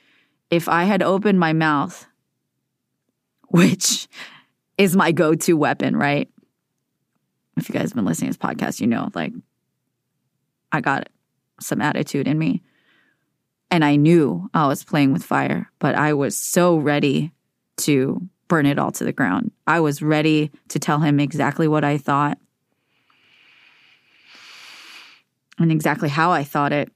if 0.50 0.68
i 0.68 0.84
had 0.84 1.02
opened 1.02 1.38
my 1.38 1.52
mouth 1.52 2.06
which 3.48 4.08
is 4.78 4.96
my 4.96 5.12
go 5.12 5.34
to 5.34 5.54
weapon, 5.54 5.96
right? 5.96 6.30
If 7.56 7.68
you 7.68 7.72
guys 7.72 7.90
have 7.90 7.94
been 7.94 8.04
listening 8.04 8.32
to 8.32 8.38
this 8.38 8.48
podcast, 8.48 8.80
you 8.80 8.86
know, 8.86 9.10
like, 9.14 9.32
I 10.70 10.80
got 10.80 11.08
some 11.60 11.82
attitude 11.82 12.28
in 12.28 12.38
me. 12.38 12.62
And 13.70 13.84
I 13.84 13.96
knew 13.96 14.48
I 14.54 14.66
was 14.68 14.84
playing 14.84 15.12
with 15.12 15.24
fire, 15.24 15.70
but 15.78 15.94
I 15.94 16.14
was 16.14 16.36
so 16.36 16.78
ready 16.78 17.32
to 17.78 18.20
burn 18.48 18.66
it 18.66 18.78
all 18.78 18.90
to 18.92 19.04
the 19.04 19.12
ground. 19.12 19.52
I 19.66 19.80
was 19.80 20.02
ready 20.02 20.50
to 20.68 20.78
tell 20.78 20.98
him 20.98 21.20
exactly 21.20 21.68
what 21.68 21.84
I 21.84 21.98
thought 21.98 22.38
and 25.58 25.70
exactly 25.70 26.08
how 26.08 26.30
I 26.30 26.44
thought 26.44 26.72
it. 26.72 26.90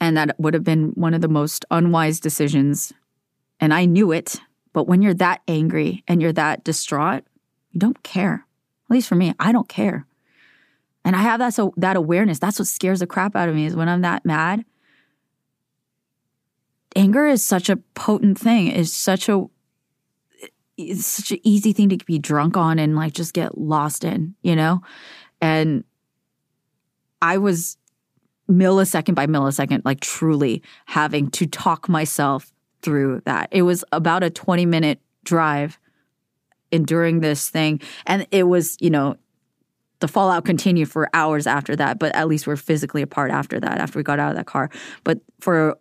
And 0.00 0.16
that 0.16 0.38
would 0.38 0.54
have 0.54 0.64
been 0.64 0.90
one 0.90 1.14
of 1.14 1.20
the 1.20 1.28
most 1.28 1.64
unwise 1.70 2.20
decisions. 2.20 2.92
And 3.60 3.72
I 3.72 3.86
knew 3.86 4.12
it. 4.12 4.40
But 4.72 4.86
when 4.86 5.00
you're 5.00 5.14
that 5.14 5.40
angry 5.48 6.04
and 6.06 6.20
you're 6.20 6.34
that 6.34 6.64
distraught, 6.64 7.24
you 7.72 7.80
don't 7.80 8.02
care. 8.02 8.46
At 8.88 8.94
least 8.94 9.08
for 9.08 9.14
me, 9.14 9.34
I 9.40 9.52
don't 9.52 9.68
care. 9.68 10.06
And 11.04 11.16
I 11.16 11.20
have 11.20 11.38
that 11.38 11.54
so 11.54 11.72
that 11.76 11.96
awareness. 11.96 12.38
That's 12.38 12.58
what 12.58 12.68
scares 12.68 13.00
the 13.00 13.06
crap 13.06 13.34
out 13.34 13.48
of 13.48 13.54
me 13.54 13.66
is 13.66 13.74
when 13.74 13.88
I'm 13.88 14.02
that 14.02 14.24
mad. 14.24 14.64
Anger 16.94 17.26
is 17.26 17.44
such 17.44 17.68
a 17.68 17.76
potent 17.94 18.38
thing. 18.38 18.68
It's 18.68 18.92
such 18.92 19.28
a 19.28 19.46
it's 20.76 21.06
such 21.06 21.32
an 21.32 21.38
easy 21.42 21.72
thing 21.72 21.88
to 21.88 21.96
be 22.04 22.18
drunk 22.18 22.56
on 22.56 22.78
and 22.78 22.96
like 22.96 23.12
just 23.12 23.32
get 23.32 23.56
lost 23.58 24.04
in, 24.04 24.34
you 24.42 24.54
know? 24.54 24.82
And 25.40 25.84
I 27.22 27.38
was 27.38 27.76
millisecond 28.50 29.14
by 29.14 29.26
millisecond, 29.26 29.82
like 29.84 30.00
truly 30.00 30.62
having 30.86 31.30
to 31.30 31.46
talk 31.46 31.88
myself 31.88 32.52
through 32.82 33.22
that. 33.24 33.48
It 33.50 33.62
was 33.62 33.84
about 33.92 34.22
a 34.22 34.30
20 34.30 34.66
minute 34.66 35.00
drive 35.24 35.78
enduring 36.70 37.20
this 37.20 37.48
thing. 37.48 37.80
And 38.06 38.26
it 38.30 38.44
was, 38.44 38.76
you 38.80 38.90
know, 38.90 39.16
the 40.00 40.08
fallout 40.08 40.44
continued 40.44 40.90
for 40.90 41.08
hours 41.14 41.46
after 41.46 41.74
that, 41.76 41.98
but 41.98 42.14
at 42.14 42.28
least 42.28 42.46
we're 42.46 42.56
physically 42.56 43.02
apart 43.02 43.30
after 43.30 43.58
that, 43.58 43.78
after 43.78 43.98
we 43.98 44.02
got 44.02 44.18
out 44.18 44.30
of 44.30 44.36
that 44.36 44.46
car. 44.46 44.70
But 45.04 45.20
for 45.40 45.78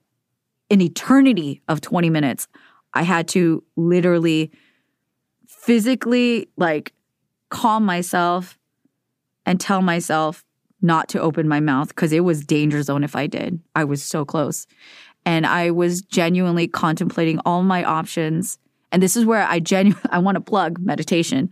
an 0.70 0.82
eternity 0.82 1.62
of 1.68 1.82
20 1.82 2.10
minutes, 2.10 2.48
I 2.94 3.04
had 3.04 3.28
to 3.30 3.62
literally 3.76 4.52
physically 5.66 6.48
like 6.58 6.94
calm 7.50 7.84
myself 7.84 8.60
and 9.48 9.60
tell 9.60 9.82
myself 9.82 10.46
not 10.80 11.10
to 11.10 11.20
open 11.20 11.48
my 11.48 11.60
mouth 11.60 11.88
because 11.88 12.12
it 12.12 12.20
was 12.20 12.46
danger 12.46 12.84
zone 12.84 13.04
if 13.04 13.16
I 13.16 13.26
did. 13.26 13.60
I 13.74 13.84
was 13.84 14.04
so 14.04 14.26
close 14.26 14.68
and 15.26 15.48
I 15.48 15.72
was 15.72 16.02
genuinely 16.02 16.68
contemplating 16.68 17.40
all 17.48 17.64
my 17.64 17.84
options. 17.84 18.60
And 18.92 19.02
this 19.02 19.18
is 19.18 19.26
where 19.26 19.42
I 19.42 19.60
genuinely 19.60 20.08
I 20.12 20.20
want 20.20 20.36
to 20.36 20.42
plug 20.42 20.78
meditation. 20.80 21.50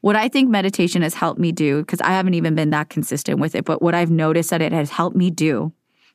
What 0.00 0.14
I 0.14 0.28
think 0.28 0.48
meditation 0.48 1.02
has 1.02 1.14
helped 1.14 1.40
me 1.40 1.50
do, 1.50 1.80
because 1.80 2.00
I 2.00 2.10
haven't 2.10 2.34
even 2.34 2.54
been 2.54 2.70
that 2.70 2.88
consistent 2.88 3.40
with 3.40 3.56
it, 3.56 3.64
but 3.64 3.82
what 3.82 3.96
I've 3.96 4.12
noticed 4.12 4.50
that 4.50 4.62
it 4.62 4.70
has 4.70 4.90
helped 4.90 5.16
me 5.16 5.28
do 5.30 5.72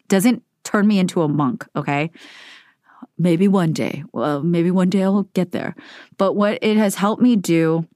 doesn't 0.08 0.42
turn 0.64 0.88
me 0.88 1.00
into 1.00 1.22
a 1.22 1.28
monk, 1.28 1.68
okay? 1.76 2.12
Maybe 3.22 3.48
one 3.48 3.72
day. 3.72 4.04
Well, 4.14 4.42
maybe 4.42 4.72
one 4.72 4.90
day 4.90 5.04
I'll 5.04 5.30
get 5.34 5.52
there. 5.52 5.76
But 6.18 6.34
what 6.34 6.58
it 6.64 6.76
has 6.78 6.96
helped 6.96 7.22
me 7.22 7.36
do 7.36 7.88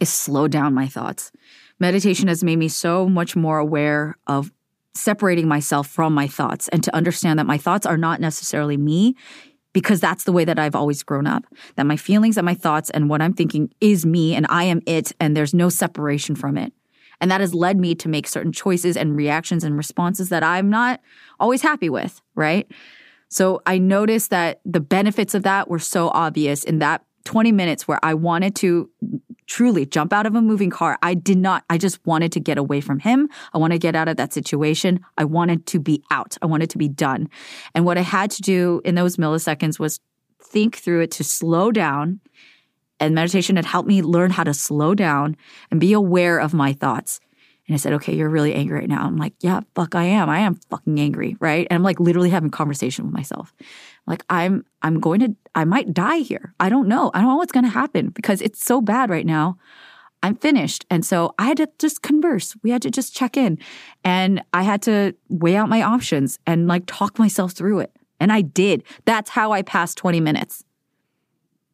is 0.00 0.08
slow 0.08 0.48
down 0.48 0.74
my 0.74 0.88
thoughts. 0.88 1.30
Meditation 1.78 2.26
has 2.26 2.42
made 2.42 2.58
me 2.58 2.66
so 2.66 3.08
much 3.08 3.36
more 3.36 3.58
aware 3.58 4.16
of 4.26 4.50
separating 4.94 5.46
myself 5.46 5.86
from 5.86 6.12
my 6.12 6.26
thoughts 6.26 6.66
and 6.68 6.82
to 6.82 6.94
understand 6.94 7.38
that 7.38 7.46
my 7.46 7.56
thoughts 7.56 7.86
are 7.86 7.96
not 7.96 8.20
necessarily 8.20 8.76
me 8.76 9.14
because 9.72 10.00
that's 10.00 10.24
the 10.24 10.32
way 10.32 10.44
that 10.44 10.58
I've 10.58 10.74
always 10.74 11.04
grown 11.04 11.28
up. 11.28 11.44
That 11.76 11.86
my 11.86 11.96
feelings 11.96 12.36
and 12.36 12.44
my 12.44 12.54
thoughts 12.54 12.90
and 12.90 13.08
what 13.08 13.22
I'm 13.22 13.34
thinking 13.34 13.72
is 13.80 14.04
me 14.04 14.34
and 14.34 14.44
I 14.48 14.64
am 14.64 14.82
it 14.86 15.12
and 15.20 15.36
there's 15.36 15.54
no 15.54 15.68
separation 15.68 16.34
from 16.34 16.58
it. 16.58 16.72
And 17.20 17.30
that 17.30 17.40
has 17.40 17.54
led 17.54 17.78
me 17.78 17.94
to 17.94 18.08
make 18.08 18.26
certain 18.26 18.50
choices 18.50 18.96
and 18.96 19.16
reactions 19.16 19.62
and 19.62 19.76
responses 19.76 20.30
that 20.30 20.42
I'm 20.42 20.68
not 20.68 21.00
always 21.38 21.62
happy 21.62 21.88
with, 21.88 22.20
right? 22.34 22.68
So 23.28 23.62
I 23.66 23.78
noticed 23.78 24.30
that 24.30 24.60
the 24.64 24.80
benefits 24.80 25.34
of 25.34 25.42
that 25.42 25.68
were 25.68 25.78
so 25.78 26.10
obvious 26.14 26.64
in 26.64 26.78
that 26.78 27.04
20 27.24 27.52
minutes 27.52 27.86
where 27.86 28.00
I 28.02 28.14
wanted 28.14 28.54
to 28.56 28.90
truly 29.46 29.86
jump 29.86 30.12
out 30.12 30.26
of 30.26 30.34
a 30.34 30.42
moving 30.42 30.70
car. 30.70 30.98
I 31.02 31.14
did 31.14 31.38
not, 31.38 31.64
I 31.68 31.78
just 31.78 32.04
wanted 32.06 32.32
to 32.32 32.40
get 32.40 32.58
away 32.58 32.80
from 32.80 33.00
him. 33.00 33.28
I 33.52 33.58
want 33.58 33.72
to 33.72 33.78
get 33.78 33.96
out 33.96 34.08
of 34.08 34.16
that 34.16 34.32
situation. 34.32 35.00
I 35.16 35.24
wanted 35.24 35.66
to 35.66 35.80
be 35.80 36.02
out. 36.10 36.36
I 36.42 36.46
wanted 36.46 36.70
to 36.70 36.78
be 36.78 36.88
done. 36.88 37.28
And 37.74 37.84
what 37.84 37.98
I 37.98 38.02
had 38.02 38.30
to 38.32 38.42
do 38.42 38.80
in 38.84 38.94
those 38.94 39.16
milliseconds 39.16 39.78
was 39.78 40.00
think 40.42 40.76
through 40.76 41.02
it 41.02 41.10
to 41.12 41.24
slow 41.24 41.72
down. 41.72 42.20
And 43.00 43.14
meditation 43.14 43.56
had 43.56 43.64
helped 43.64 43.88
me 43.88 44.02
learn 44.02 44.30
how 44.30 44.44
to 44.44 44.54
slow 44.54 44.94
down 44.94 45.36
and 45.70 45.80
be 45.80 45.92
aware 45.92 46.38
of 46.38 46.52
my 46.52 46.72
thoughts. 46.72 47.20
And 47.68 47.74
I 47.74 47.76
said, 47.76 47.92
okay, 47.94 48.14
you're 48.14 48.30
really 48.30 48.54
angry 48.54 48.78
right 48.78 48.88
now. 48.88 49.04
I'm 49.04 49.18
like, 49.18 49.34
yeah, 49.40 49.60
fuck, 49.74 49.94
I 49.94 50.04
am. 50.04 50.30
I 50.30 50.38
am 50.38 50.54
fucking 50.70 50.98
angry, 50.98 51.36
right? 51.38 51.66
And 51.68 51.76
I'm 51.76 51.82
like 51.82 52.00
literally 52.00 52.30
having 52.30 52.50
conversation 52.50 53.04
with 53.04 53.14
myself. 53.14 53.52
Like 54.06 54.24
I'm, 54.30 54.64
I'm 54.80 55.00
going 55.00 55.20
to, 55.20 55.36
I 55.54 55.66
might 55.66 55.92
die 55.92 56.20
here. 56.20 56.54
I 56.58 56.70
don't 56.70 56.88
know. 56.88 57.10
I 57.12 57.20
don't 57.20 57.28
know 57.28 57.36
what's 57.36 57.52
going 57.52 57.66
to 57.66 57.70
happen 57.70 58.08
because 58.08 58.40
it's 58.40 58.64
so 58.64 58.80
bad 58.80 59.10
right 59.10 59.26
now. 59.26 59.58
I'm 60.22 60.34
finished. 60.34 60.86
And 60.90 61.04
so 61.04 61.34
I 61.38 61.44
had 61.44 61.58
to 61.58 61.68
just 61.78 62.00
converse. 62.00 62.56
We 62.62 62.70
had 62.70 62.80
to 62.82 62.90
just 62.90 63.14
check 63.14 63.36
in 63.36 63.58
and 64.02 64.42
I 64.54 64.62
had 64.62 64.80
to 64.82 65.14
weigh 65.28 65.56
out 65.56 65.68
my 65.68 65.82
options 65.82 66.38
and 66.46 66.68
like 66.68 66.84
talk 66.86 67.18
myself 67.18 67.52
through 67.52 67.80
it. 67.80 67.94
And 68.18 68.32
I 68.32 68.40
did. 68.40 68.82
That's 69.04 69.30
how 69.30 69.52
I 69.52 69.60
passed 69.60 69.98
20 69.98 70.20
minutes. 70.20 70.64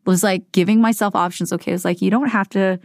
It 0.04 0.10
was 0.10 0.24
like 0.24 0.50
giving 0.50 0.80
myself 0.80 1.14
options. 1.14 1.52
Okay. 1.52 1.70
It 1.70 1.74
was 1.74 1.84
like, 1.84 2.02
you 2.02 2.10
don't 2.10 2.28
have 2.28 2.48
to, 2.50 2.80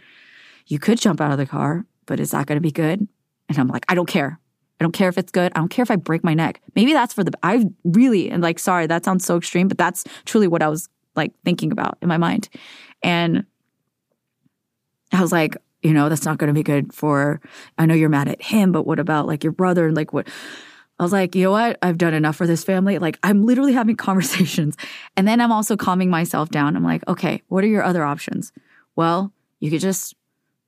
you 0.68 0.78
could 0.78 1.01
jump 1.01 1.20
out 1.20 1.32
of 1.32 1.39
the 1.39 1.47
car 1.47 1.86
but 2.10 2.20
is 2.20 2.32
that 2.32 2.47
going 2.47 2.57
to 2.57 2.62
be 2.62 2.72
good? 2.72 3.07
And 3.47 3.57
I'm 3.57 3.68
like, 3.68 3.86
I 3.88 3.93
don't 3.93 4.07
care. 4.07 4.39
I 4.80 4.84
don't 4.84 4.93
care 4.93 5.10
if 5.10 5.18
it's 5.18 5.32
good. 5.32 5.51
I 5.55 5.60
don't 5.60 5.70
care 5.70 5.84
if 5.84 5.91
I 5.91 5.95
break 5.95 6.24
my 6.24 6.34
neck. 6.34 6.60
Maybe 6.76 6.91
that's 6.91 7.14
for 7.14 7.24
the, 7.24 7.32
I 7.43 7.70
really, 7.84 8.32
and 8.32 8.41
like, 8.41 8.57
sorry, 8.57 8.88
that 8.88 9.05
sounds 9.05 9.24
so 9.24 9.38
extreme, 9.38 9.68
but 9.68 9.78
that's 9.78 10.05
truly 10.26 10.47
what 10.47 10.64
I 10.64 10.70
was 10.70 10.89
like 11.16 11.34
thinking 11.45 11.72
about 11.72 11.99
in 12.01 12.07
my 12.07 12.18
mind. 12.18 12.49
And 13.03 13.45
I 15.14 15.22
was 15.22 15.32
like, 15.32 15.55
you 15.84 15.93
know, 15.93 16.10
that's 16.10 16.26
not 16.26 16.39
going 16.39 16.47
to 16.47 16.53
be 16.53 16.64
good 16.64 16.93
for, 16.93 17.41
I 17.78 17.86
know 17.86 17.93
you're 17.93 18.10
mad 18.10 18.28
at 18.28 18.41
him, 18.41 18.72
but 18.72 18.88
what 18.88 18.99
about 18.99 19.28
like 19.28 19.43
your 19.43 19.53
brother? 19.53 19.86
And 19.86 19.95
like, 19.95 20.12
what, 20.12 20.28
I 20.99 21.03
was 21.03 21.12
like, 21.12 21.36
you 21.36 21.43
know 21.43 21.51
what? 21.51 21.78
I've 21.84 21.99
done 21.99 22.16
enough 22.16 22.38
for 22.38 22.47
this 22.47 22.64
family. 22.64 22.97
Like, 22.97 23.20
I'm 23.22 23.45
literally 23.45 23.74
having 23.74 23.95
conversations. 23.97 24.78
And 25.16 25.28
then 25.28 25.41
I'm 25.41 25.51
also 25.51 25.78
calming 25.78 26.10
myself 26.10 26.49
down. 26.49 26.76
I'm 26.76 26.84
like, 26.84 27.07
okay, 27.07 27.43
what 27.49 27.64
are 27.64 27.68
your 27.68 27.84
other 27.84 28.03
options? 28.03 28.51
Well, 28.95 29.32
you 29.60 29.70
could 29.70 29.82
just 29.82 30.16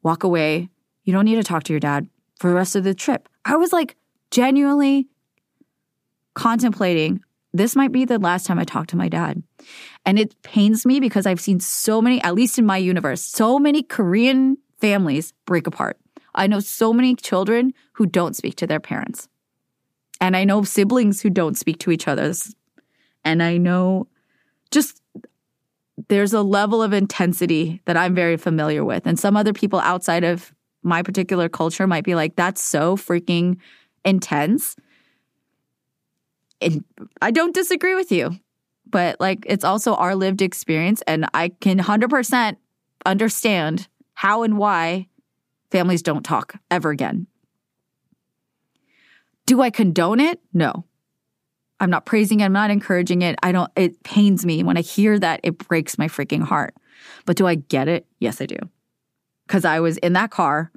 walk 0.03 0.23
away 0.23 0.69
you 1.03 1.13
don't 1.13 1.25
need 1.25 1.35
to 1.35 1.43
talk 1.43 1.63
to 1.63 1.73
your 1.73 1.79
dad 1.79 2.07
for 2.39 2.49
the 2.49 2.55
rest 2.55 2.75
of 2.75 2.83
the 2.83 2.93
trip. 2.93 3.27
I 3.45 3.55
was 3.55 3.73
like 3.73 3.95
genuinely 4.29 5.07
contemplating 6.33 7.21
this 7.53 7.75
might 7.75 7.91
be 7.91 8.05
the 8.05 8.19
last 8.19 8.45
time 8.45 8.59
I 8.59 8.63
talk 8.63 8.87
to 8.87 8.97
my 8.97 9.09
dad. 9.09 9.43
And 10.05 10.17
it 10.17 10.41
pains 10.41 10.85
me 10.85 10.99
because 10.99 11.25
I've 11.25 11.41
seen 11.41 11.59
so 11.59 12.01
many, 12.01 12.21
at 12.21 12.33
least 12.33 12.57
in 12.57 12.65
my 12.65 12.77
universe, 12.77 13.21
so 13.21 13.59
many 13.59 13.83
Korean 13.83 14.57
families 14.79 15.33
break 15.45 15.67
apart. 15.67 15.99
I 16.33 16.47
know 16.47 16.59
so 16.59 16.93
many 16.93 17.15
children 17.15 17.73
who 17.93 18.05
don't 18.05 18.35
speak 18.35 18.55
to 18.57 18.67
their 18.67 18.79
parents. 18.79 19.27
And 20.21 20.37
I 20.37 20.45
know 20.45 20.63
siblings 20.63 21.21
who 21.21 21.29
don't 21.29 21.57
speak 21.57 21.79
to 21.79 21.91
each 21.91 22.07
other. 22.07 22.33
And 23.25 23.43
I 23.43 23.57
know 23.57 24.07
just 24.71 25.01
there's 26.07 26.33
a 26.33 26.41
level 26.41 26.81
of 26.81 26.93
intensity 26.93 27.81
that 27.85 27.97
I'm 27.97 28.15
very 28.15 28.37
familiar 28.37 28.85
with. 28.85 29.05
And 29.05 29.19
some 29.19 29.35
other 29.35 29.53
people 29.53 29.79
outside 29.79 30.23
of 30.23 30.53
my 30.83 31.03
particular 31.03 31.49
culture 31.49 31.87
might 31.87 32.03
be 32.03 32.15
like, 32.15 32.35
that's 32.35 32.61
so 32.61 32.97
freaking 32.97 33.57
intense. 34.03 34.75
And 36.59 36.83
I 37.21 37.31
don't 37.31 37.55
disagree 37.55 37.95
with 37.95 38.11
you, 38.11 38.31
but 38.89 39.19
like 39.19 39.45
it's 39.47 39.63
also 39.63 39.95
our 39.95 40.15
lived 40.15 40.41
experience. 40.41 41.01
And 41.07 41.25
I 41.33 41.49
can 41.49 41.79
100% 41.79 42.57
understand 43.05 43.87
how 44.13 44.43
and 44.43 44.57
why 44.57 45.07
families 45.71 46.01
don't 46.01 46.23
talk 46.23 46.55
ever 46.69 46.91
again. 46.91 47.27
Do 49.45 49.61
I 49.61 49.69
condone 49.69 50.19
it? 50.19 50.39
No. 50.53 50.85
I'm 51.79 51.89
not 51.89 52.05
praising 52.05 52.41
it. 52.41 52.45
I'm 52.45 52.53
not 52.53 52.69
encouraging 52.69 53.23
it. 53.23 53.37
I 53.41 53.51
don't, 53.51 53.71
it 53.75 54.03
pains 54.03 54.45
me 54.45 54.61
when 54.61 54.77
I 54.77 54.81
hear 54.81 55.17
that. 55.17 55.39
It 55.43 55.57
breaks 55.57 55.97
my 55.97 56.07
freaking 56.07 56.43
heart. 56.43 56.75
But 57.25 57.37
do 57.37 57.47
I 57.47 57.55
get 57.55 57.87
it? 57.87 58.05
Yes, 58.19 58.39
I 58.39 58.45
do 58.45 58.57
because 59.47 59.65
I 59.65 59.79
was 59.79 59.97
in 59.97 60.13
that 60.13 60.31
car 60.31 60.71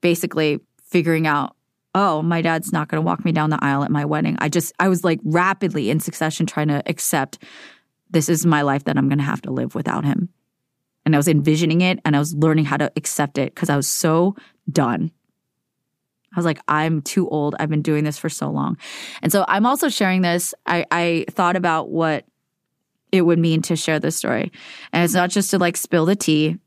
basically 0.00 0.60
figuring 0.82 1.26
out, 1.26 1.56
oh, 1.94 2.22
my 2.22 2.40
dad's 2.42 2.72
not 2.72 2.88
going 2.88 3.02
to 3.02 3.06
walk 3.06 3.24
me 3.24 3.32
down 3.32 3.50
the 3.50 3.58
aisle 3.62 3.82
at 3.82 3.90
my 3.90 4.04
wedding. 4.04 4.36
I 4.40 4.48
just, 4.48 4.72
I 4.78 4.88
was 4.88 5.02
like 5.04 5.20
rapidly 5.24 5.90
in 5.90 6.00
succession 6.00 6.46
trying 6.46 6.68
to 6.68 6.82
accept 6.86 7.42
this 8.10 8.28
is 8.28 8.46
my 8.46 8.62
life 8.62 8.84
that 8.84 8.96
I'm 8.96 9.08
going 9.08 9.18
to 9.18 9.24
have 9.24 9.42
to 9.42 9.50
live 9.50 9.74
without 9.74 10.04
him. 10.04 10.28
And 11.04 11.14
I 11.14 11.18
was 11.18 11.28
envisioning 11.28 11.80
it 11.80 11.98
and 12.04 12.14
I 12.14 12.18
was 12.18 12.34
learning 12.34 12.66
how 12.66 12.76
to 12.76 12.92
accept 12.96 13.38
it 13.38 13.54
because 13.54 13.70
I 13.70 13.76
was 13.76 13.88
so 13.88 14.36
done. 14.70 15.10
I 16.32 16.38
was 16.38 16.44
like, 16.44 16.60
I'm 16.68 17.02
too 17.02 17.28
old. 17.28 17.56
I've 17.58 17.70
been 17.70 17.82
doing 17.82 18.04
this 18.04 18.18
for 18.18 18.28
so 18.28 18.50
long. 18.50 18.76
And 19.22 19.32
so 19.32 19.44
I'm 19.48 19.66
also 19.66 19.88
sharing 19.88 20.22
this. 20.22 20.54
I, 20.66 20.86
I 20.90 21.24
thought 21.30 21.56
about 21.56 21.90
what 21.90 22.24
it 23.10 23.22
would 23.22 23.38
mean 23.38 23.62
to 23.62 23.74
share 23.74 23.98
this 23.98 24.16
story. 24.16 24.52
And 24.92 25.02
it's 25.02 25.14
not 25.14 25.30
just 25.30 25.50
to 25.50 25.58
like 25.58 25.76
spill 25.76 26.06
the 26.06 26.14
tea, 26.14 26.58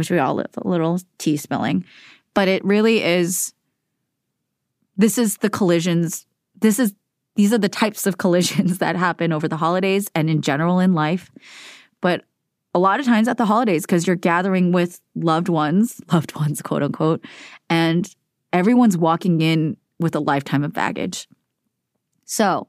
which 0.00 0.10
we 0.10 0.18
all 0.18 0.34
live 0.34 0.50
a 0.56 0.66
little 0.66 0.98
tea 1.18 1.36
spilling, 1.36 1.84
but 2.32 2.48
it 2.48 2.64
really 2.64 3.04
is 3.04 3.52
this 4.96 5.18
is 5.18 5.36
the 5.36 5.50
collisions. 5.50 6.26
This 6.58 6.78
is 6.78 6.94
these 7.36 7.52
are 7.52 7.58
the 7.58 7.68
types 7.68 8.06
of 8.06 8.16
collisions 8.18 8.78
that 8.80 8.96
happen 8.96 9.32
over 9.32 9.46
the 9.46 9.58
holidays 9.58 10.10
and 10.14 10.30
in 10.30 10.40
general 10.42 10.80
in 10.80 10.94
life. 10.94 11.30
But 12.00 12.24
a 12.74 12.78
lot 12.78 13.00
of 13.00 13.06
times 13.06 13.28
at 13.28 13.36
the 13.36 13.44
holidays, 13.44 13.84
because 13.84 14.06
you're 14.06 14.16
gathering 14.16 14.72
with 14.72 15.00
loved 15.14 15.48
ones, 15.48 16.00
loved 16.12 16.34
ones, 16.34 16.62
quote 16.62 16.82
unquote, 16.82 17.22
and 17.68 18.08
everyone's 18.52 18.96
walking 18.96 19.40
in 19.42 19.76
with 19.98 20.14
a 20.14 20.20
lifetime 20.20 20.64
of 20.64 20.72
baggage. 20.72 21.28
So 22.24 22.68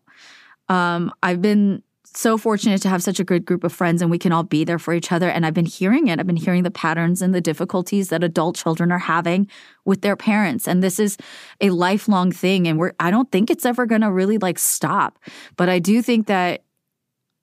um, 0.69 1.11
I've 1.23 1.41
been 1.41 1.84
so 2.14 2.38
fortunate 2.38 2.82
to 2.82 2.89
have 2.89 3.03
such 3.03 3.20
a 3.20 3.24
good 3.24 3.45
group 3.45 3.64
of 3.64 3.72
friends 3.72 4.01
and 4.01 4.12
we 4.12 4.18
can 4.18 4.32
all 4.32 4.43
be 4.43 4.64
there 4.64 4.80
for 4.80 4.93
each 4.93 5.12
other. 5.12 5.30
And 5.30 5.45
I've 5.45 5.53
been 5.53 5.66
hearing 5.66 6.07
it. 6.07 6.20
I've 6.20 6.28
been 6.28 6.36
hearing 6.36 6.64
the 6.64 6.72
patterns 6.72 7.22
and 7.22 7.34
the 7.34 7.41
difficulties 7.41 8.09
that 8.09 8.24
adult 8.24 8.55
children 8.55 8.91
are 8.91 8.99
having 8.99 9.47
with 9.86 10.01
their 10.01 10.16
parents. 10.16 10.68
And 10.68 10.84
this 10.84 10.99
is 10.99 11.18
a 11.62 11.70
lifelong 11.70 12.32
thing. 12.32 12.68
And 12.68 12.78
we're, 12.78 12.93
I 12.99 13.12
don't 13.12 13.32
think 13.32 13.49
it's 13.49 13.66
ever 13.66 13.86
going 13.86 14.01
to 14.01 14.12
really 14.12 14.38
like 14.38 14.59
stop. 14.59 15.20
But 15.55 15.70
I 15.70 15.80
do 15.80 16.01
think 16.01 16.28
that 16.28 16.64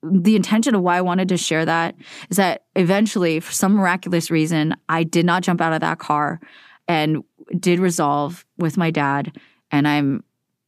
the 0.03 0.37
intention 0.37 0.75
of 0.75 0.83
why 0.83 0.97
I 0.97 1.01
wanted 1.01 1.29
to 1.31 1.37
share 1.37 1.65
that 1.65 1.95
is 2.31 2.37
that 2.37 2.65
eventually, 2.77 3.41
for 3.41 3.53
some 3.53 3.73
miraculous 3.73 4.31
reason, 4.31 4.77
I 4.89 5.03
did 5.03 5.27
not 5.27 5.43
jump 5.43 5.61
out 5.61 5.73
of 5.73 5.81
that 5.81 5.99
car 5.99 6.41
and 6.87 7.25
did 7.59 7.81
resolve 7.81 8.45
with 8.59 8.77
my 8.77 8.91
dad. 8.91 9.33
And 9.71 9.89
I'm, 9.89 10.23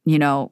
you 0.05 0.19
know, 0.19 0.51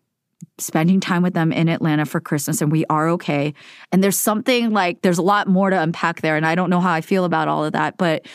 spending 0.58 1.00
time 1.00 1.22
with 1.22 1.34
them 1.34 1.52
in 1.52 1.70
Atlanta 1.70 2.06
for 2.06 2.20
Christmas 2.20 2.62
and 2.62 2.72
we 2.72 2.86
are 2.90 3.10
okay. 3.10 3.54
And 3.92 4.04
there's 4.04 4.18
something 4.18 4.72
like 4.72 5.02
there's 5.02 5.18
a 5.18 5.24
lot 5.24 5.48
more 5.48 5.70
to 5.70 5.82
unpack 5.82 6.22
there 6.22 6.38
and 6.38 6.46
I 6.46 6.56
don't 6.56 6.70
know 6.70 6.82
how 6.82 6.92
I 6.92 7.02
feel 7.02 7.26
about 7.26 7.48
all 7.48 7.66
of 7.66 7.74
that, 7.74 7.98
but 7.98 8.26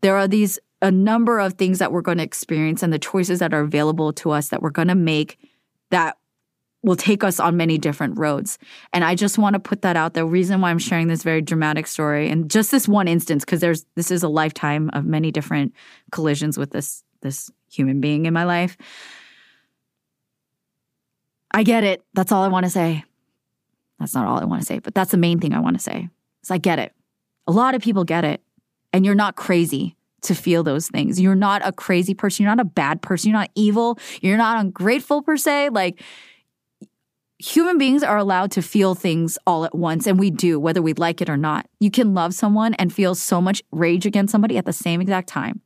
there 0.00 0.16
are 0.16 0.28
these 0.28 0.58
a 0.80 0.90
number 0.90 1.40
of 1.40 1.54
things 1.54 1.80
that 1.80 1.90
we're 1.90 2.02
going 2.02 2.18
to 2.18 2.24
experience 2.24 2.82
and 2.82 2.92
the 2.92 2.98
choices 2.98 3.40
that 3.40 3.52
are 3.52 3.62
available 3.62 4.12
to 4.12 4.30
us 4.30 4.50
that 4.50 4.62
we're 4.62 4.70
going 4.70 4.88
to 4.88 4.94
make 4.94 5.38
that 5.90 6.16
will 6.82 6.96
take 6.96 7.24
us 7.24 7.40
on 7.40 7.56
many 7.56 7.76
different 7.76 8.16
roads. 8.16 8.58
And 8.92 9.02
I 9.02 9.16
just 9.16 9.38
want 9.38 9.54
to 9.54 9.60
put 9.60 9.82
that 9.82 9.96
out. 9.96 10.14
The 10.14 10.24
reason 10.24 10.60
why 10.60 10.70
I'm 10.70 10.78
sharing 10.78 11.08
this 11.08 11.24
very 11.24 11.42
dramatic 11.42 11.88
story 11.88 12.30
and 12.30 12.48
just 12.48 12.70
this 12.70 12.86
one 12.86 13.08
instance 13.08 13.44
because 13.44 13.60
there's 13.60 13.84
this 13.96 14.10
is 14.10 14.22
a 14.22 14.28
lifetime 14.28 14.90
of 14.92 15.04
many 15.04 15.32
different 15.32 15.74
collisions 16.12 16.56
with 16.56 16.70
this 16.70 17.02
this 17.20 17.50
human 17.70 18.00
being 18.00 18.26
in 18.26 18.32
my 18.32 18.44
life 18.44 18.76
I 21.50 21.62
get 21.62 21.84
it. 21.84 22.02
That's 22.14 22.32
all 22.32 22.42
I 22.42 22.48
want 22.48 22.64
to 22.64 22.70
say. 22.70 23.04
That's 23.98 24.14
not 24.14 24.26
all 24.26 24.40
I 24.40 24.44
want 24.44 24.62
to 24.62 24.66
say, 24.66 24.78
but 24.78 24.94
that's 24.94 25.10
the 25.10 25.16
main 25.16 25.40
thing 25.40 25.52
I 25.52 25.60
want 25.60 25.76
to 25.76 25.82
say. 25.82 26.08
Is 26.42 26.50
I 26.50 26.58
get 26.58 26.78
it. 26.78 26.92
A 27.46 27.52
lot 27.52 27.74
of 27.74 27.82
people 27.82 28.04
get 28.04 28.24
it. 28.24 28.42
And 28.92 29.04
you're 29.04 29.14
not 29.14 29.36
crazy 29.36 29.96
to 30.22 30.34
feel 30.34 30.62
those 30.62 30.88
things. 30.88 31.20
You're 31.20 31.34
not 31.34 31.62
a 31.64 31.72
crazy 31.72 32.14
person. 32.14 32.42
You're 32.42 32.54
not 32.54 32.64
a 32.64 32.68
bad 32.68 33.02
person. 33.02 33.30
You're 33.30 33.38
not 33.38 33.50
evil. 33.54 33.98
You're 34.20 34.36
not 34.36 34.58
ungrateful 34.58 35.22
per 35.22 35.36
se. 35.36 35.70
Like 35.70 36.02
human 37.38 37.78
beings 37.78 38.02
are 38.02 38.16
allowed 38.16 38.50
to 38.52 38.62
feel 38.62 38.94
things 38.94 39.38
all 39.46 39.64
at 39.64 39.74
once, 39.74 40.06
and 40.06 40.18
we 40.18 40.30
do, 40.30 40.58
whether 40.58 40.82
we 40.82 40.92
like 40.94 41.20
it 41.20 41.30
or 41.30 41.36
not. 41.36 41.66
You 41.80 41.90
can 41.90 42.14
love 42.14 42.34
someone 42.34 42.74
and 42.74 42.92
feel 42.92 43.14
so 43.14 43.40
much 43.40 43.62
rage 43.70 44.06
against 44.06 44.32
somebody 44.32 44.58
at 44.58 44.64
the 44.64 44.72
same 44.72 45.00
exact 45.00 45.28
time. 45.28 45.60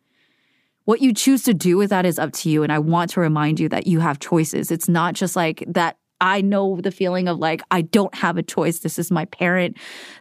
What 0.84 1.00
you 1.00 1.14
choose 1.14 1.42
to 1.44 1.54
do 1.54 1.76
with 1.76 1.90
that 1.90 2.04
is 2.04 2.18
up 2.18 2.32
to 2.32 2.50
you. 2.50 2.62
And 2.62 2.72
I 2.72 2.78
want 2.78 3.10
to 3.10 3.20
remind 3.20 3.60
you 3.60 3.68
that 3.68 3.86
you 3.86 4.00
have 4.00 4.18
choices. 4.18 4.70
It's 4.70 4.88
not 4.88 5.14
just 5.14 5.36
like 5.36 5.64
that. 5.68 5.96
I 6.20 6.40
know 6.40 6.80
the 6.80 6.92
feeling 6.92 7.26
of 7.26 7.38
like, 7.38 7.62
I 7.72 7.82
don't 7.82 8.14
have 8.14 8.36
a 8.36 8.44
choice. 8.44 8.78
This 8.78 8.96
is 8.96 9.10
my 9.10 9.24
parent. 9.24 9.76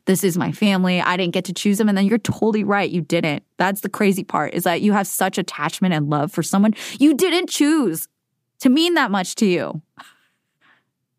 This 0.06 0.24
is 0.24 0.36
my 0.36 0.52
family. 0.52 1.00
I 1.00 1.16
didn't 1.16 1.34
get 1.34 1.46
to 1.46 1.54
choose 1.54 1.78
them. 1.78 1.90
And 1.90 1.98
then 1.98 2.06
you're 2.06 2.18
totally 2.18 2.64
right. 2.64 2.90
You 2.90 3.02
didn't. 3.02 3.44
That's 3.58 3.82
the 3.82 3.90
crazy 3.90 4.24
part 4.24 4.56
is 4.56 4.64
that 4.64 4.82
you 4.82 4.94
have 4.94 5.06
such 5.06 5.38
attachment 5.38 5.94
and 5.94 6.10
love 6.10 6.32
for 6.32 6.42
someone 6.42 6.74
you 7.00 7.14
didn't 7.14 7.50
choose 7.50 8.08
to 8.62 8.70
mean 8.70 8.96
that 8.96 9.12
much 9.12 9.36
to 9.36 9.46
you. 9.46 9.82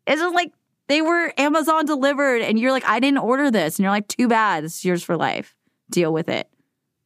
It's 0.05 0.21
just 0.21 0.35
like 0.35 0.51
they 0.87 1.01
were 1.01 1.33
Amazon 1.37 1.85
delivered 1.85 2.41
and 2.41 2.59
you're 2.59 2.71
like, 2.71 2.85
I 2.85 2.99
didn't 2.99 3.19
order 3.19 3.49
this. 3.49 3.77
And 3.77 3.83
you're 3.83 3.91
like, 3.91 4.07
too 4.09 4.27
bad. 4.27 4.65
This 4.65 4.79
is 4.79 4.85
yours 4.85 5.03
for 5.03 5.15
life. 5.15 5.55
deal 5.89 6.11
with 6.11 6.27
it. 6.27 6.49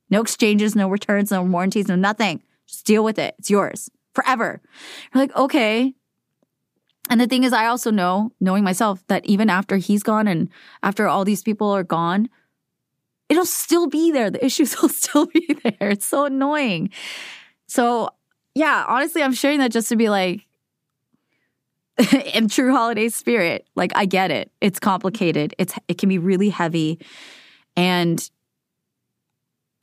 No 0.09 0.21
exchanges, 0.21 0.75
no 0.75 0.89
returns, 0.89 1.31
no 1.31 1.43
warranties, 1.43 1.87
no 1.87 1.95
nothing. 1.95 2.41
Just 2.65 2.85
deal 2.85 3.03
with 3.03 3.19
it. 3.19 3.35
It's 3.39 3.49
yours 3.49 3.89
forever. 4.13 4.61
You're 5.13 5.23
like, 5.23 5.35
okay. 5.35 5.93
And 7.09 7.21
the 7.21 7.27
thing 7.27 7.43
is, 7.43 7.53
I 7.53 7.67
also 7.67 7.91
know, 7.91 8.31
knowing 8.39 8.63
myself, 8.63 9.05
that 9.07 9.25
even 9.25 9.49
after 9.49 9.77
he's 9.77 10.01
gone 10.03 10.27
and 10.27 10.49
after 10.81 11.07
all 11.07 11.23
these 11.23 11.43
people 11.43 11.69
are 11.69 11.83
gone, 11.83 12.29
it'll 13.29 13.45
still 13.45 13.87
be 13.87 14.11
there. 14.11 14.31
The 14.31 14.43
issues 14.49 14.81
will 14.81 14.89
still 14.89 15.27
be 15.27 15.55
there. 15.63 15.89
It's 15.89 16.07
so 16.07 16.25
annoying. 16.25 16.89
So, 17.67 18.09
yeah, 18.55 18.85
honestly, 18.87 19.21
I'm 19.21 19.33
sharing 19.33 19.59
that 19.59 19.71
just 19.71 19.89
to 19.89 19.95
be 19.95 20.09
like, 20.09 20.47
in 22.33 22.47
true 22.47 22.73
holiday 22.73 23.09
spirit, 23.09 23.67
like 23.75 23.91
I 23.95 24.05
get 24.05 24.31
it. 24.31 24.51
It's 24.61 24.79
complicated. 24.79 25.55
It's 25.57 25.73
it 25.87 25.97
can 25.97 26.09
be 26.09 26.19
really 26.19 26.49
heavy, 26.49 26.99
and 27.75 28.29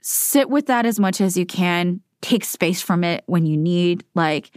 sit 0.04 0.50
with 0.50 0.66
that 0.66 0.84
as 0.84 1.00
much 1.00 1.20
as 1.20 1.36
you 1.36 1.46
can. 1.46 2.00
Take 2.20 2.44
space 2.44 2.82
from 2.82 3.04
it 3.04 3.24
when 3.26 3.46
you 3.46 3.56
need. 3.56 4.04
Like 4.14 4.50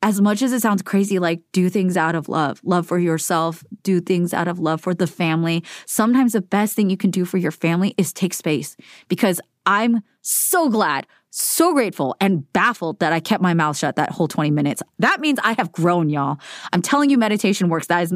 as 0.00 0.20
much 0.20 0.42
as 0.42 0.52
it 0.52 0.60
sounds 0.60 0.82
crazy, 0.82 1.18
like 1.18 1.40
do 1.52 1.68
things 1.68 1.96
out 1.96 2.14
of 2.14 2.28
love, 2.28 2.60
love 2.64 2.86
for 2.86 2.98
yourself, 2.98 3.64
do 3.82 4.00
things 4.00 4.32
out 4.32 4.48
of 4.48 4.60
love 4.60 4.80
for 4.80 4.94
the 4.94 5.06
family. 5.06 5.62
Sometimes 5.86 6.32
the 6.32 6.40
best 6.40 6.74
thing 6.74 6.88
you 6.88 6.96
can 6.96 7.10
do 7.10 7.24
for 7.24 7.36
your 7.36 7.50
family 7.50 7.94
is 7.98 8.12
take 8.12 8.32
space 8.32 8.76
because 9.08 9.40
I'm 9.66 10.02
so 10.20 10.68
glad, 10.68 11.06
so 11.30 11.72
grateful, 11.72 12.16
and 12.20 12.50
baffled 12.52 13.00
that 13.00 13.12
I 13.12 13.18
kept 13.18 13.42
my 13.42 13.54
mouth 13.54 13.76
shut 13.76 13.96
that 13.96 14.10
whole 14.10 14.28
20 14.28 14.50
minutes. 14.50 14.82
That 15.00 15.20
means 15.20 15.38
I 15.42 15.52
have 15.54 15.72
grown, 15.72 16.10
y'all. 16.10 16.38
I'm 16.72 16.82
telling 16.82 17.10
you, 17.10 17.18
meditation 17.18 17.68
works. 17.68 17.88
That 17.88 18.02
is 18.04 18.14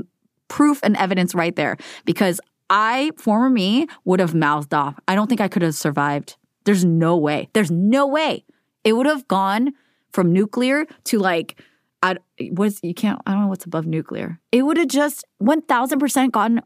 proof 0.48 0.80
and 0.84 0.96
evidence 0.96 1.34
right 1.34 1.54
there 1.54 1.76
because 2.04 2.40
I, 2.68 3.10
former 3.16 3.50
me, 3.50 3.86
would 4.04 4.20
have 4.20 4.34
mouthed 4.34 4.74
off. 4.74 4.98
I 5.06 5.14
don't 5.14 5.28
think 5.28 5.40
I 5.40 5.48
could 5.48 5.62
have 5.62 5.74
survived. 5.74 6.36
There's 6.64 6.84
no 6.84 7.16
way. 7.16 7.48
There's 7.52 7.70
no 7.70 8.06
way. 8.06 8.44
It 8.84 8.94
would 8.94 9.06
have 9.06 9.28
gone 9.28 9.72
from 10.12 10.32
nuclear 10.32 10.86
to 11.04 11.18
like, 11.18 11.60
I 12.02 12.16
was 12.50 12.80
you 12.82 12.94
can't 12.94 13.20
I 13.26 13.32
don't 13.32 13.42
know 13.42 13.48
what's 13.48 13.64
above 13.64 13.86
nuclear. 13.86 14.38
It 14.52 14.62
would 14.62 14.76
have 14.76 14.88
just 14.88 15.24
1000% 15.42 16.30
gotten 16.30 16.60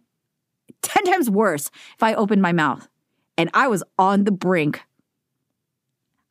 10 0.82 1.04
times 1.04 1.30
worse 1.30 1.70
if 1.94 2.02
I 2.02 2.14
opened 2.14 2.42
my 2.42 2.52
mouth. 2.52 2.88
And 3.38 3.50
I 3.54 3.68
was 3.68 3.82
on 3.98 4.24
the 4.24 4.32
brink 4.32 4.82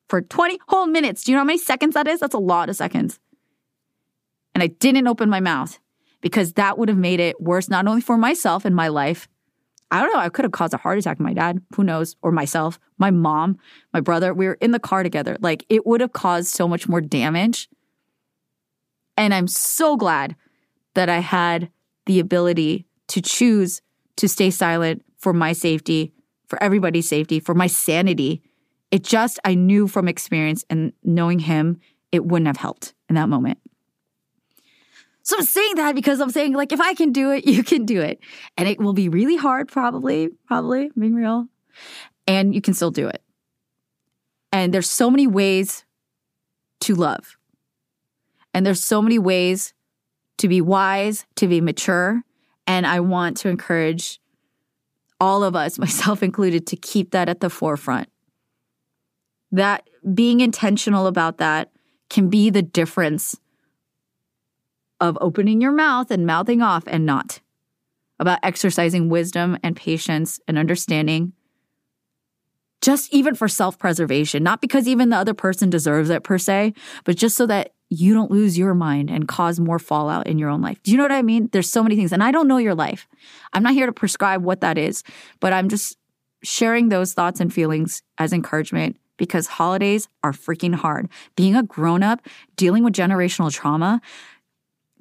for 0.10 0.22
20 0.22 0.60
whole 0.68 0.88
minutes. 0.88 1.24
Do 1.24 1.32
you 1.32 1.36
know 1.36 1.42
how 1.42 1.46
many 1.46 1.60
seconds 1.60 1.94
that 1.94 2.08
is? 2.08 2.20
That's 2.20 2.36
a 2.36 2.40
lot 2.40 2.70
of 2.70 2.76
seconds. 2.76 3.20
And 4.54 4.64
I 4.64 4.68
didn't 4.68 5.08
open 5.08 5.30
my 5.30 5.40
mouth 5.40 5.80
because 6.22 6.54
that 6.54 6.78
would 6.78 6.90
have 6.90 6.98
made 6.98 7.20
it 7.20 7.40
worse 7.40 7.70
not 7.70 7.88
only 7.88 8.02
for 8.02 8.18
myself 8.18 8.66
and 8.66 8.76
my 8.76 8.90
life. 8.90 9.28
I 9.92 10.02
don't 10.02 10.14
know, 10.14 10.20
I 10.20 10.30
could 10.30 10.46
have 10.46 10.52
caused 10.52 10.74
a 10.74 10.78
heart 10.78 11.00
attack 11.00 11.20
my 11.20 11.34
dad, 11.34 11.62
who 11.76 11.84
knows, 11.84 12.16
or 12.22 12.32
myself, 12.32 12.80
my 12.98 13.10
mom, 13.10 13.58
my 13.94 14.02
brother. 14.02 14.34
We 14.34 14.48
were 14.48 14.58
in 14.62 14.72
the 14.72 14.80
car 14.80 15.02
together. 15.02 15.36
Like 15.40 15.66
it 15.70 15.88
would 15.88 16.02
have 16.02 16.14
caused 16.14 16.50
so 16.50 16.68
much 16.68 16.88
more 16.88 17.02
damage 17.02 17.70
and 19.20 19.34
I'm 19.34 19.50
so 19.50 19.98
glad 19.98 20.38
that 20.94 21.10
I 21.10 21.20
had 21.20 21.70
the 22.06 22.22
ability 22.22 22.86
to 23.10 23.22
choose 23.22 23.82
to 24.16 24.30
stay 24.30 24.50
silent 24.50 25.04
for 25.18 25.34
my 25.34 25.52
safety, 25.52 26.14
for 26.48 26.62
everybody's 26.64 27.10
safety, 27.10 27.42
for 27.42 27.54
my 27.54 27.68
sanity. 27.68 28.42
It 28.92 29.04
just, 29.04 29.38
I 29.44 29.56
knew 29.56 29.90
from 29.90 30.08
experience 30.08 30.64
and 30.70 30.94
knowing 31.04 31.40
him, 31.40 31.82
it 32.14 32.26
wouldn't 32.26 32.48
have 32.48 32.56
helped 32.56 32.94
in 33.10 33.16
that 33.16 33.28
moment. 33.28 33.58
So 35.30 35.38
I'm 35.38 35.46
saying 35.46 35.76
that 35.76 35.94
because 35.94 36.22
I'm 36.22 36.32
saying, 36.32 36.54
like, 36.54 36.72
if 36.72 36.82
I 36.82 36.96
can 36.96 37.12
do 37.12 37.30
it, 37.30 37.46
you 37.46 37.64
can 37.64 37.86
do 37.86 38.02
it. 38.02 38.20
And 38.58 38.68
it 38.68 38.80
will 38.80 38.94
be 38.94 39.10
really 39.10 39.36
hard, 39.36 39.68
probably, 39.68 40.30
probably, 40.48 40.90
being 40.98 41.14
real. 41.14 41.46
And 42.26 42.56
you 42.56 42.62
can 42.62 42.74
still 42.74 42.90
do 42.90 43.08
it. 43.08 43.22
And 44.52 44.74
there's 44.74 44.90
so 44.90 45.12
many 45.12 45.28
ways 45.28 45.86
to 46.80 46.96
love. 46.96 47.38
And 48.56 48.66
there's 48.66 48.84
so 48.84 49.04
many 49.04 49.20
ways 49.20 49.76
to 50.40 50.48
be 50.48 50.62
wise, 50.62 51.28
to 51.36 51.48
be 51.48 51.62
mature. 51.62 52.24
And 52.66 52.88
I 52.88 53.00
want 53.00 53.38
to 53.38 53.50
encourage 53.50 54.20
all 55.22 55.44
of 55.44 55.56
us, 55.56 55.78
myself 55.78 56.24
included, 56.24 56.66
to 56.66 56.76
keep 56.76 57.12
that 57.12 57.30
at 57.30 57.40
the 57.40 57.52
forefront. 57.52 58.10
That 59.52 59.88
being 60.12 60.40
intentional 60.40 61.06
about 61.06 61.38
that 61.38 61.70
can 62.10 62.30
be 62.32 62.50
the 62.50 62.64
difference 62.64 63.40
of 65.00 65.18
opening 65.22 65.62
your 65.62 65.72
mouth 65.72 66.12
and 66.12 66.26
mouthing 66.26 66.62
off 66.62 66.84
and 66.88 67.06
not. 67.06 67.40
About 68.20 68.40
exercising 68.44 69.08
wisdom 69.08 69.58
and 69.64 69.76
patience 69.76 70.42
and 70.46 70.58
understanding, 70.58 71.32
just 72.82 73.14
even 73.14 73.36
for 73.36 73.48
self 73.48 73.78
preservation, 73.78 74.44
not 74.44 74.62
because 74.62 74.88
even 74.88 75.10
the 75.10 75.18
other 75.18 75.34
person 75.34 75.70
deserves 75.70 76.10
it 76.10 76.24
per 76.24 76.38
se, 76.38 76.74
but 77.06 77.16
just 77.16 77.38
so 77.38 77.46
that 77.46 77.74
you 77.90 78.14
don't 78.14 78.30
lose 78.30 78.58
your 78.58 78.74
mind 78.74 79.10
and 79.10 79.28
cause 79.28 79.60
more 79.60 79.80
fallout 79.80 80.28
in 80.28 80.38
your 80.38 80.50
own 80.50 80.62
life. 80.62 80.82
Do 80.84 80.92
you 80.92 80.98
know 80.98 81.04
what 81.04 81.12
I 81.12 81.22
mean? 81.22 81.50
There's 81.52 81.70
so 81.70 81.82
many 81.82 81.96
things, 81.96 82.14
and 82.14 82.24
I 82.24 82.32
don't 82.32 82.48
know 82.48 82.58
your 82.58 82.76
life. 82.76 83.08
I'm 83.54 83.64
not 83.64 83.74
here 83.74 83.88
to 83.88 83.94
prescribe 83.94 84.44
what 84.44 84.62
that 84.62 84.78
is, 84.78 85.04
but 85.40 85.54
I'm 85.54 85.70
just 85.70 85.98
sharing 86.44 86.90
those 86.90 87.14
thoughts 87.14 87.40
and 87.40 87.54
feelings 87.54 88.04
as 88.18 88.32
encouragement 88.32 88.98
because 89.18 89.48
holidays 89.48 90.08
are 90.24 90.32
freaking 90.32 90.74
hard. 90.74 91.10
Being 91.36 91.56
a 91.56 91.64
grown 91.64 92.04
up, 92.04 92.22
dealing 92.56 92.84
with 92.84 92.94
generational 92.94 93.52
trauma, 93.52 94.02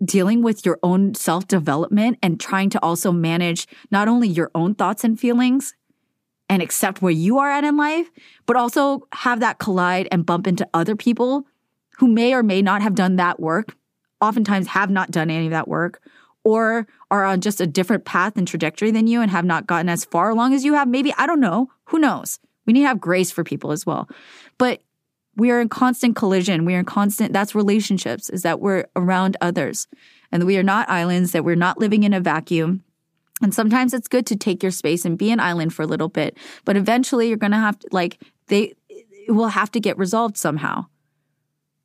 dealing 0.05 0.43
with 0.43 0.65
your 0.65 0.79
own 0.83 1.15
self 1.15 1.47
development, 1.49 2.19
and 2.23 2.41
trying 2.41 2.71
to 2.71 2.83
also 2.83 3.13
manage 3.13 3.67
not 3.91 4.09
only 4.09 4.29
your 4.29 4.51
own 4.55 4.75
thoughts 4.75 5.05
and 5.05 5.19
feelings 5.19 5.75
and 6.49 6.63
accept 6.63 7.03
where 7.03 7.13
you 7.13 7.39
are 7.39 7.51
at 7.51 7.65
in 7.65 7.77
life, 7.77 8.11
but 8.47 8.57
also 8.57 9.07
have 9.13 9.41
that 9.41 9.59
collide 9.59 10.09
and 10.11 10.25
bump 10.25 10.47
into 10.47 10.69
other 10.73 10.97
people 10.97 11.45
who 11.99 12.09
may 12.09 12.33
or 12.33 12.43
may 12.43 12.63
not 12.63 12.81
have 12.81 12.95
done 12.95 13.17
that 13.17 13.41
work, 13.41 13.77
oftentimes 14.21 14.69
have 14.69 14.91
not 14.91 15.11
done 15.11 15.31
any 15.31 15.47
of 15.47 15.51
that 15.51 15.69
work, 15.69 16.01
or 16.45 16.87
are 17.11 17.25
on 17.25 17.41
just 17.41 17.61
a 17.61 17.67
different 17.67 18.05
path 18.05 18.37
and 18.37 18.47
trajectory 18.47 18.91
than 18.91 19.07
you 19.07 19.21
and 19.21 19.31
have 19.31 19.45
not 19.45 19.67
gotten 19.67 19.89
as 19.89 20.05
far 20.05 20.31
along 20.31 20.55
as 20.55 20.65
you 20.65 20.75
have. 20.75 20.89
Maybe, 20.89 21.13
I 21.19 21.27
don't 21.27 21.41
know. 21.41 21.69
Who 21.87 21.99
knows? 21.99 22.39
We 22.67 22.73
need 22.73 22.83
to 22.83 22.87
have 22.87 23.01
grace 23.01 23.31
for 23.31 23.45
people 23.45 23.73
as 23.73 23.85
well. 23.85 24.09
But 24.59 24.83
we 25.39 25.53
are 25.53 25.61
in 25.61 25.69
constant 25.69 26.17
collision. 26.17 26.65
We 26.65 26.75
are 26.75 26.81
in 26.81 26.85
constant, 26.85 27.33
that's 27.33 27.55
relationships, 27.55 28.29
is 28.29 28.43
that 28.43 28.61
we're 28.61 28.87
around 28.97 29.37
others 29.41 29.87
and 30.33 30.45
we 30.45 30.59
are 30.59 30.63
not 30.63 30.91
islands, 30.91 31.33
that 31.33 31.45
we're 31.45 31.55
not 31.55 31.79
living 31.79 32.03
in 32.03 32.13
a 32.13 32.21
vacuum. 32.21 32.83
And 33.41 33.55
sometimes 33.55 33.95
it's 33.95 34.09
good 34.09 34.27
to 34.27 34.37
take 34.37 34.65
your 34.65 34.73
space 34.73 35.05
and 35.05 35.17
be 35.17 35.31
an 35.31 35.39
island 35.39 35.73
for 35.73 35.83
a 35.83 35.87
little 35.87 36.09
bit, 36.09 36.37
but 36.65 36.77
eventually 36.77 37.29
you're 37.29 37.37
going 37.37 37.53
to 37.53 37.59
have 37.59 37.79
to, 37.79 37.89
like, 37.93 38.21
they 38.49 38.75
will 39.29 39.49
have 39.49 39.71
to 39.71 39.81
get 39.81 39.97
resolved 39.97 40.37
somehow. 40.37 40.87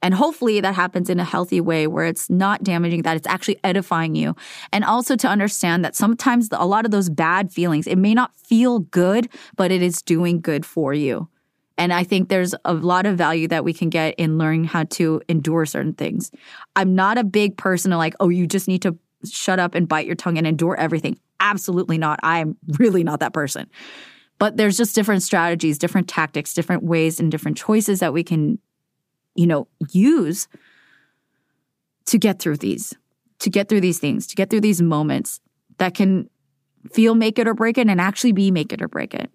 And 0.02 0.16
hopefully 0.16 0.60
that 0.60 0.74
happens 0.74 1.10
in 1.10 1.20
a 1.20 1.24
healthy 1.24 1.62
way 1.62 1.86
where 1.88 2.06
it's 2.06 2.30
not 2.30 2.64
damaging, 2.64 3.04
that 3.04 3.16
it's 3.16 3.28
actually 3.28 3.60
edifying 3.64 4.16
you. 4.16 4.36
And 4.74 4.84
also 4.84 5.16
to 5.16 5.28
understand 5.28 5.86
that 5.86 5.96
sometimes 5.96 6.50
a 6.52 6.66
lot 6.66 6.86
of 6.86 6.92
those 6.92 7.10
bad 7.10 7.54
feelings, 7.54 7.88
it 7.88 7.98
may 7.98 8.14
not 8.14 8.36
feel 8.36 8.80
good, 8.80 9.30
but 9.56 9.72
it 9.72 9.82
is 9.82 10.02
doing 10.02 10.42
good 10.42 10.66
for 10.66 10.94
you. 10.94 11.30
And 11.78 11.92
I 11.92 12.04
think 12.04 12.30
there's 12.30 12.54
a 12.66 12.74
lot 12.74 13.06
of 13.06 13.18
value 13.18 13.48
that 13.48 13.64
we 13.64 13.74
can 13.74 13.90
get 13.90 14.16
in 14.16 14.38
learning 14.38 14.66
how 14.66 14.84
to 14.84 15.22
endure 15.28 15.66
certain 15.66 15.94
things. 15.94 16.32
I'm 16.76 16.94
not 16.94 17.18
a 17.18 17.24
big 17.24 17.58
person 17.58 17.92
of 17.92 17.98
like, 17.98 18.14
oh, 18.20 18.30
you 18.30 18.46
just 18.46 18.68
need 18.68 18.84
to 18.84 18.98
shut 19.30 19.60
up 19.60 19.74
and 19.74 19.88
bite 19.88 20.06
your 20.06 20.16
tongue 20.16 20.38
and 20.38 20.46
endure 20.46 20.78
everything. 20.78 21.18
Absolutely 21.40 21.98
not. 21.98 22.20
I'm 22.22 22.58
really 22.80 23.04
not 23.04 23.22
that 23.22 23.34
person. 23.34 23.70
But 24.38 24.58
there's 24.58 24.78
just 24.78 24.94
different 24.94 25.24
strategies, 25.24 25.78
different 25.78 26.08
tactics, 26.08 26.54
different 26.54 26.84
ways, 26.84 27.20
and 27.20 27.32
different 27.32 27.58
choices 27.58 28.00
that 28.02 28.14
we 28.14 28.24
can 28.24 28.60
you 29.36 29.48
know, 29.48 29.68
use 29.92 30.48
to 32.06 32.18
get 32.18 32.40
through 32.40 32.58
these, 32.58 32.94
to 33.40 33.50
get 33.50 33.70
through 33.70 33.82
these 33.82 34.00
things, 34.00 34.28
to 34.28 34.36
get 34.36 34.50
through 34.50 34.62
these 34.62 34.82
moments 34.82 35.40
that 35.78 35.94
can 35.94 36.30
feel 36.92 37.16
make 37.16 37.40
it 37.40 37.48
or 37.48 37.54
break 37.54 37.78
it 37.78 37.88
and 37.88 38.02
actually 38.02 38.34
be 38.34 38.52
make 38.52 38.74
it 38.74 38.82
or 38.82 38.88
break 38.88 39.14
it. 39.14 39.32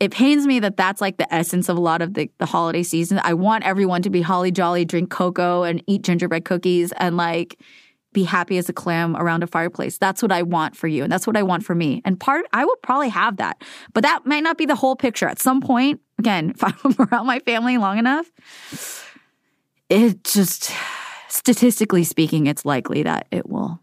It 0.00 0.12
pains 0.12 0.46
me 0.46 0.60
that 0.60 0.76
that's 0.76 1.00
like 1.00 1.16
the 1.16 1.32
essence 1.32 1.68
of 1.68 1.76
a 1.76 1.80
lot 1.80 2.02
of 2.02 2.14
the, 2.14 2.30
the 2.38 2.46
holiday 2.46 2.84
season. 2.84 3.20
I 3.24 3.34
want 3.34 3.64
everyone 3.64 4.02
to 4.02 4.10
be 4.10 4.22
holly 4.22 4.52
jolly, 4.52 4.84
drink 4.84 5.10
cocoa, 5.10 5.64
and 5.64 5.82
eat 5.86 6.02
gingerbread 6.02 6.44
cookies 6.44 6.92
and 6.92 7.16
like 7.16 7.58
be 8.12 8.24
happy 8.24 8.58
as 8.58 8.68
a 8.68 8.72
clam 8.72 9.16
around 9.16 9.42
a 9.42 9.46
fireplace. 9.46 9.98
That's 9.98 10.22
what 10.22 10.32
I 10.32 10.42
want 10.42 10.76
for 10.76 10.88
you. 10.88 11.02
And 11.02 11.12
that's 11.12 11.26
what 11.26 11.36
I 11.36 11.42
want 11.42 11.64
for 11.64 11.74
me. 11.74 12.00
And 12.04 12.18
part, 12.18 12.46
I 12.52 12.64
will 12.64 12.76
probably 12.82 13.10
have 13.10 13.36
that, 13.36 13.62
but 13.92 14.02
that 14.02 14.24
might 14.24 14.42
not 14.42 14.56
be 14.56 14.66
the 14.66 14.74
whole 14.74 14.96
picture. 14.96 15.28
At 15.28 15.40
some 15.40 15.60
point, 15.60 16.00
again, 16.18 16.50
if 16.54 16.64
I'm 16.64 16.94
around 16.98 17.26
my 17.26 17.40
family 17.40 17.76
long 17.76 17.98
enough, 17.98 18.30
it 19.88 20.24
just, 20.24 20.72
statistically 21.28 22.04
speaking, 22.04 22.46
it's 22.46 22.64
likely 22.64 23.02
that 23.02 23.26
it 23.30 23.48
will, 23.48 23.80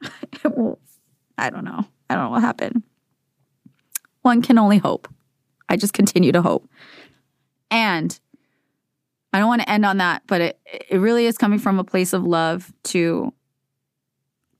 it 0.02 0.56
will, 0.56 0.78
I 1.36 1.50
don't 1.50 1.64
know. 1.64 1.84
I 2.08 2.14
don't 2.14 2.24
know 2.24 2.30
what 2.30 2.42
happened. 2.42 2.82
One 4.26 4.42
can 4.42 4.58
only 4.58 4.78
hope. 4.78 5.06
I 5.68 5.76
just 5.76 5.92
continue 5.92 6.32
to 6.32 6.42
hope. 6.42 6.68
And 7.70 8.18
I 9.32 9.38
don't 9.38 9.46
want 9.46 9.62
to 9.62 9.70
end 9.70 9.86
on 9.86 9.98
that, 9.98 10.22
but 10.26 10.40
it 10.40 10.58
it 10.90 10.96
really 10.96 11.26
is 11.26 11.38
coming 11.38 11.60
from 11.60 11.78
a 11.78 11.84
place 11.84 12.12
of 12.12 12.24
love 12.24 12.72
to 12.90 13.32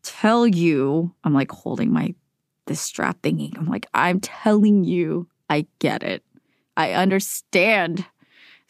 tell 0.05 0.47
you. 0.47 1.13
I'm 1.25 1.35
like 1.35 1.51
holding 1.51 1.93
my 1.93 2.15
this 2.67 2.81
strap 2.81 3.21
thingy. 3.23 3.59
I'm 3.59 3.67
like, 3.67 3.89
I'm 3.93 4.21
telling 4.21 4.85
you, 4.85 5.27
I 5.51 5.67
get 5.81 6.05
it. 6.05 6.23
I 6.77 6.93
understand. 6.93 8.05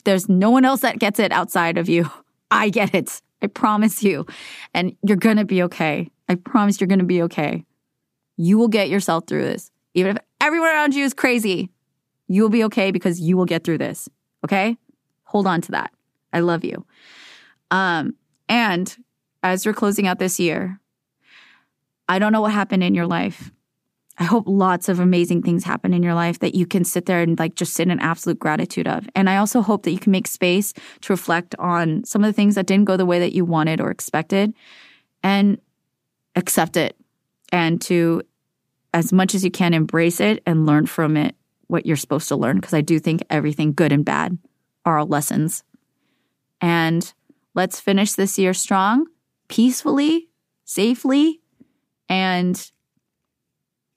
There's 0.04 0.30
no 0.30 0.48
one 0.48 0.64
else 0.64 0.80
that 0.80 0.98
gets 0.98 1.18
it 1.18 1.30
outside 1.30 1.76
of 1.76 1.90
you. 1.90 2.10
I 2.50 2.70
get 2.70 2.94
it. 2.94 3.20
I 3.42 3.48
promise 3.48 4.02
you. 4.02 4.24
And 4.72 4.96
you're 5.02 5.18
going 5.18 5.36
to 5.36 5.44
be 5.44 5.62
okay. 5.64 6.10
I 6.26 6.36
promise 6.36 6.80
you're 6.80 6.88
going 6.88 7.00
to 7.00 7.04
be 7.04 7.20
okay. 7.24 7.66
You 8.38 8.56
will 8.56 8.68
get 8.68 8.88
yourself 8.88 9.26
through 9.26 9.44
this. 9.44 9.70
Even 9.92 10.16
if 10.16 10.22
everyone 10.46 10.68
around 10.68 10.94
you 10.94 11.04
is 11.04 11.12
crazy, 11.12 11.70
you 12.28 12.42
will 12.42 12.48
be 12.48 12.64
okay 12.64 12.92
because 12.92 13.20
you 13.20 13.36
will 13.36 13.44
get 13.44 13.64
through 13.64 13.78
this. 13.78 14.08
Okay? 14.44 14.76
Hold 15.24 15.46
on 15.46 15.60
to 15.62 15.72
that. 15.72 15.90
I 16.32 16.40
love 16.40 16.64
you. 16.64 16.86
Um, 17.70 18.14
and 18.48 18.96
as 19.42 19.66
we're 19.66 19.72
closing 19.72 20.06
out 20.06 20.20
this 20.20 20.38
year, 20.38 20.80
I 22.08 22.20
don't 22.20 22.32
know 22.32 22.40
what 22.40 22.52
happened 22.52 22.84
in 22.84 22.94
your 22.94 23.06
life. 23.06 23.50
I 24.18 24.24
hope 24.24 24.44
lots 24.46 24.88
of 24.88 25.00
amazing 25.00 25.42
things 25.42 25.64
happen 25.64 25.92
in 25.92 26.02
your 26.02 26.14
life 26.14 26.38
that 26.38 26.54
you 26.54 26.64
can 26.64 26.84
sit 26.84 27.06
there 27.06 27.20
and 27.20 27.38
like 27.38 27.56
just 27.56 27.74
sit 27.74 27.88
in 27.88 27.98
absolute 27.98 28.38
gratitude 28.38 28.86
of. 28.86 29.06
And 29.14 29.28
I 29.28 29.36
also 29.36 29.60
hope 29.60 29.82
that 29.82 29.90
you 29.90 29.98
can 29.98 30.12
make 30.12 30.26
space 30.26 30.72
to 31.02 31.12
reflect 31.12 31.54
on 31.58 32.04
some 32.04 32.22
of 32.22 32.28
the 32.28 32.32
things 32.32 32.54
that 32.54 32.66
didn't 32.66 32.86
go 32.86 32.96
the 32.96 33.04
way 33.04 33.18
that 33.18 33.34
you 33.34 33.44
wanted 33.44 33.80
or 33.80 33.90
expected 33.90 34.54
and 35.22 35.60
accept 36.34 36.76
it 36.76 36.96
and 37.52 37.80
to 37.82 38.22
as 38.96 39.12
much 39.12 39.34
as 39.34 39.44
you 39.44 39.50
can 39.50 39.74
embrace 39.74 40.20
it 40.20 40.42
and 40.46 40.64
learn 40.64 40.86
from 40.86 41.18
it 41.18 41.36
what 41.66 41.84
you're 41.84 41.96
supposed 41.96 42.28
to 42.28 42.34
learn 42.34 42.56
because 42.56 42.72
I 42.72 42.80
do 42.80 42.98
think 42.98 43.22
everything 43.28 43.74
good 43.74 43.92
and 43.92 44.06
bad 44.06 44.38
are 44.86 45.04
lessons. 45.04 45.64
And 46.62 47.12
let's 47.54 47.78
finish 47.78 48.14
this 48.14 48.38
year 48.38 48.54
strong, 48.54 49.06
peacefully, 49.48 50.30
safely, 50.64 51.42
and 52.08 52.72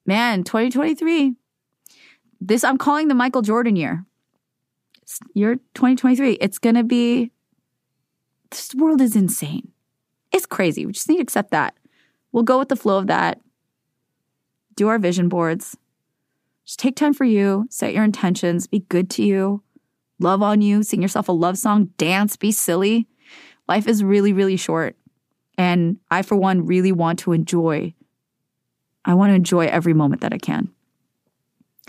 man, 0.05 0.43
2023. 0.43 1.33
This 2.41 2.65
I'm 2.65 2.77
calling 2.77 3.07
the 3.07 3.15
Michael 3.15 3.41
Jordan 3.41 3.77
year. 3.77 4.05
Year 5.33 5.55
2023. 5.75 6.33
It's 6.33 6.59
to 6.59 6.83
be 6.83 7.31
this 8.51 8.75
world 8.75 8.99
is 8.99 9.15
insane. 9.15 9.71
It's 10.33 10.45
crazy. 10.45 10.85
We 10.85 10.91
just 10.91 11.07
need 11.07 11.17
to 11.17 11.21
accept 11.21 11.51
that. 11.51 11.75
We'll 12.33 12.43
go 12.43 12.59
with 12.59 12.67
the 12.67 12.75
flow 12.75 12.97
of 12.97 13.07
that. 13.07 13.39
Do 14.79 14.87
our 14.87 14.97
vision 14.97 15.27
boards. 15.27 15.75
Just 16.63 16.79
take 16.79 16.95
time 16.95 17.13
for 17.13 17.25
you, 17.25 17.67
set 17.69 17.93
your 17.93 18.05
intentions, 18.05 18.65
be 18.65 18.79
good 18.87 19.09
to 19.09 19.23
you, 19.23 19.61
love 20.19 20.41
on 20.41 20.61
you, 20.61 20.83
sing 20.83 21.01
yourself 21.01 21.27
a 21.27 21.33
love 21.33 21.57
song, 21.57 21.89
dance, 21.97 22.37
be 22.37 22.53
silly. 22.53 23.05
Life 23.67 23.89
is 23.89 24.05
really, 24.05 24.31
really 24.31 24.55
short. 24.55 24.95
And 25.57 25.97
I, 26.09 26.21
for 26.21 26.37
one, 26.37 26.65
really 26.65 26.93
want 26.93 27.19
to 27.19 27.33
enjoy 27.33 27.93
I 29.03 29.15
want 29.15 29.31
to 29.31 29.35
enjoy 29.35 29.65
every 29.65 29.93
moment 29.93 30.21
that 30.21 30.33
I 30.33 30.37
can. 30.37 30.69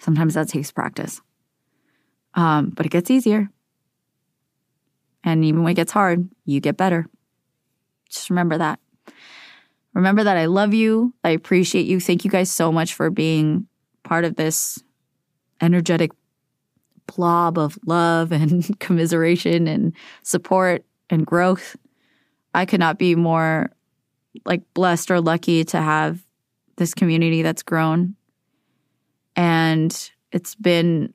Sometimes 0.01 0.34
that 0.34 0.49
takes 0.49 0.72
practice, 0.72 1.20
um, 2.34 2.70
but 2.70 2.86
it 2.86 2.88
gets 2.88 3.09
easier. 3.09 3.51
And 5.22 5.45
even 5.45 5.62
when 5.62 5.70
it 5.70 5.74
gets 5.74 5.93
hard, 5.93 6.28
you 6.45 6.59
get 6.59 6.76
better. 6.76 7.07
Just 8.09 8.30
remember 8.30 8.59
that. 8.59 8.80
Remember 9.95 10.24
that 10.24 10.36
I 10.36 10.47
love 10.47 10.72
you. 10.72 11.14
I 11.24 11.30
appreciate 11.30 11.86
you. 11.86 12.01
Thank 12.01 12.24
you 12.24 12.30
guys 12.30 12.51
so 12.51 12.70
much 12.70 12.95
for 12.95 13.11
being 13.11 13.66
part 14.05 14.24
of 14.24 14.36
this 14.36 14.82
energetic 15.61 16.12
blob 17.07 17.59
of 17.59 17.78
love 17.86 18.32
and 18.32 18.78
commiseration 18.80 19.66
and 19.66 19.93
support 20.22 20.84
and 21.09 21.26
growth. 21.26 21.76
I 22.55 22.66
could 22.66 22.80
not 22.80 22.99
be 22.99 23.14
more 23.14 23.70
like 24.45 24.62
blessed 24.74 25.11
or 25.11 25.20
lucky 25.20 25.64
to 25.64 25.80
have 25.80 26.20
this 26.76 26.95
community 26.95 27.43
that's 27.43 27.62
grown. 27.62 28.14
And 29.36 30.11
it's 30.32 30.55
been 30.55 31.12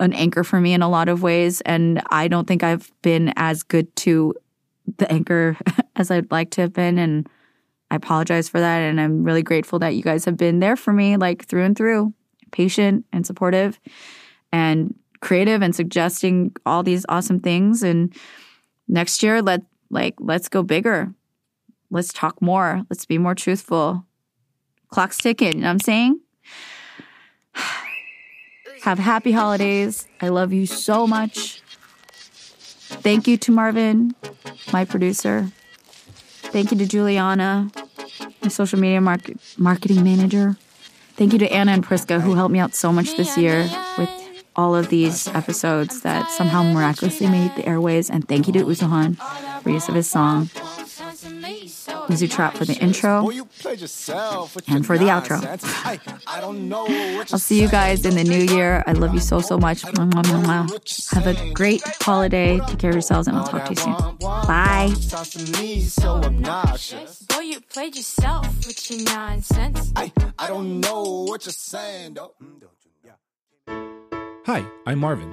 an 0.00 0.12
anchor 0.12 0.44
for 0.44 0.60
me 0.60 0.74
in 0.74 0.82
a 0.82 0.88
lot 0.88 1.08
of 1.08 1.22
ways. 1.22 1.60
And 1.62 2.02
I 2.10 2.28
don't 2.28 2.46
think 2.46 2.62
I've 2.62 2.90
been 3.02 3.32
as 3.36 3.62
good 3.62 3.94
to 3.96 4.34
the 4.98 5.10
anchor 5.10 5.56
as 5.96 6.10
I'd 6.10 6.30
like 6.30 6.50
to 6.52 6.62
have 6.62 6.72
been. 6.72 6.98
And 6.98 7.28
I 7.90 7.96
apologize 7.96 8.48
for 8.48 8.60
that. 8.60 8.78
And 8.78 9.00
I'm 9.00 9.22
really 9.22 9.42
grateful 9.42 9.78
that 9.80 9.94
you 9.94 10.02
guys 10.02 10.24
have 10.24 10.36
been 10.36 10.58
there 10.58 10.76
for 10.76 10.92
me, 10.92 11.16
like 11.16 11.46
through 11.46 11.64
and 11.64 11.76
through, 11.76 12.12
patient 12.50 13.04
and 13.12 13.26
supportive 13.26 13.78
and 14.52 14.94
creative 15.20 15.62
and 15.62 15.74
suggesting 15.74 16.54
all 16.64 16.82
these 16.82 17.06
awesome 17.08 17.40
things. 17.40 17.82
And 17.82 18.14
next 18.88 19.22
year, 19.22 19.42
let 19.42 19.62
like 19.90 20.14
let's 20.18 20.48
go 20.48 20.62
bigger. 20.62 21.12
Let's 21.90 22.12
talk 22.12 22.42
more. 22.42 22.84
Let's 22.90 23.06
be 23.06 23.18
more 23.18 23.34
truthful. 23.34 24.04
Clock's 24.88 25.18
ticking, 25.18 25.54
you 25.54 25.60
know 25.60 25.66
what 25.66 25.72
I'm 25.72 25.80
saying? 25.80 26.20
Have 28.82 28.98
happy 28.98 29.32
holidays. 29.32 30.06
I 30.20 30.28
love 30.28 30.52
you 30.52 30.66
so 30.66 31.06
much. 31.06 31.60
Thank 33.02 33.26
you 33.26 33.36
to 33.38 33.52
Marvin, 33.52 34.14
my 34.72 34.84
producer. 34.84 35.50
Thank 36.52 36.70
you 36.70 36.78
to 36.78 36.86
Juliana, 36.86 37.70
my 38.42 38.48
social 38.48 38.78
media 38.78 39.00
market, 39.00 39.38
marketing 39.58 40.02
manager. 40.02 40.56
Thank 41.16 41.32
you 41.32 41.38
to 41.40 41.52
Anna 41.52 41.72
and 41.72 41.86
Priska, 41.86 42.20
who 42.20 42.34
helped 42.34 42.52
me 42.52 42.58
out 42.58 42.74
so 42.74 42.92
much 42.92 43.16
this 43.16 43.36
year 43.36 43.68
with 43.98 44.10
all 44.54 44.74
of 44.74 44.88
these 44.88 45.28
episodes 45.28 46.00
that 46.02 46.30
somehow 46.30 46.62
miraculously 46.62 47.28
made 47.28 47.54
the 47.56 47.66
airways. 47.66 48.10
And 48.10 48.26
thank 48.28 48.46
you 48.46 48.52
to 48.54 48.64
Uzuhan 48.64 49.16
for 49.62 49.70
use 49.70 49.88
of 49.88 49.94
his 49.94 50.08
song. 50.08 50.48
Mizu 51.26 52.30
Trap 52.30 52.54
for 52.54 52.64
the 52.64 52.74
intro 52.74 53.28
and 54.68 54.86
for 54.86 54.96
the 54.98 55.06
outro. 55.06 55.42
I'll 57.32 57.38
see 57.38 57.60
you 57.60 57.68
guys 57.68 58.04
in 58.04 58.14
the 58.14 58.24
new 58.24 58.54
year. 58.54 58.82
I 58.86 58.92
love 58.92 59.12
you 59.14 59.20
so, 59.20 59.40
so 59.40 59.58
much. 59.58 59.82
Have 59.82 61.26
a 61.26 61.52
great 61.52 61.82
holiday. 62.00 62.60
Take 62.66 62.78
care 62.78 62.90
of 62.90 62.96
yourselves, 62.96 63.28
and 63.28 63.36
I'll 63.36 63.46
talk 63.46 63.64
to 63.66 63.70
you 63.70 63.76
soon. 63.76 63.94
Bye. 64.20 64.92
Boy, 67.28 67.42
you 67.42 67.60
played 67.60 67.96
yourself 67.96 68.46
with 68.66 68.90
your 68.90 69.02
nonsense. 69.04 69.92
I, 69.96 70.12
I 70.38 70.46
don't 70.46 70.80
know 70.80 71.24
what 71.28 71.44
you're 71.44 71.52
saying. 71.52 72.16
Hi, 74.46 74.64
I'm 74.86 75.00
Marvin, 75.00 75.32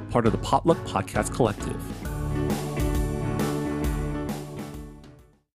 Part 0.11 0.25
of 0.25 0.33
the 0.33 0.37
Potluck 0.39 0.77
Podcast 0.79 1.33
Collective. 1.33 2.00